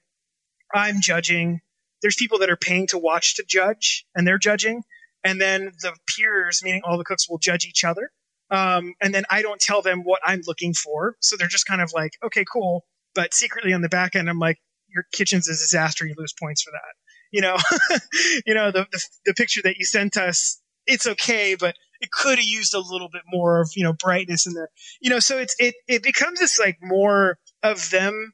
I'm 0.73 1.01
judging. 1.01 1.61
There's 2.01 2.15
people 2.15 2.39
that 2.39 2.49
are 2.49 2.57
paying 2.57 2.87
to 2.87 2.97
watch 2.97 3.35
to 3.35 3.43
judge, 3.47 4.05
and 4.15 4.27
they're 4.27 4.37
judging 4.37 4.83
and 5.23 5.39
then 5.39 5.71
the 5.81 5.93
peers, 6.07 6.61
meaning 6.63 6.81
all 6.83 6.97
the 6.97 7.03
cooks, 7.03 7.29
will 7.29 7.37
judge 7.37 7.65
each 7.65 7.83
other. 7.83 8.11
Um, 8.49 8.93
and 9.01 9.13
then 9.13 9.23
I 9.29 9.41
don't 9.41 9.61
tell 9.61 9.81
them 9.81 10.01
what 10.03 10.21
I'm 10.25 10.41
looking 10.45 10.73
for, 10.73 11.15
so 11.21 11.37
they're 11.37 11.47
just 11.47 11.67
kind 11.67 11.81
of 11.81 11.91
like, 11.93 12.13
okay, 12.23 12.43
cool. 12.51 12.85
But 13.15 13.33
secretly 13.33 13.73
on 13.73 13.81
the 13.81 13.89
back 13.89 14.15
end, 14.15 14.29
I'm 14.29 14.39
like, 14.39 14.57
your 14.89 15.05
kitchen's 15.13 15.47
a 15.47 15.53
disaster. 15.53 16.05
You 16.05 16.15
lose 16.17 16.33
points 16.33 16.61
for 16.61 16.71
that. 16.71 17.10
You 17.31 17.41
know, 17.41 17.57
you 18.45 18.53
know 18.53 18.71
the, 18.71 18.87
the 18.91 19.01
the 19.25 19.33
picture 19.33 19.61
that 19.63 19.77
you 19.77 19.85
sent 19.85 20.17
us, 20.17 20.61
it's 20.87 21.07
okay, 21.07 21.55
but 21.59 21.75
it 22.01 22.11
could 22.11 22.37
have 22.37 22.45
used 22.45 22.73
a 22.73 22.79
little 22.79 23.09
bit 23.11 23.23
more 23.27 23.61
of 23.61 23.71
you 23.75 23.83
know 23.83 23.93
brightness 23.93 24.45
in 24.45 24.53
there. 24.53 24.69
You 25.01 25.09
know, 25.09 25.19
so 25.19 25.37
it's 25.37 25.55
it 25.59 25.75
it 25.87 26.03
becomes 26.03 26.39
this 26.39 26.59
like 26.59 26.77
more 26.81 27.37
of 27.63 27.89
them 27.89 28.33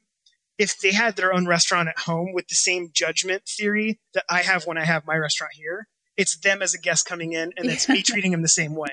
if 0.58 0.78
they 0.80 0.92
had 0.92 1.16
their 1.16 1.32
own 1.32 1.46
restaurant 1.46 1.88
at 1.88 1.98
home 2.00 2.32
with 2.34 2.48
the 2.48 2.56
same 2.56 2.90
judgment 2.92 3.42
theory 3.46 4.00
that 4.14 4.24
I 4.28 4.42
have 4.42 4.66
when 4.66 4.78
I 4.78 4.84
have 4.84 5.06
my 5.06 5.16
restaurant 5.16 5.52
here. 5.54 5.86
It's 6.16 6.36
them 6.38 6.62
as 6.62 6.74
a 6.74 6.78
guest 6.78 7.06
coming 7.06 7.32
in 7.32 7.52
and 7.56 7.70
it's 7.70 7.88
me 7.88 8.02
treating 8.04 8.32
them 8.32 8.42
the 8.42 8.48
same 8.48 8.74
way 8.74 8.90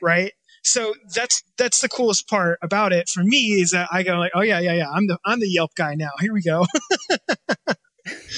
right? 0.00 0.32
So 0.62 0.94
that's 1.14 1.42
that's 1.58 1.80
the 1.80 1.88
coolest 1.88 2.28
part 2.28 2.58
about 2.62 2.92
it 2.92 3.08
for 3.08 3.22
me 3.22 3.60
is 3.60 3.72
that 3.72 3.88
i 3.92 4.02
go 4.02 4.16
like 4.16 4.32
oh 4.34 4.40
yeah 4.40 4.58
yeah 4.60 4.72
yeah 4.72 4.90
i'm 4.90 5.06
the 5.06 5.18
i'm 5.26 5.38
the 5.38 5.48
yelp 5.48 5.72
guy 5.76 5.94
now. 5.94 6.10
Here 6.20 6.32
we 6.32 6.42
go 6.42 6.64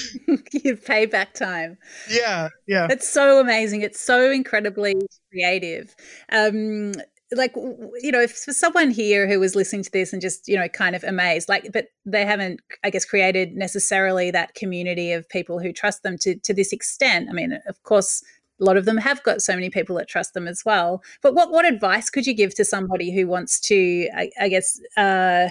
you 0.27 0.75
payback 0.77 1.33
time. 1.33 1.77
Yeah 2.09 2.49
yeah. 2.67 2.87
It's 2.89 3.07
so 3.07 3.39
amazing. 3.39 3.81
It's 3.81 3.99
so 3.99 4.31
incredibly 4.31 4.95
creative. 5.31 5.95
Um 6.31 6.93
like 7.31 7.53
you 7.55 8.11
know 8.11 8.21
if 8.21 8.31
for 8.31 8.53
someone 8.53 8.89
here 8.89 9.27
who 9.27 9.39
was 9.39 9.55
listening 9.55 9.83
to 9.83 9.91
this 9.91 10.13
and 10.13 10.21
just 10.21 10.47
you 10.47 10.55
know 10.55 10.67
kind 10.69 10.95
of 10.95 11.03
amazed 11.03 11.49
like 11.49 11.69
but 11.73 11.87
they 12.05 12.25
haven't 12.25 12.61
i 12.85 12.89
guess 12.89 13.03
created 13.03 13.53
necessarily 13.53 14.31
that 14.31 14.55
community 14.55 15.11
of 15.11 15.27
people 15.27 15.59
who 15.59 15.73
trust 15.73 16.03
them 16.03 16.17
to 16.17 16.35
to 16.35 16.53
this 16.53 16.71
extent. 16.71 17.27
I 17.29 17.33
mean 17.33 17.59
of 17.67 17.83
course 17.83 18.23
a 18.59 18.63
lot 18.63 18.77
of 18.77 18.85
them 18.85 18.97
have 18.97 19.21
got 19.23 19.41
so 19.41 19.53
many 19.53 19.69
people 19.69 19.95
that 19.97 20.07
trust 20.07 20.33
them 20.33 20.47
as 20.47 20.63
well. 20.65 21.03
But 21.21 21.35
what 21.35 21.51
what 21.51 21.65
advice 21.65 22.09
could 22.09 22.25
you 22.25 22.33
give 22.33 22.55
to 22.55 22.65
somebody 22.65 23.13
who 23.13 23.27
wants 23.27 23.59
to 23.61 24.09
i, 24.15 24.31
I 24.39 24.47
guess 24.49 24.79
uh 24.95 25.49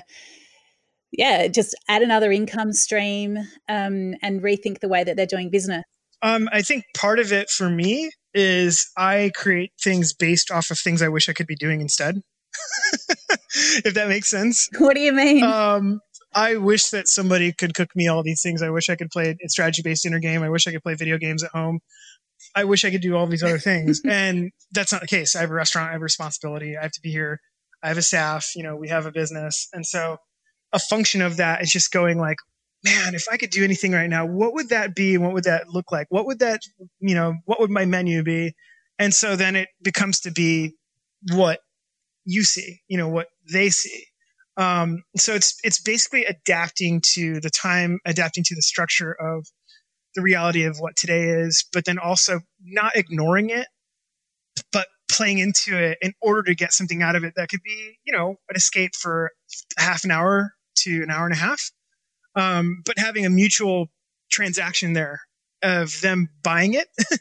yeah 1.12 1.48
just 1.48 1.74
add 1.88 2.02
another 2.02 2.32
income 2.32 2.72
stream 2.72 3.38
um, 3.68 4.14
and 4.22 4.42
rethink 4.42 4.80
the 4.80 4.88
way 4.88 5.04
that 5.04 5.16
they're 5.16 5.26
doing 5.26 5.50
business 5.50 5.84
um, 6.22 6.48
I 6.52 6.62
think 6.62 6.84
part 6.96 7.18
of 7.18 7.32
it 7.32 7.50
for 7.50 7.68
me 7.68 8.10
is 8.34 8.90
I 8.96 9.30
create 9.34 9.72
things 9.80 10.12
based 10.12 10.50
off 10.50 10.70
of 10.70 10.78
things 10.78 11.02
I 11.02 11.08
wish 11.08 11.28
I 11.28 11.32
could 11.32 11.46
be 11.46 11.56
doing 11.56 11.80
instead. 11.80 12.20
if 13.84 13.94
that 13.94 14.08
makes 14.08 14.28
sense. 14.28 14.68
What 14.78 14.94
do 14.94 15.00
you 15.00 15.12
mean? 15.12 15.42
Um, 15.42 16.00
I 16.34 16.56
wish 16.56 16.90
that 16.90 17.08
somebody 17.08 17.52
could 17.52 17.74
cook 17.74 17.94
me 17.94 18.08
all 18.08 18.22
these 18.22 18.42
things. 18.42 18.62
I 18.62 18.70
wish 18.70 18.90
I 18.90 18.96
could 18.96 19.10
play 19.10 19.36
a 19.42 19.48
strategy 19.48 19.82
based 19.82 20.02
dinner 20.02 20.18
game. 20.18 20.42
I 20.42 20.50
wish 20.50 20.66
I 20.66 20.72
could 20.72 20.82
play 20.82 20.94
video 20.94 21.18
games 21.18 21.42
at 21.42 21.50
home. 21.50 21.80
I 22.54 22.64
wish 22.64 22.84
I 22.84 22.90
could 22.90 23.00
do 23.00 23.16
all 23.16 23.26
these 23.26 23.42
other 23.42 23.58
things. 23.58 24.00
and 24.08 24.50
that's 24.72 24.92
not 24.92 25.00
the 25.00 25.06
case. 25.06 25.34
I 25.34 25.40
have 25.40 25.50
a 25.50 25.54
restaurant, 25.54 25.88
I 25.88 25.92
have 25.92 26.00
a 26.00 26.04
responsibility. 26.04 26.76
I 26.76 26.82
have 26.82 26.92
to 26.92 27.00
be 27.00 27.10
here. 27.10 27.40
I 27.82 27.88
have 27.88 27.98
a 27.98 28.02
staff, 28.02 28.52
you 28.56 28.62
know, 28.62 28.76
we 28.76 28.88
have 28.88 29.06
a 29.06 29.12
business. 29.12 29.68
And 29.72 29.86
so 29.86 30.18
a 30.76 30.78
function 30.78 31.22
of 31.22 31.38
that 31.38 31.62
is 31.62 31.72
just 31.72 31.90
going 31.90 32.18
like, 32.18 32.36
man, 32.84 33.14
if 33.14 33.24
I 33.32 33.38
could 33.38 33.48
do 33.48 33.64
anything 33.64 33.92
right 33.92 34.10
now, 34.10 34.26
what 34.26 34.52
would 34.52 34.68
that 34.68 34.94
be? 34.94 35.16
What 35.16 35.32
would 35.32 35.44
that 35.44 35.70
look 35.70 35.90
like? 35.90 36.06
What 36.10 36.26
would 36.26 36.38
that, 36.40 36.60
you 37.00 37.14
know, 37.14 37.34
what 37.46 37.58
would 37.60 37.70
my 37.70 37.86
menu 37.86 38.22
be? 38.22 38.54
And 38.98 39.14
so 39.14 39.36
then 39.36 39.56
it 39.56 39.68
becomes 39.82 40.20
to 40.20 40.30
be 40.30 40.74
what 41.32 41.60
you 42.26 42.44
see, 42.44 42.80
you 42.88 42.98
know, 42.98 43.08
what 43.08 43.28
they 43.50 43.70
see. 43.70 44.04
Um, 44.58 45.02
so 45.16 45.32
it's 45.34 45.58
it's 45.64 45.80
basically 45.80 46.26
adapting 46.26 47.00
to 47.14 47.40
the 47.40 47.50
time, 47.50 47.98
adapting 48.04 48.44
to 48.44 48.54
the 48.54 48.62
structure 48.62 49.12
of 49.12 49.46
the 50.14 50.22
reality 50.22 50.64
of 50.64 50.76
what 50.78 50.94
today 50.94 51.24
is, 51.24 51.64
but 51.72 51.86
then 51.86 51.98
also 51.98 52.40
not 52.62 52.96
ignoring 52.96 53.48
it, 53.48 53.66
but 54.72 54.86
playing 55.10 55.38
into 55.38 55.76
it 55.76 55.96
in 56.02 56.12
order 56.20 56.42
to 56.42 56.54
get 56.54 56.74
something 56.74 57.02
out 57.02 57.16
of 57.16 57.24
it 57.24 57.32
that 57.36 57.48
could 57.48 57.62
be, 57.64 57.98
you 58.04 58.12
know, 58.12 58.36
an 58.50 58.56
escape 58.56 58.94
for 58.94 59.30
half 59.78 60.04
an 60.04 60.10
hour 60.10 60.52
to 60.76 61.02
an 61.02 61.10
hour 61.10 61.24
and 61.24 61.34
a 61.34 61.38
half. 61.38 61.70
Um, 62.34 62.82
but 62.84 62.98
having 62.98 63.24
a 63.24 63.30
mutual 63.30 63.88
transaction 64.30 64.92
there 64.92 65.20
of 65.62 66.00
them 66.00 66.28
buying 66.42 66.74
it 66.74 66.88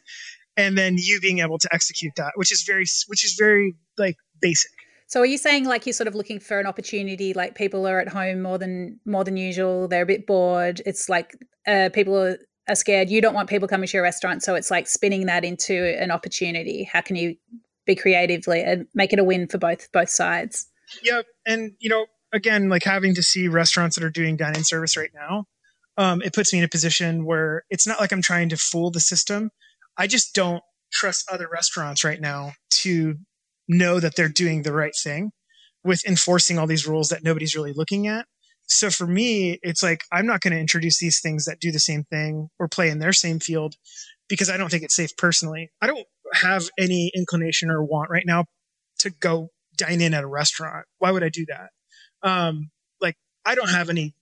and 0.58 0.78
then 0.78 0.96
you 0.98 1.20
being 1.20 1.40
able 1.40 1.58
to 1.58 1.70
execute 1.74 2.14
that, 2.18 2.34
which 2.36 2.52
is 2.52 2.64
very, 2.64 2.86
which 3.08 3.24
is 3.24 3.36
very 3.40 3.76
like 3.98 4.18
basic. 4.42 4.72
So 5.08 5.22
are 5.22 5.26
you 5.26 5.38
saying 5.38 5.66
like 5.66 5.86
you're 5.86 5.94
sort 5.94 6.08
of 6.08 6.16
looking 6.16 6.40
for 6.40 6.60
an 6.60 6.66
opportunity 6.66 7.34
like 7.34 7.56
people 7.56 7.88
are 7.88 8.00
at 8.00 8.10
home 8.10 8.42
more 8.42 8.58
than 8.58 9.00
more 9.06 9.24
than 9.24 9.38
usual, 9.38 9.88
they're 9.88 10.04
a 10.04 10.06
bit 10.06 10.26
bored. 10.26 10.82
It's 10.86 11.10
like 11.10 11.38
uh, 11.68 11.90
people 11.94 12.18
are, 12.18 12.38
are 12.68 12.76
scared. 12.76 13.10
You 13.10 13.22
don't 13.22 13.36
want 13.36 13.50
people 13.50 13.68
coming 13.68 13.88
to 13.88 13.94
your 13.98 14.04
restaurant, 14.04 14.42
so 14.42 14.56
it's 14.56 14.72
like 14.72 14.88
spinning 14.88 15.28
that 15.28 15.46
into 15.46 15.96
an 16.00 16.10
opportunity. 16.10 16.90
How 16.92 17.02
can 17.02 17.16
you 17.16 17.36
be 17.86 17.96
creatively 17.96 18.64
and 18.64 18.88
make 18.96 19.14
it 19.14 19.20
a 19.20 19.24
win 19.24 19.48
for 19.48 19.60
both 19.60 19.92
both 19.92 20.10
sides? 20.10 20.68
Yep. 21.04 21.26
And 21.46 21.74
you 21.80 21.90
know, 21.90 22.08
again, 22.36 22.70
like 22.70 22.84
having 22.84 23.16
to 23.16 23.24
see 23.24 23.48
restaurants 23.48 23.96
that 23.96 24.04
are 24.04 24.10
doing 24.10 24.36
dining 24.36 24.64
service 24.64 24.98
right 24.98 25.12
now, 25.14 25.46
um, 25.98 26.22
it 26.22 26.34
puts 26.34 26.52
me 26.52 26.60
in 26.60 26.66
a 26.66 26.70
position 26.70 27.26
where 27.26 27.64
it's 27.70 27.88
not 27.88 28.00
like 28.00 28.12
I'm 28.12 28.22
trying 28.22 28.50
to 28.50 28.58
fool 28.58 28.92
the 28.92 29.00
system. 29.00 29.50
I 29.98 30.08
just 30.08 30.36
don't 30.36 30.62
trust 30.92 31.26
other 31.32 31.48
restaurants 31.52 32.04
right 32.04 32.20
now 32.20 32.52
to 32.70 33.16
know 33.68 34.00
that 34.00 34.16
they're 34.16 34.30
doing 34.30 34.62
the 34.62 34.74
right 34.74 34.96
thing 34.96 35.32
with 35.84 36.06
enforcing 36.06 36.60
all 36.60 36.68
these 36.68 36.86
rules 36.86 37.10
that 37.10 37.24
nobody's 37.24 37.56
really 37.56 37.74
looking 37.74 38.08
at. 38.08 38.26
So 38.68 38.90
for 38.90 39.08
me, 39.08 39.60
it's 39.62 39.82
like 39.82 40.04
I'm 40.12 40.26
not 40.26 40.42
going 40.42 40.54
to 40.54 40.60
introduce 40.60 41.00
these 41.00 41.22
things 41.22 41.46
that 41.46 41.60
do 41.60 41.72
the 41.72 41.80
same 41.80 42.04
thing 42.04 42.50
or 42.60 42.68
play 42.68 42.90
in 42.90 43.00
their 43.00 43.14
same 43.14 43.40
field 43.40 43.76
because 44.28 44.50
I 44.50 44.58
don't 44.58 44.70
think 44.70 44.84
it's 44.84 44.96
safe 44.96 45.16
personally. 45.18 45.72
I 45.82 45.88
don't 45.88 46.06
have 46.34 46.68
any 46.78 47.12
inclination 47.16 47.70
or 47.70 47.84
want 47.84 48.10
right 48.10 48.26
now 48.26 48.46
to 49.00 49.12
go 49.12 49.50
dine 49.78 50.02
in 50.02 50.14
at 50.14 50.24
a 50.24 50.28
restaurant. 50.28 50.86
Why 50.98 51.12
would 51.12 51.24
I 51.24 51.30
do 51.30 51.46
that? 51.48 51.70
Um, 52.26 52.72
like 53.00 53.16
I 53.46 53.56
don't 53.56 53.70
have 53.70 53.90
any 53.90 54.14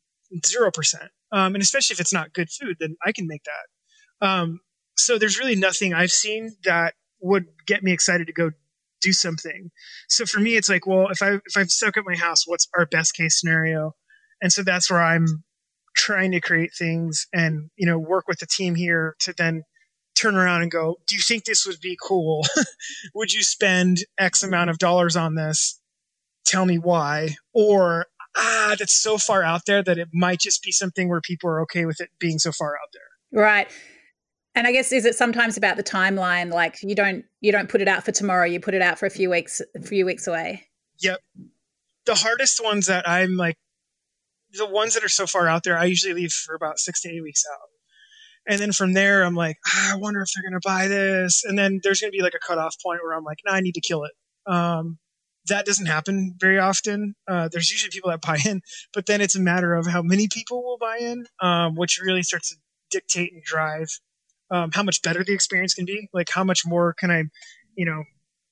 zero 0.45 0.72
percent. 0.72 1.10
Um, 1.32 1.56
and 1.56 1.64
especially 1.64 1.95
if 1.95 1.99
it's 1.99 2.14
not 2.14 2.34
good 2.34 2.51
food, 2.51 2.78
then 2.80 2.95
I 3.04 3.12
can 3.12 3.28
make 3.28 3.43
that. 3.45 4.28
Um, 4.28 4.60
so 4.95 5.18
there's 5.18 5.39
really 5.39 5.56
nothing 5.56 5.93
I've 5.93 6.12
seen 6.12 6.56
that 6.66 6.93
would 7.20 7.45
get 7.66 7.82
me 7.82 7.91
excited 7.91 8.28
to 8.28 8.34
go 8.34 8.51
do 9.01 9.12
something. 9.12 9.72
So 10.08 10.26
for 10.26 10.39
me, 10.39 10.56
it's 10.56 10.70
like, 10.70 10.86
well, 10.86 11.08
if 11.10 11.22
I 11.22 11.34
if 11.34 11.58
I'm 11.58 11.68
stuck 11.68 11.97
at 11.97 12.06
my 12.06 12.16
house, 12.16 12.47
what's 12.47 12.68
our 12.78 12.86
best 12.86 13.16
case 13.16 13.39
scenario? 13.39 13.95
And 14.41 14.51
so 14.51 14.62
that's 14.62 14.91
where 14.91 15.01
I'm 15.01 15.43
trying 15.95 16.32
to 16.32 16.41
create 16.41 16.72
things 16.78 17.28
and 17.34 17.70
you 17.76 17.86
know 17.86 17.97
work 17.99 18.28
with 18.28 18.39
the 18.39 18.45
team 18.45 18.76
here 18.76 19.16
to 19.20 19.34
then 19.38 19.64
turn 20.16 20.36
around 20.36 20.62
and 20.62 20.72
go, 20.72 20.97
do 21.08 21.16
you 21.16 21.22
think 21.22 21.43
this 21.43 21.66
would 21.66 21.80
be 21.82 21.97
cool? 22.01 22.45
would 23.16 23.34
you 23.34 23.41
spend 23.41 23.99
X 24.18 24.43
amount 24.43 24.70
of 24.70 24.78
dollars 24.78 25.16
on 25.16 25.36
this? 25.36 25.80
Tell 26.46 26.66
me 26.66 26.78
why. 26.78 27.36
Or 27.54 28.08
ah, 28.36 28.76
that's 28.78 28.94
so 28.94 29.18
far 29.18 29.44
out 29.44 29.66
there 29.66 29.84
that 29.84 29.98
it 29.98 30.10
might 30.14 30.39
just 30.39 30.64
be 30.64 30.72
something 30.72 31.10
where 31.10 31.22
people 31.22 31.50
are 31.50 31.62
okay 31.62 31.86
with 31.86 32.00
it 32.02 32.10
being 32.20 32.39
so 32.39 32.52
far 32.52 32.76
out 32.76 32.89
there. 32.94 33.41
Right. 33.41 33.68
And 34.56 34.68
I 34.68 34.72
guess 34.72 34.91
is 34.91 35.06
it 35.06 35.16
sometimes 35.16 35.58
about 35.58 35.78
the 35.78 35.84
timeline? 35.84 36.52
Like 36.52 36.78
you 36.84 36.96
don't 36.96 37.26
you 37.41 37.52
don't 37.52 37.70
put 37.70 37.82
it 37.82 37.88
out 37.88 38.04
for 38.06 38.12
tomorrow. 38.12 38.46
You 38.46 38.60
put 38.60 38.74
it 38.74 38.82
out 38.82 39.00
for 39.00 39.06
a 39.06 39.10
few 39.10 39.30
weeks, 39.30 39.62
a 39.76 39.82
few 39.82 40.06
weeks 40.06 40.28
away. 40.28 40.68
Yep. 41.00 41.20
The 42.06 42.16
hardest 42.16 42.64
ones 42.64 42.88
that 42.88 43.08
I'm 43.08 43.36
like, 43.36 43.56
the 44.52 44.68
ones 44.68 44.94
that 44.94 45.04
are 45.04 45.10
so 45.10 45.26
far 45.26 45.48
out 45.48 45.64
there, 45.64 45.78
I 45.78 45.86
usually 45.86 46.14
leave 46.14 46.32
for 46.32 46.54
about 46.54 46.78
six 46.78 47.02
to 47.02 47.10
eight 47.10 47.24
weeks 47.24 47.44
out. 47.52 47.70
And 48.46 48.60
then 48.60 48.74
from 48.74 48.94
there, 48.94 49.24
I'm 49.24 49.36
like, 49.36 49.58
ah, 49.66 49.94
I 49.94 49.96
wonder 49.96 50.22
if 50.22 50.30
they're 50.36 50.44
going 50.44 50.60
to 50.60 50.68
buy 50.68 50.88
this. 50.88 51.46
And 51.46 51.58
then 51.58 51.80
there's 51.82 52.02
going 52.02 52.12
to 52.12 52.16
be 52.16 52.22
like 52.22 52.36
a 52.36 52.46
cutoff 52.46 52.76
point 52.84 53.00
where 53.02 53.14
I'm 53.14 53.24
like, 53.24 53.39
no, 53.46 53.54
I 53.54 53.62
need 53.62 53.76
to 53.76 53.82
kill 53.82 54.04
it. 54.04 54.12
Um, 54.46 55.00
that 55.48 55.66
doesn't 55.66 55.86
happen 55.86 56.36
very 56.38 56.60
often. 56.60 57.16
Uh, 57.28 57.50
there's 57.52 57.72
usually 57.72 57.91
people 57.91 58.12
that 58.12 58.22
buy 58.22 58.38
in, 58.46 58.62
but 58.94 59.06
then 59.06 59.22
it's 59.22 59.36
a 59.36 59.41
matter 59.41 59.74
of 59.74 59.88
how 59.88 60.02
many 60.02 60.28
people 60.28 60.64
will 60.64 60.78
buy 60.78 60.98
in, 60.98 61.26
um, 61.41 61.76
which 61.76 62.00
really 62.04 62.24
starts 62.24 62.50
to 62.50 62.56
dictate 62.91 63.34
and 63.34 63.44
drive 63.44 63.88
um, 64.52 64.72
how 64.72 64.84
much 64.84 65.02
better 65.02 65.24
the 65.24 65.34
experience 65.34 65.74
can 65.74 65.86
be. 65.86 66.10
Like 66.14 66.30
how 66.30 66.44
much 66.44 66.66
more 66.66 66.94
can 66.94 67.12
I, 67.12 67.24
you 67.76 67.86
know, 67.86 68.04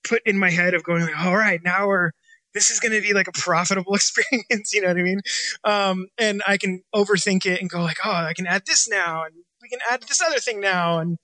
put 0.04 0.22
in 0.26 0.38
my 0.38 0.50
head 0.50 0.74
of 0.74 0.84
going, 0.84 1.08
all 1.18 1.36
right, 1.36 1.62
now 1.64 1.88
we're 1.88 2.12
this 2.54 2.70
is 2.70 2.82
going 2.82 2.92
to 2.92 3.02
be 3.02 3.14
like 3.14 3.28
a 3.28 3.32
profitable 3.32 3.96
experience. 3.96 4.74
You 4.74 4.82
know 4.82 4.90
what 4.90 4.98
I 4.98 5.04
mean? 5.04 5.22
Um, 5.64 6.08
and 6.18 6.42
I 6.46 6.58
can 6.58 6.84
overthink 6.94 7.46
it 7.46 7.62
and 7.62 7.70
go 7.70 7.82
like, 7.82 7.98
oh, 8.04 8.12
I 8.12 8.34
can 8.34 8.48
add 8.48 8.64
this 8.66 8.90
now, 8.90 9.24
and 9.24 9.34
we 9.62 9.70
can 9.70 9.80
add 9.90 10.04
this 10.04 10.22
other 10.22 10.40
thing 10.40 10.60
now, 10.60 11.00
and 11.00 11.18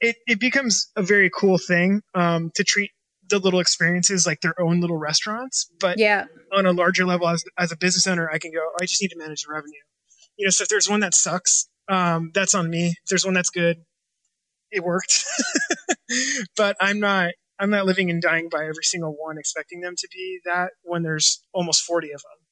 it 0.00 0.16
it 0.26 0.40
becomes 0.40 0.90
a 0.96 1.02
very 1.02 1.30
cool 1.30 1.58
thing 1.58 2.02
um, 2.14 2.50
to 2.54 2.64
treat 2.64 2.90
the 3.32 3.38
little 3.38 3.60
experiences 3.60 4.26
like 4.26 4.40
their 4.42 4.60
own 4.60 4.80
little 4.80 4.98
restaurants. 4.98 5.70
But 5.80 5.98
yeah, 5.98 6.26
on 6.52 6.66
a 6.66 6.72
larger 6.72 7.04
level, 7.04 7.28
as 7.28 7.44
as 7.58 7.72
a 7.72 7.76
business 7.76 8.06
owner, 8.06 8.30
I 8.30 8.38
can 8.38 8.52
go, 8.52 8.60
oh, 8.60 8.76
I 8.80 8.84
just 8.84 9.00
need 9.02 9.08
to 9.08 9.18
manage 9.18 9.44
the 9.44 9.52
revenue. 9.52 9.72
You 10.36 10.46
know, 10.46 10.50
so 10.50 10.62
if 10.62 10.68
there's 10.68 10.88
one 10.88 11.00
that 11.00 11.14
sucks, 11.14 11.68
um, 11.88 12.30
that's 12.34 12.54
on 12.54 12.70
me. 12.70 12.88
If 12.88 13.08
there's 13.08 13.24
one 13.24 13.34
that's 13.34 13.50
good, 13.50 13.78
it 14.70 14.84
worked. 14.84 15.24
but 16.56 16.76
I'm 16.80 17.00
not 17.00 17.32
I'm 17.58 17.70
not 17.70 17.86
living 17.86 18.10
and 18.10 18.20
dying 18.20 18.48
by 18.50 18.64
every 18.64 18.82
single 18.82 19.14
one, 19.18 19.38
expecting 19.38 19.80
them 19.80 19.94
to 19.96 20.08
be 20.12 20.40
that 20.44 20.72
when 20.82 21.02
there's 21.02 21.42
almost 21.52 21.82
40 21.84 22.12
of 22.12 22.22
them, 22.22 22.46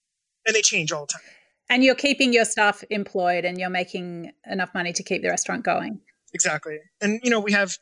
and 0.47 0.55
they 0.55 0.63
change 0.63 0.93
all 0.93 1.03
the 1.03 1.13
time. 1.13 1.23
And 1.69 1.85
you're 1.85 1.95
keeping 1.95 2.33
your 2.33 2.45
staff 2.45 2.85
employed, 2.91 3.45
and 3.45 3.59
you're 3.59 3.71
making 3.71 4.33
enough 4.49 4.71
money 4.75 4.93
to 4.93 5.03
keep 5.03 5.23
the 5.23 5.29
restaurant 5.29 5.65
going. 5.65 6.01
Exactly, 6.33 6.79
and 7.01 7.21
you 7.23 7.31
know 7.31 7.41
we 7.41 7.53
have 7.53 7.77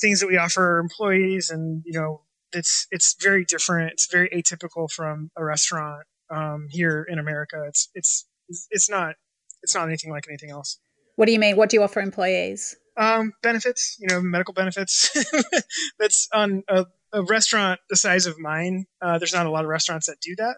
things 0.00 0.20
that 0.20 0.26
we 0.26 0.36
offer 0.36 0.78
employees, 0.78 1.50
and 1.50 1.82
you 1.86 1.98
know 1.98 2.22
it's 2.52 2.86
it's 2.90 3.14
very 3.20 3.44
different. 3.44 3.92
It's 3.92 4.06
very 4.10 4.28
atypical 4.30 4.90
from 4.90 5.30
a 5.36 5.44
restaurant 5.44 6.04
um, 6.30 6.68
here 6.70 7.06
in 7.08 7.18
America. 7.18 7.64
It's 7.66 7.88
it's 7.94 8.26
it's 8.70 8.88
not 8.88 9.16
it's 9.62 9.74
not 9.74 9.88
anything 9.88 10.10
like 10.10 10.24
anything 10.28 10.50
else. 10.50 10.78
What 11.16 11.26
do 11.26 11.32
you 11.32 11.38
mean? 11.38 11.56
What 11.56 11.70
do 11.70 11.76
you 11.76 11.82
offer 11.82 12.00
employees? 12.00 12.76
um, 12.98 13.32
benefits, 13.42 13.96
you 14.00 14.08
know, 14.08 14.20
medical 14.20 14.52
benefits. 14.52 15.24
that's 15.98 16.28
on 16.34 16.64
a, 16.68 16.84
a, 17.12 17.22
restaurant 17.22 17.80
the 17.88 17.96
size 17.96 18.26
of 18.26 18.38
mine. 18.38 18.86
Uh, 19.00 19.18
there's 19.18 19.32
not 19.32 19.46
a 19.46 19.50
lot 19.50 19.64
of 19.64 19.70
restaurants 19.70 20.08
that 20.08 20.20
do 20.20 20.34
that. 20.36 20.56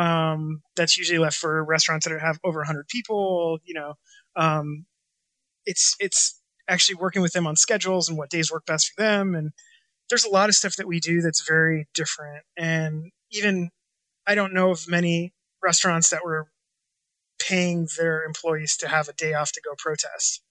Um, 0.00 0.62
that's 0.76 0.96
usually 0.96 1.18
left 1.18 1.36
for 1.36 1.64
restaurants 1.64 2.06
that 2.06 2.18
have 2.20 2.38
over 2.44 2.60
100 2.60 2.86
people. 2.86 3.58
You 3.64 3.74
know, 3.74 3.94
um, 4.36 4.86
it's 5.66 5.96
it's 5.98 6.40
actually 6.68 6.96
working 6.96 7.22
with 7.22 7.32
them 7.32 7.46
on 7.46 7.56
schedules 7.56 8.08
and 8.08 8.16
what 8.16 8.30
days 8.30 8.50
work 8.50 8.64
best 8.66 8.92
for 8.92 9.02
them. 9.02 9.34
And 9.34 9.50
there's 10.08 10.24
a 10.24 10.30
lot 10.30 10.48
of 10.48 10.54
stuff 10.54 10.76
that 10.76 10.86
we 10.86 11.00
do 11.00 11.20
that's 11.20 11.46
very 11.46 11.88
different. 11.94 12.44
And 12.56 13.10
even 13.30 13.70
I 14.26 14.34
don't 14.34 14.54
know 14.54 14.70
of 14.70 14.88
many 14.88 15.32
restaurants 15.62 16.10
that 16.10 16.24
were 16.24 16.48
paying 17.38 17.88
their 17.98 18.24
employees 18.24 18.76
to 18.78 18.88
have 18.88 19.08
a 19.08 19.12
day 19.12 19.34
off 19.34 19.52
to 19.52 19.60
go 19.60 19.74
protest. 19.78 20.42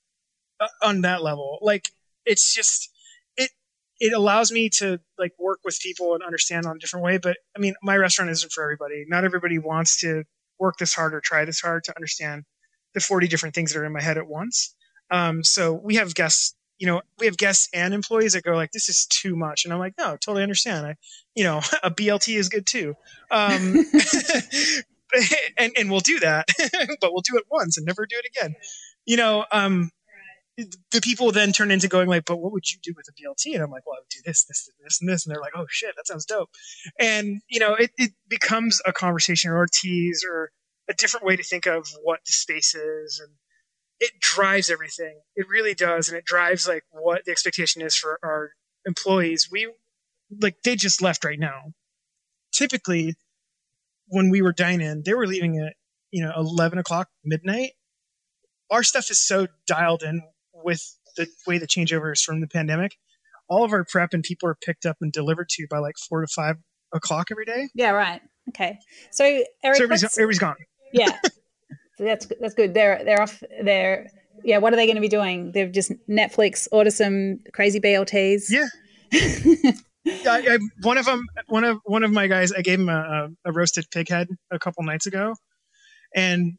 Uh, 0.57 0.67
on 0.81 1.01
that 1.01 1.21
level. 1.21 1.59
Like 1.61 1.89
it's 2.25 2.53
just 2.53 2.89
it 3.35 3.51
it 3.99 4.13
allows 4.13 4.53
me 4.53 4.69
to 4.69 5.01
like 5.19 5.33
work 5.37 5.59
with 5.65 5.77
people 5.81 6.13
and 6.13 6.23
understand 6.23 6.65
on 6.65 6.77
a 6.77 6.79
different 6.79 7.03
way. 7.03 7.17
But 7.17 7.35
I 7.57 7.59
mean, 7.59 7.73
my 7.83 7.97
restaurant 7.97 8.31
isn't 8.31 8.53
for 8.53 8.63
everybody. 8.63 9.03
Not 9.05 9.25
everybody 9.25 9.59
wants 9.59 9.99
to 9.99 10.23
work 10.57 10.77
this 10.77 10.93
hard 10.93 11.13
or 11.13 11.19
try 11.19 11.43
this 11.43 11.59
hard 11.59 11.83
to 11.85 11.95
understand 11.97 12.45
the 12.93 13.01
40 13.01 13.27
different 13.27 13.53
things 13.53 13.73
that 13.73 13.79
are 13.79 13.85
in 13.85 13.91
my 13.91 14.01
head 14.01 14.17
at 14.17 14.27
once. 14.27 14.73
Um, 15.11 15.43
so 15.43 15.73
we 15.73 15.95
have 15.95 16.15
guests, 16.15 16.55
you 16.77 16.87
know, 16.87 17.01
we 17.19 17.25
have 17.25 17.37
guests 17.37 17.69
and 17.73 17.93
employees 17.93 18.33
that 18.33 18.43
go 18.43 18.55
like, 18.55 18.71
this 18.71 18.89
is 18.89 19.05
too 19.05 19.35
much. 19.35 19.65
And 19.65 19.73
I'm 19.73 19.79
like, 19.79 19.93
no, 19.97 20.17
totally 20.17 20.43
understand. 20.43 20.85
I, 20.85 20.95
you 21.35 21.43
know, 21.43 21.61
a 21.83 21.91
BLT 21.91 22.37
is 22.37 22.49
good 22.49 22.65
too. 22.65 22.95
Um, 23.31 23.85
and, 25.57 25.71
and 25.77 25.89
we'll 25.89 25.99
do 25.99 26.19
that, 26.19 26.47
but 27.01 27.13
we'll 27.13 27.21
do 27.21 27.37
it 27.37 27.45
once 27.49 27.77
and 27.77 27.85
never 27.85 28.05
do 28.05 28.17
it 28.17 28.25
again. 28.25 28.55
You 29.05 29.17
know, 29.17 29.45
um, 29.51 29.91
the 30.57 31.01
people 31.01 31.31
then 31.31 31.51
turn 31.51 31.71
into 31.71 31.87
going 31.87 32.07
like, 32.07 32.25
but 32.25 32.37
what 32.37 32.51
would 32.51 32.71
you 32.71 32.79
do 32.81 32.93
with 32.95 33.07
a 33.09 33.11
BLT? 33.11 33.53
And 33.53 33.63
I'm 33.63 33.71
like, 33.71 33.85
well, 33.85 33.97
I 33.97 34.01
would 34.01 34.09
do 34.09 34.21
this, 34.25 34.45
this, 34.45 34.69
this, 34.83 35.01
and 35.01 35.09
this. 35.09 35.25
And 35.25 35.33
they're 35.33 35.41
like, 35.41 35.53
oh 35.55 35.65
shit, 35.69 35.95
that 35.95 36.07
sounds 36.07 36.25
dope. 36.25 36.49
And 36.99 37.41
you 37.49 37.59
know, 37.59 37.75
it, 37.75 37.91
it 37.97 38.11
becomes 38.27 38.81
a 38.85 38.93
conversation 38.93 39.51
or 39.51 39.63
a 39.63 39.69
tease 39.69 40.25
or 40.29 40.51
a 40.89 40.93
different 40.93 41.25
way 41.25 41.35
to 41.35 41.43
think 41.43 41.65
of 41.65 41.87
what 42.03 42.19
the 42.25 42.31
space 42.31 42.73
is. 42.73 43.21
And 43.23 43.33
it 43.99 44.11
drives 44.19 44.69
everything. 44.69 45.21
It 45.35 45.47
really 45.47 45.73
does. 45.73 46.09
And 46.09 46.17
it 46.17 46.25
drives 46.25 46.67
like 46.67 46.83
what 46.91 47.25
the 47.25 47.31
expectation 47.31 47.81
is 47.81 47.95
for 47.95 48.19
our 48.23 48.51
employees. 48.85 49.49
We 49.51 49.71
like, 50.41 50.57
they 50.63 50.75
just 50.75 51.01
left 51.01 51.23
right 51.23 51.39
now. 51.39 51.73
Typically 52.51 53.15
when 54.07 54.29
we 54.29 54.41
were 54.41 54.53
dining, 54.53 54.87
in, 54.87 55.03
they 55.03 55.13
were 55.13 55.27
leaving 55.27 55.57
at, 55.59 55.73
you 56.11 56.23
know, 56.23 56.31
11 56.35 56.77
o'clock 56.77 57.09
midnight 57.23 57.71
our 58.71 58.83
stuff 58.83 59.09
is 59.09 59.19
so 59.19 59.47
dialed 59.67 60.03
in 60.03 60.21
with 60.53 60.97
the 61.17 61.27
way 61.47 61.57
the 61.57 61.67
changeover 61.67 62.13
is 62.13 62.21
from 62.21 62.41
the 62.41 62.47
pandemic, 62.47 62.95
all 63.47 63.63
of 63.63 63.71
our 63.71 63.85
prep 63.85 64.13
and 64.13 64.23
people 64.23 64.49
are 64.49 64.55
picked 64.55 64.85
up 64.85 64.97
and 65.01 65.11
delivered 65.11 65.49
to 65.49 65.67
by 65.69 65.77
like 65.77 65.95
four 65.97 66.21
to 66.21 66.27
five 66.27 66.57
o'clock 66.93 67.27
every 67.31 67.45
day. 67.45 67.69
Yeah, 67.73 67.91
right. 67.91 68.21
Okay. 68.49 68.79
So 69.11 69.23
Eric, 69.23 69.45
so 69.63 69.69
everybody's, 69.83 70.03
everybody's 70.03 70.39
gone. 70.39 70.55
Yeah. 70.93 71.17
so 71.97 72.03
that's 72.03 72.27
that's 72.39 72.53
good. 72.53 72.73
They're 72.73 73.03
they're 73.03 73.21
off. 73.21 73.41
They're 73.63 74.07
yeah, 74.43 74.57
what 74.59 74.73
are 74.73 74.75
they 74.75 74.85
going 74.85 74.95
to 74.95 75.01
be 75.01 75.09
doing? 75.09 75.51
They've 75.51 75.71
just 75.71 75.91
Netflix 76.09 76.67
order 76.71 76.91
some 76.91 77.39
crazy 77.53 77.79
BLTs. 77.79 78.45
Yeah. 78.49 78.67
I, 80.07 80.13
I, 80.27 80.59
one 80.81 80.97
of 80.97 81.05
them, 81.05 81.25
one 81.47 81.63
of 81.63 81.79
one 81.83 82.03
of 82.03 82.11
my 82.11 82.27
guys, 82.27 82.51
I 82.51 82.61
gave 82.61 82.79
him 82.79 82.89
a, 82.89 83.29
a 83.43 83.51
roasted 83.51 83.85
pig 83.91 84.09
head 84.09 84.27
a 84.51 84.59
couple 84.59 84.83
nights 84.83 85.07
ago, 85.07 85.35
and 86.13 86.57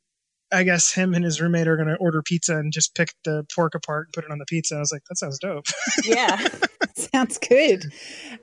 I 0.52 0.62
guess 0.62 0.92
him 0.92 1.12
and 1.14 1.24
his 1.24 1.40
roommate 1.40 1.66
are 1.66 1.76
going 1.76 1.88
to 1.88 1.96
order 1.96 2.22
pizza 2.22 2.56
and 2.56 2.72
just 2.72 2.94
pick 2.94 3.08
the 3.24 3.44
pork 3.54 3.74
apart 3.74 4.06
and 4.06 4.12
put 4.12 4.24
it 4.24 4.30
on 4.30 4.38
the 4.38 4.44
pizza. 4.44 4.76
I 4.76 4.78
was 4.78 4.92
like, 4.92 5.02
that 5.08 5.16
sounds 5.16 5.38
dope. 5.40 5.66
yeah, 6.04 6.46
sounds 6.96 7.38
good. 7.38 7.92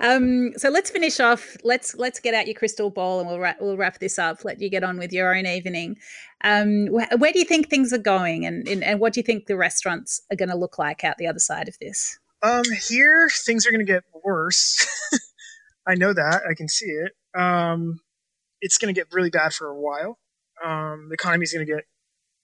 Um, 0.01 0.51
so 0.58 0.70
let's 0.70 0.89
finish 0.89 1.20
off. 1.20 1.56
Let's 1.64 1.95
let's 1.95 2.20
get 2.20 2.34
out 2.34 2.45
your 2.45 2.56
crystal 2.56 2.89
ball 2.89 3.22
and 3.22 3.30
we'll 3.30 3.39
wrap, 3.39 3.58
we'll 3.62 3.78
wrap 3.78 3.99
this 3.99 4.20
up. 4.20 4.43
Let 4.43 4.62
you 4.62 4.70
get 4.70 4.84
on 4.84 4.97
with 4.97 5.14
your 5.14 5.34
own 5.34 5.45
evening. 5.45 5.97
Um, 6.43 6.88
wh- 6.88 7.20
where 7.20 7.32
do 7.32 7.39
you 7.39 7.45
think 7.45 7.70
things 7.70 7.93
are 7.93 7.97
going, 7.97 8.45
and, 8.45 8.68
and 8.68 8.84
and 8.84 8.99
what 8.99 9.14
do 9.14 9.22
you 9.22 9.24
think 9.24 9.45
the 9.45 9.56
restaurants 9.56 10.22
are 10.30 10.36
going 10.36 10.49
to 10.49 10.58
look 10.58 10.78
like 10.78 11.06
out 11.06 11.18
the 11.18 11.28
other 11.28 11.39
side 11.39 11.70
of 11.70 11.78
this? 11.80 12.20
Um, 12.41 12.66
here 12.89 13.30
things 13.45 13.66
are 13.66 13.72
going 13.72 13.86
to 13.86 13.91
get 13.91 14.04
worse. 14.24 14.86
I 15.88 15.95
know 15.95 16.14
that. 16.14 16.41
I 16.49 16.54
can 16.54 16.68
see 16.68 16.88
it. 16.88 17.14
Um, 17.39 18.01
it's 18.60 18.78
going 18.78 18.93
to 18.93 18.99
get 18.99 19.08
really 19.14 19.30
bad 19.30 19.54
for 19.54 19.68
a 19.68 19.80
while. 19.80 20.20
Um, 20.64 21.08
the 21.10 21.14
economy 21.14 21.43
is 21.43 21.54
going 21.54 21.66
to 21.66 21.74
get 21.74 21.86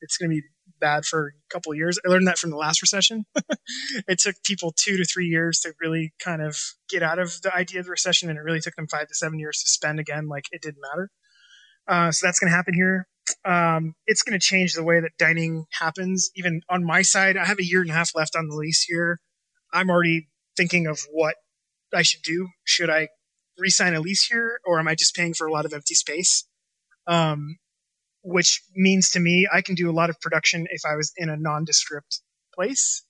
it's 0.02 0.18
going 0.18 0.30
to 0.30 0.36
be 0.36 0.44
bad 0.80 1.06
for 1.06 1.28
a 1.28 1.54
couple 1.54 1.74
years. 1.74 2.00
I 2.06 2.10
learned 2.10 2.28
that 2.28 2.38
from 2.38 2.52
the 2.52 2.58
last 2.58 2.82
recession. 2.82 3.26
it 4.08 4.20
took 4.20 4.36
people 4.44 4.74
two 4.76 4.98
to 4.98 5.06
three 5.06 5.28
years 5.28 5.60
to 5.62 5.74
really 5.82 6.14
kind 6.24 6.42
of 6.42 6.58
get 6.90 7.04
out 7.04 7.20
of 7.20 7.42
the 7.42 7.54
idea 7.54 7.80
of 7.80 7.86
the 7.86 7.92
recession, 7.92 8.30
and 8.30 8.38
it 8.38 8.42
really 8.42 8.62
took 8.62 8.76
them 8.76 8.88
five 8.88 9.08
to 9.08 9.16
seven 9.16 9.40
years 9.40 9.62
to 9.64 9.70
spend 9.70 10.00
again 10.00 10.28
like 10.28 10.46
it 10.52 10.62
didn't 10.62 10.82
matter. 10.82 11.10
Uh, 11.88 12.12
so 12.12 12.28
that's 12.28 12.40
going 12.40 12.50
to 12.50 12.56
happen 12.56 12.74
here. 12.74 13.08
Um, 13.46 13.94
it's 14.06 14.24
going 14.24 14.40
to 14.40 14.46
change 14.46 14.74
the 14.74 14.84
way 14.84 15.00
that 15.00 15.12
dining 15.18 15.66
happens. 15.72 16.30
Even 16.36 16.62
on 16.70 16.84
my 16.84 17.02
side, 17.02 17.38
I 17.38 17.46
have 17.46 17.60
a 17.60 17.66
year 17.66 17.82
and 17.82 17.90
a 17.90 17.94
half 17.94 18.16
left 18.16 18.36
on 18.36 18.48
the 18.48 18.56
lease 18.56 18.84
here. 18.84 19.20
I'm 19.74 19.90
already 19.90 20.28
thinking 20.58 20.88
of 20.88 21.00
what 21.12 21.36
I 21.94 22.02
should 22.02 22.22
do. 22.22 22.50
Should 22.64 22.90
I 22.90 23.10
re-sign 23.58 23.94
a 23.94 24.00
lease 24.00 24.26
here, 24.26 24.60
or 24.66 24.80
am 24.80 24.88
I 24.88 24.96
just 24.96 25.16
paying 25.16 25.34
for 25.34 25.48
a 25.48 25.52
lot 25.52 25.66
of 25.66 25.74
empty 25.74 25.96
space? 25.96 26.46
Um, 27.08 27.58
which 28.24 28.62
means 28.76 29.12
to 29.12 29.20
me 29.20 29.48
I 29.52 29.62
can 29.62 29.76
do 29.76 29.90
a 29.90 29.94
lot 29.94 30.10
of 30.10 30.20
production 30.20 30.68
if 30.72 30.82
I 30.90 30.96
was 30.96 31.14
in 31.18 31.30
a 31.30 31.38
nondescript 31.38 32.22
place. 32.54 33.04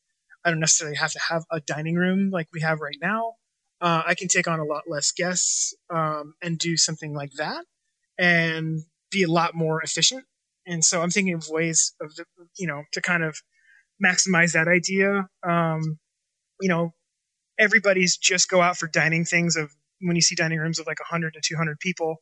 I 0.46 0.52
don't 0.52 0.60
necessarily 0.60 0.98
have 0.98 1.12
to 1.12 1.20
have 1.20 1.44
a 1.52 1.60
dining 1.60 1.96
room 1.96 2.30
like 2.32 2.48
we 2.54 2.62
have 2.62 2.80
right 2.80 2.98
now. 3.02 3.34
Uh, 3.82 4.04
I 4.06 4.16
can 4.16 4.28
take 4.28 4.48
on 4.48 4.60
a 4.60 4.66
lot 4.66 4.84
less 4.88 5.12
guests 5.12 5.74
um, 5.90 6.34
and 6.42 6.58
do 6.58 6.78
something 6.78 7.14
like 7.14 7.32
that 7.38 7.66
and 8.18 8.82
be 9.12 9.24
a 9.24 9.32
lot 9.32 9.56
more 9.56 9.82
efficient. 9.82 10.26
And 10.68 10.84
so 10.84 11.02
I'm 11.02 11.10
thinking 11.10 11.34
of 11.34 11.48
ways 11.50 11.94
of, 12.02 12.16
the, 12.16 12.26
you 12.58 12.68
know, 12.68 12.84
to 12.92 13.02
kind 13.02 13.24
of 13.24 13.42
maximize 14.04 14.54
that 14.54 14.68
idea. 14.68 15.28
Um, 15.48 15.98
you 16.60 16.70
know, 16.70 16.94
everybody's 17.58 18.18
just 18.18 18.50
go 18.50 18.62
out 18.62 18.78
for 18.78 18.88
dining 18.88 19.26
things 19.26 19.56
of 19.56 19.72
when 20.02 20.16
you 20.16 20.22
see 20.22 20.36
dining 20.36 20.60
rooms 20.60 20.80
of 20.80 20.88
like 20.88 21.00
100 21.00 21.34
to 21.34 21.42
200 21.44 21.80
people. 21.80 22.18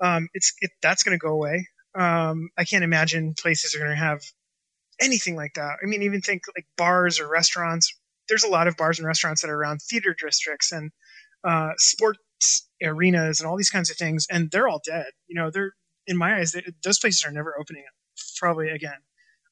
Um, 0.00 0.28
it's 0.34 0.52
it, 0.60 0.70
that's 0.82 1.02
going 1.04 1.16
to 1.16 1.22
go 1.22 1.32
away. 1.32 1.68
Um, 1.94 2.50
I 2.56 2.64
can't 2.64 2.84
imagine 2.84 3.34
places 3.34 3.74
are 3.74 3.78
going 3.78 3.90
to 3.90 3.96
have 3.96 4.22
anything 5.00 5.36
like 5.36 5.54
that. 5.54 5.76
I 5.82 5.86
mean, 5.86 6.02
even 6.02 6.20
think 6.20 6.42
like 6.56 6.66
bars 6.76 7.20
or 7.20 7.28
restaurants. 7.28 7.92
There's 8.28 8.44
a 8.44 8.48
lot 8.48 8.68
of 8.68 8.76
bars 8.76 8.98
and 8.98 9.06
restaurants 9.06 9.42
that 9.42 9.50
are 9.50 9.56
around 9.56 9.80
theater 9.82 10.14
districts 10.18 10.72
and 10.72 10.90
uh, 11.44 11.72
sports 11.76 12.68
arenas 12.82 13.40
and 13.40 13.48
all 13.48 13.56
these 13.56 13.70
kinds 13.70 13.90
of 13.90 13.96
things, 13.96 14.26
and 14.30 14.50
they're 14.50 14.68
all 14.68 14.80
dead. 14.84 15.06
You 15.26 15.34
know, 15.34 15.50
they're 15.50 15.72
in 16.06 16.16
my 16.16 16.38
eyes, 16.38 16.52
they, 16.52 16.64
those 16.82 16.98
places 16.98 17.24
are 17.24 17.32
never 17.32 17.54
opening 17.60 17.84
up 17.86 17.94
probably 18.38 18.68
again, 18.68 18.98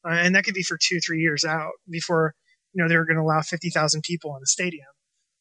uh, 0.05 0.13
and 0.13 0.35
that 0.35 0.45
could 0.45 0.55
be 0.55 0.63
for 0.63 0.79
two, 0.81 0.99
three 1.01 1.21
years 1.21 1.45
out 1.45 1.73
before 1.89 2.35
you 2.73 2.83
know 2.83 2.89
they're 2.89 3.05
going 3.05 3.17
to 3.17 3.23
allow 3.23 3.41
fifty 3.43 3.71
thousand 3.71 4.03
people 4.03 4.35
in 4.35 4.41
the 4.41 4.47
stadium. 4.47 4.87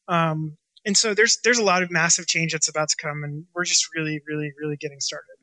Um, 0.08 0.58
and 0.86 0.98
so 0.98 1.14
there's 1.14 1.40
there's 1.44 1.60
a 1.60 1.64
lot 1.64 1.84
of 1.84 1.92
massive 1.92 2.28
change 2.28 2.52
that's 2.52 2.70
about 2.70 2.90
to 2.90 2.96
come, 3.02 3.24
and 3.24 3.46
we're 3.54 3.66
just 3.66 3.88
really, 3.96 4.22
really, 4.28 4.52
really 4.60 4.78
getting 4.78 5.00
started. 5.00 5.39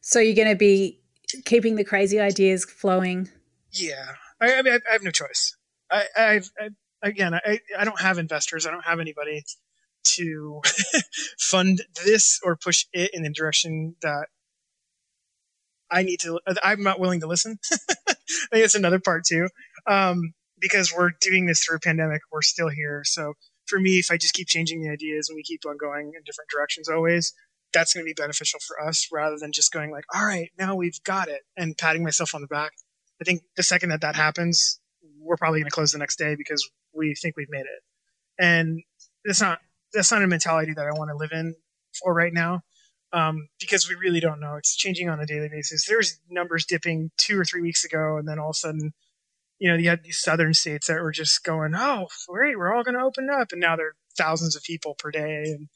So 0.00 0.20
you're 0.20 0.34
going 0.34 0.48
to 0.48 0.56
be 0.56 1.00
keeping 1.44 1.76
the 1.76 1.84
crazy 1.84 2.18
ideas 2.20 2.64
flowing. 2.64 3.28
Yeah, 3.72 4.06
I, 4.40 4.54
I 4.54 4.62
mean, 4.62 4.74
I, 4.74 4.78
I, 4.88 4.92
have 4.92 5.02
no 5.02 5.10
choice. 5.10 5.56
I, 5.90 6.04
I, 6.16 6.40
again, 7.02 7.34
I, 7.34 7.60
I 7.76 7.84
don't 7.84 8.00
have 8.00 8.18
investors. 8.18 8.66
I 8.66 8.70
don't 8.70 8.84
have 8.84 9.00
anybody 9.00 9.44
to 10.04 10.62
fund 11.38 11.82
this 12.04 12.40
or 12.42 12.56
push 12.56 12.86
it 12.92 13.10
in 13.12 13.22
the 13.22 13.30
direction 13.30 13.96
that 14.02 14.28
I 15.90 16.02
need 16.02 16.20
to. 16.20 16.40
I'm 16.62 16.82
not 16.82 17.00
willing 17.00 17.20
to 17.20 17.26
listen. 17.26 17.58
I 18.08 18.14
think 18.52 18.64
it's 18.64 18.74
another 18.74 19.00
part 19.00 19.24
too, 19.24 19.48
um, 19.86 20.34
because 20.58 20.92
we're 20.96 21.10
doing 21.20 21.46
this 21.46 21.64
through 21.64 21.76
a 21.76 21.80
pandemic. 21.80 22.22
We're 22.30 22.42
still 22.42 22.68
here, 22.68 23.02
so 23.04 23.34
for 23.66 23.78
me, 23.78 23.98
if 23.98 24.10
I 24.10 24.16
just 24.16 24.34
keep 24.34 24.48
changing 24.48 24.82
the 24.82 24.90
ideas 24.90 25.28
and 25.28 25.36
we 25.36 25.42
keep 25.42 25.60
on 25.66 25.76
going 25.76 26.12
in 26.16 26.22
different 26.24 26.50
directions, 26.50 26.88
always, 26.88 27.32
that's 27.72 27.92
going 27.92 28.04
to 28.04 28.08
be 28.08 28.14
beneficial 28.14 28.60
for 28.66 28.80
us 28.80 29.08
rather 29.12 29.36
than 29.38 29.52
just 29.52 29.72
going 29.72 29.90
like, 29.90 30.04
all 30.14 30.24
right, 30.24 30.50
now 30.58 30.74
we've 30.74 31.02
got 31.04 31.28
it 31.28 31.42
and 31.56 31.76
patting 31.76 32.02
myself 32.02 32.34
on 32.34 32.40
the 32.40 32.46
back. 32.46 32.72
I 33.20 33.24
think 33.24 33.42
the 33.56 33.62
second 33.62 33.90
that 33.90 34.00
that 34.00 34.16
happens, 34.16 34.80
we're 35.20 35.36
probably 35.36 35.60
going 35.60 35.70
to 35.70 35.74
close 35.74 35.92
the 35.92 35.98
next 35.98 36.16
day 36.16 36.34
because 36.36 36.68
we 36.94 37.14
think 37.14 37.36
we've 37.36 37.50
made 37.50 37.60
it. 37.60 37.82
And 38.38 38.82
that's 39.24 39.40
not, 39.40 39.60
that's 39.92 40.12
not 40.12 40.22
a 40.22 40.26
mentality 40.26 40.72
that 40.74 40.86
I 40.86 40.92
want 40.92 41.10
to 41.10 41.16
live 41.16 41.32
in 41.32 41.54
for 42.00 42.14
right 42.14 42.32
now. 42.32 42.62
Um, 43.10 43.48
because 43.58 43.88
we 43.88 43.94
really 43.94 44.20
don't 44.20 44.38
know. 44.38 44.56
It's 44.56 44.76
changing 44.76 45.08
on 45.08 45.18
a 45.18 45.24
daily 45.24 45.48
basis. 45.48 45.86
There's 45.86 46.20
numbers 46.28 46.66
dipping 46.66 47.10
two 47.16 47.40
or 47.40 47.44
three 47.44 47.62
weeks 47.62 47.82
ago, 47.82 48.18
and 48.18 48.28
then 48.28 48.38
all 48.38 48.50
of 48.50 48.56
a 48.56 48.58
sudden, 48.58 48.92
you 49.58 49.70
know, 49.70 49.78
you 49.78 49.88
had 49.88 50.04
these 50.04 50.18
southern 50.18 50.52
states 50.52 50.88
that 50.88 51.00
were 51.00 51.10
just 51.10 51.42
going, 51.42 51.72
"Oh, 51.74 52.08
great, 52.28 52.58
we're 52.58 52.74
all 52.74 52.84
going 52.84 52.96
to 52.96 53.02
open 53.02 53.30
up," 53.30 53.50
and 53.50 53.62
now 53.62 53.76
there 53.76 53.86
are 53.86 53.96
thousands 54.18 54.56
of 54.56 54.62
people 54.62 54.94
per 54.94 55.10
day, 55.10 55.44
and 55.44 55.68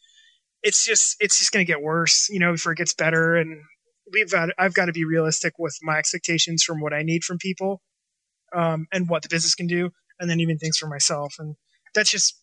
it's 0.63 0.85
just 0.85 1.17
it's 1.21 1.39
just 1.39 1.53
going 1.53 1.65
to 1.65 1.71
get 1.71 1.83
worse, 1.83 2.29
you 2.31 2.39
know, 2.39 2.53
before 2.53 2.73
it 2.73 2.79
gets 2.79 2.95
better. 2.95 3.37
And 3.37 3.63
we've 4.13 4.31
got 4.31 4.51
I've 4.59 4.75
got 4.75 4.87
to 4.87 4.93
be 4.93 5.05
realistic 5.05 5.55
with 5.59 5.77
my 5.83 5.99
expectations 5.99 6.63
from 6.63 6.81
what 6.81 6.93
I 6.93 7.03
need 7.03 7.25
from 7.25 7.39
people, 7.39 7.83
um, 8.55 8.87
and 8.93 9.09
what 9.09 9.23
the 9.23 9.29
business 9.29 9.55
can 9.55 9.67
do, 9.67 9.91
and 10.21 10.31
then 10.31 10.41
even 10.41 10.59
things 10.59 10.79
for 10.79 10.87
myself. 10.87 11.35
And 11.39 11.57
that's 11.95 12.11
just 12.11 12.39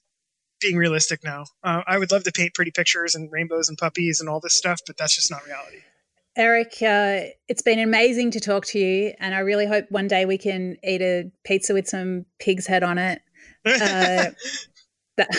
being 0.60 0.78
realistic 0.78 1.24
now. 1.24 1.46
Uh, 1.64 1.82
I 1.88 1.98
would 1.98 2.12
love 2.12 2.24
to 2.24 2.32
paint 2.32 2.54
pretty 2.54 2.72
pictures 2.72 3.16
and 3.16 3.32
rainbows 3.32 3.70
and 3.70 3.78
puppies 3.78 4.20
and 4.20 4.30
all 4.30 4.40
this 4.40 4.54
stuff, 4.54 4.82
but 4.86 4.98
that's 4.98 5.16
just 5.16 5.32
not 5.32 5.46
reality. 5.46 5.78
Eric, 6.36 6.76
uh, 6.82 7.32
it's 7.48 7.62
been 7.62 7.80
amazing 7.80 8.32
to 8.32 8.40
talk 8.40 8.66
to 8.68 8.80
you, 8.80 9.14
and 9.20 9.34
I 9.34 9.40
really 9.40 9.66
hope 9.66 9.86
one 9.90 10.08
day 10.08 10.26
we 10.26 10.38
can 10.38 10.78
eat 10.84 11.02
a 11.02 11.32
pizza 11.44 11.74
with 11.74 11.88
some 11.88 12.26
pig's 12.40 12.68
head 12.68 12.84
on 12.84 12.98
it. 12.98 13.22
Uh, 13.66 14.32
that 15.20 15.30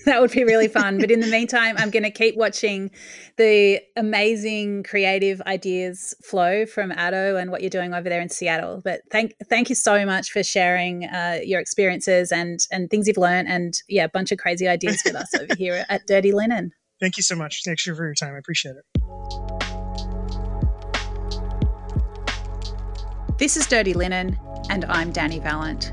that 0.06 0.20
would 0.20 0.32
be 0.32 0.44
really 0.44 0.68
fun. 0.68 0.98
But 0.98 1.10
in 1.10 1.20
the 1.20 1.26
meantime, 1.26 1.76
I'm 1.78 1.90
going 1.90 2.02
to 2.02 2.10
keep 2.10 2.36
watching 2.36 2.90
the 3.36 3.80
amazing 3.96 4.82
creative 4.82 5.40
ideas 5.42 6.14
flow 6.22 6.66
from 6.66 6.90
Addo 6.90 7.40
and 7.40 7.50
what 7.50 7.60
you're 7.60 7.70
doing 7.70 7.94
over 7.94 8.08
there 8.08 8.20
in 8.20 8.28
Seattle. 8.28 8.80
But 8.82 9.02
thank 9.10 9.34
thank 9.48 9.68
you 9.68 9.74
so 9.74 10.04
much 10.04 10.30
for 10.30 10.42
sharing 10.42 11.04
uh, 11.04 11.40
your 11.44 11.60
experiences 11.60 12.32
and 12.32 12.60
and 12.72 12.90
things 12.90 13.06
you've 13.06 13.18
learned 13.18 13.48
and 13.48 13.74
yeah, 13.88 14.04
a 14.04 14.08
bunch 14.08 14.32
of 14.32 14.38
crazy 14.38 14.66
ideas 14.66 15.02
with 15.04 15.14
us 15.14 15.32
over 15.34 15.54
here 15.56 15.84
at 15.88 16.06
Dirty 16.06 16.32
Linen. 16.32 16.72
Thank 17.00 17.18
you 17.18 17.22
so 17.22 17.36
much. 17.36 17.62
Thanks 17.64 17.82
for 17.82 17.94
your 17.94 18.14
time. 18.14 18.34
I 18.34 18.38
appreciate 18.38 18.74
it. 18.76 18.84
This 23.38 23.58
is 23.58 23.66
Dirty 23.66 23.92
Linen, 23.92 24.38
and 24.70 24.86
I'm 24.86 25.12
Dani 25.12 25.42
Valent. 25.42 25.92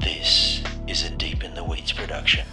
This 0.00 0.62
is 0.86 1.04
a 1.04 1.10
Deep 1.10 1.44
in 1.44 1.54
the 1.54 1.62
Weeds 1.62 1.92
production. 1.92 2.46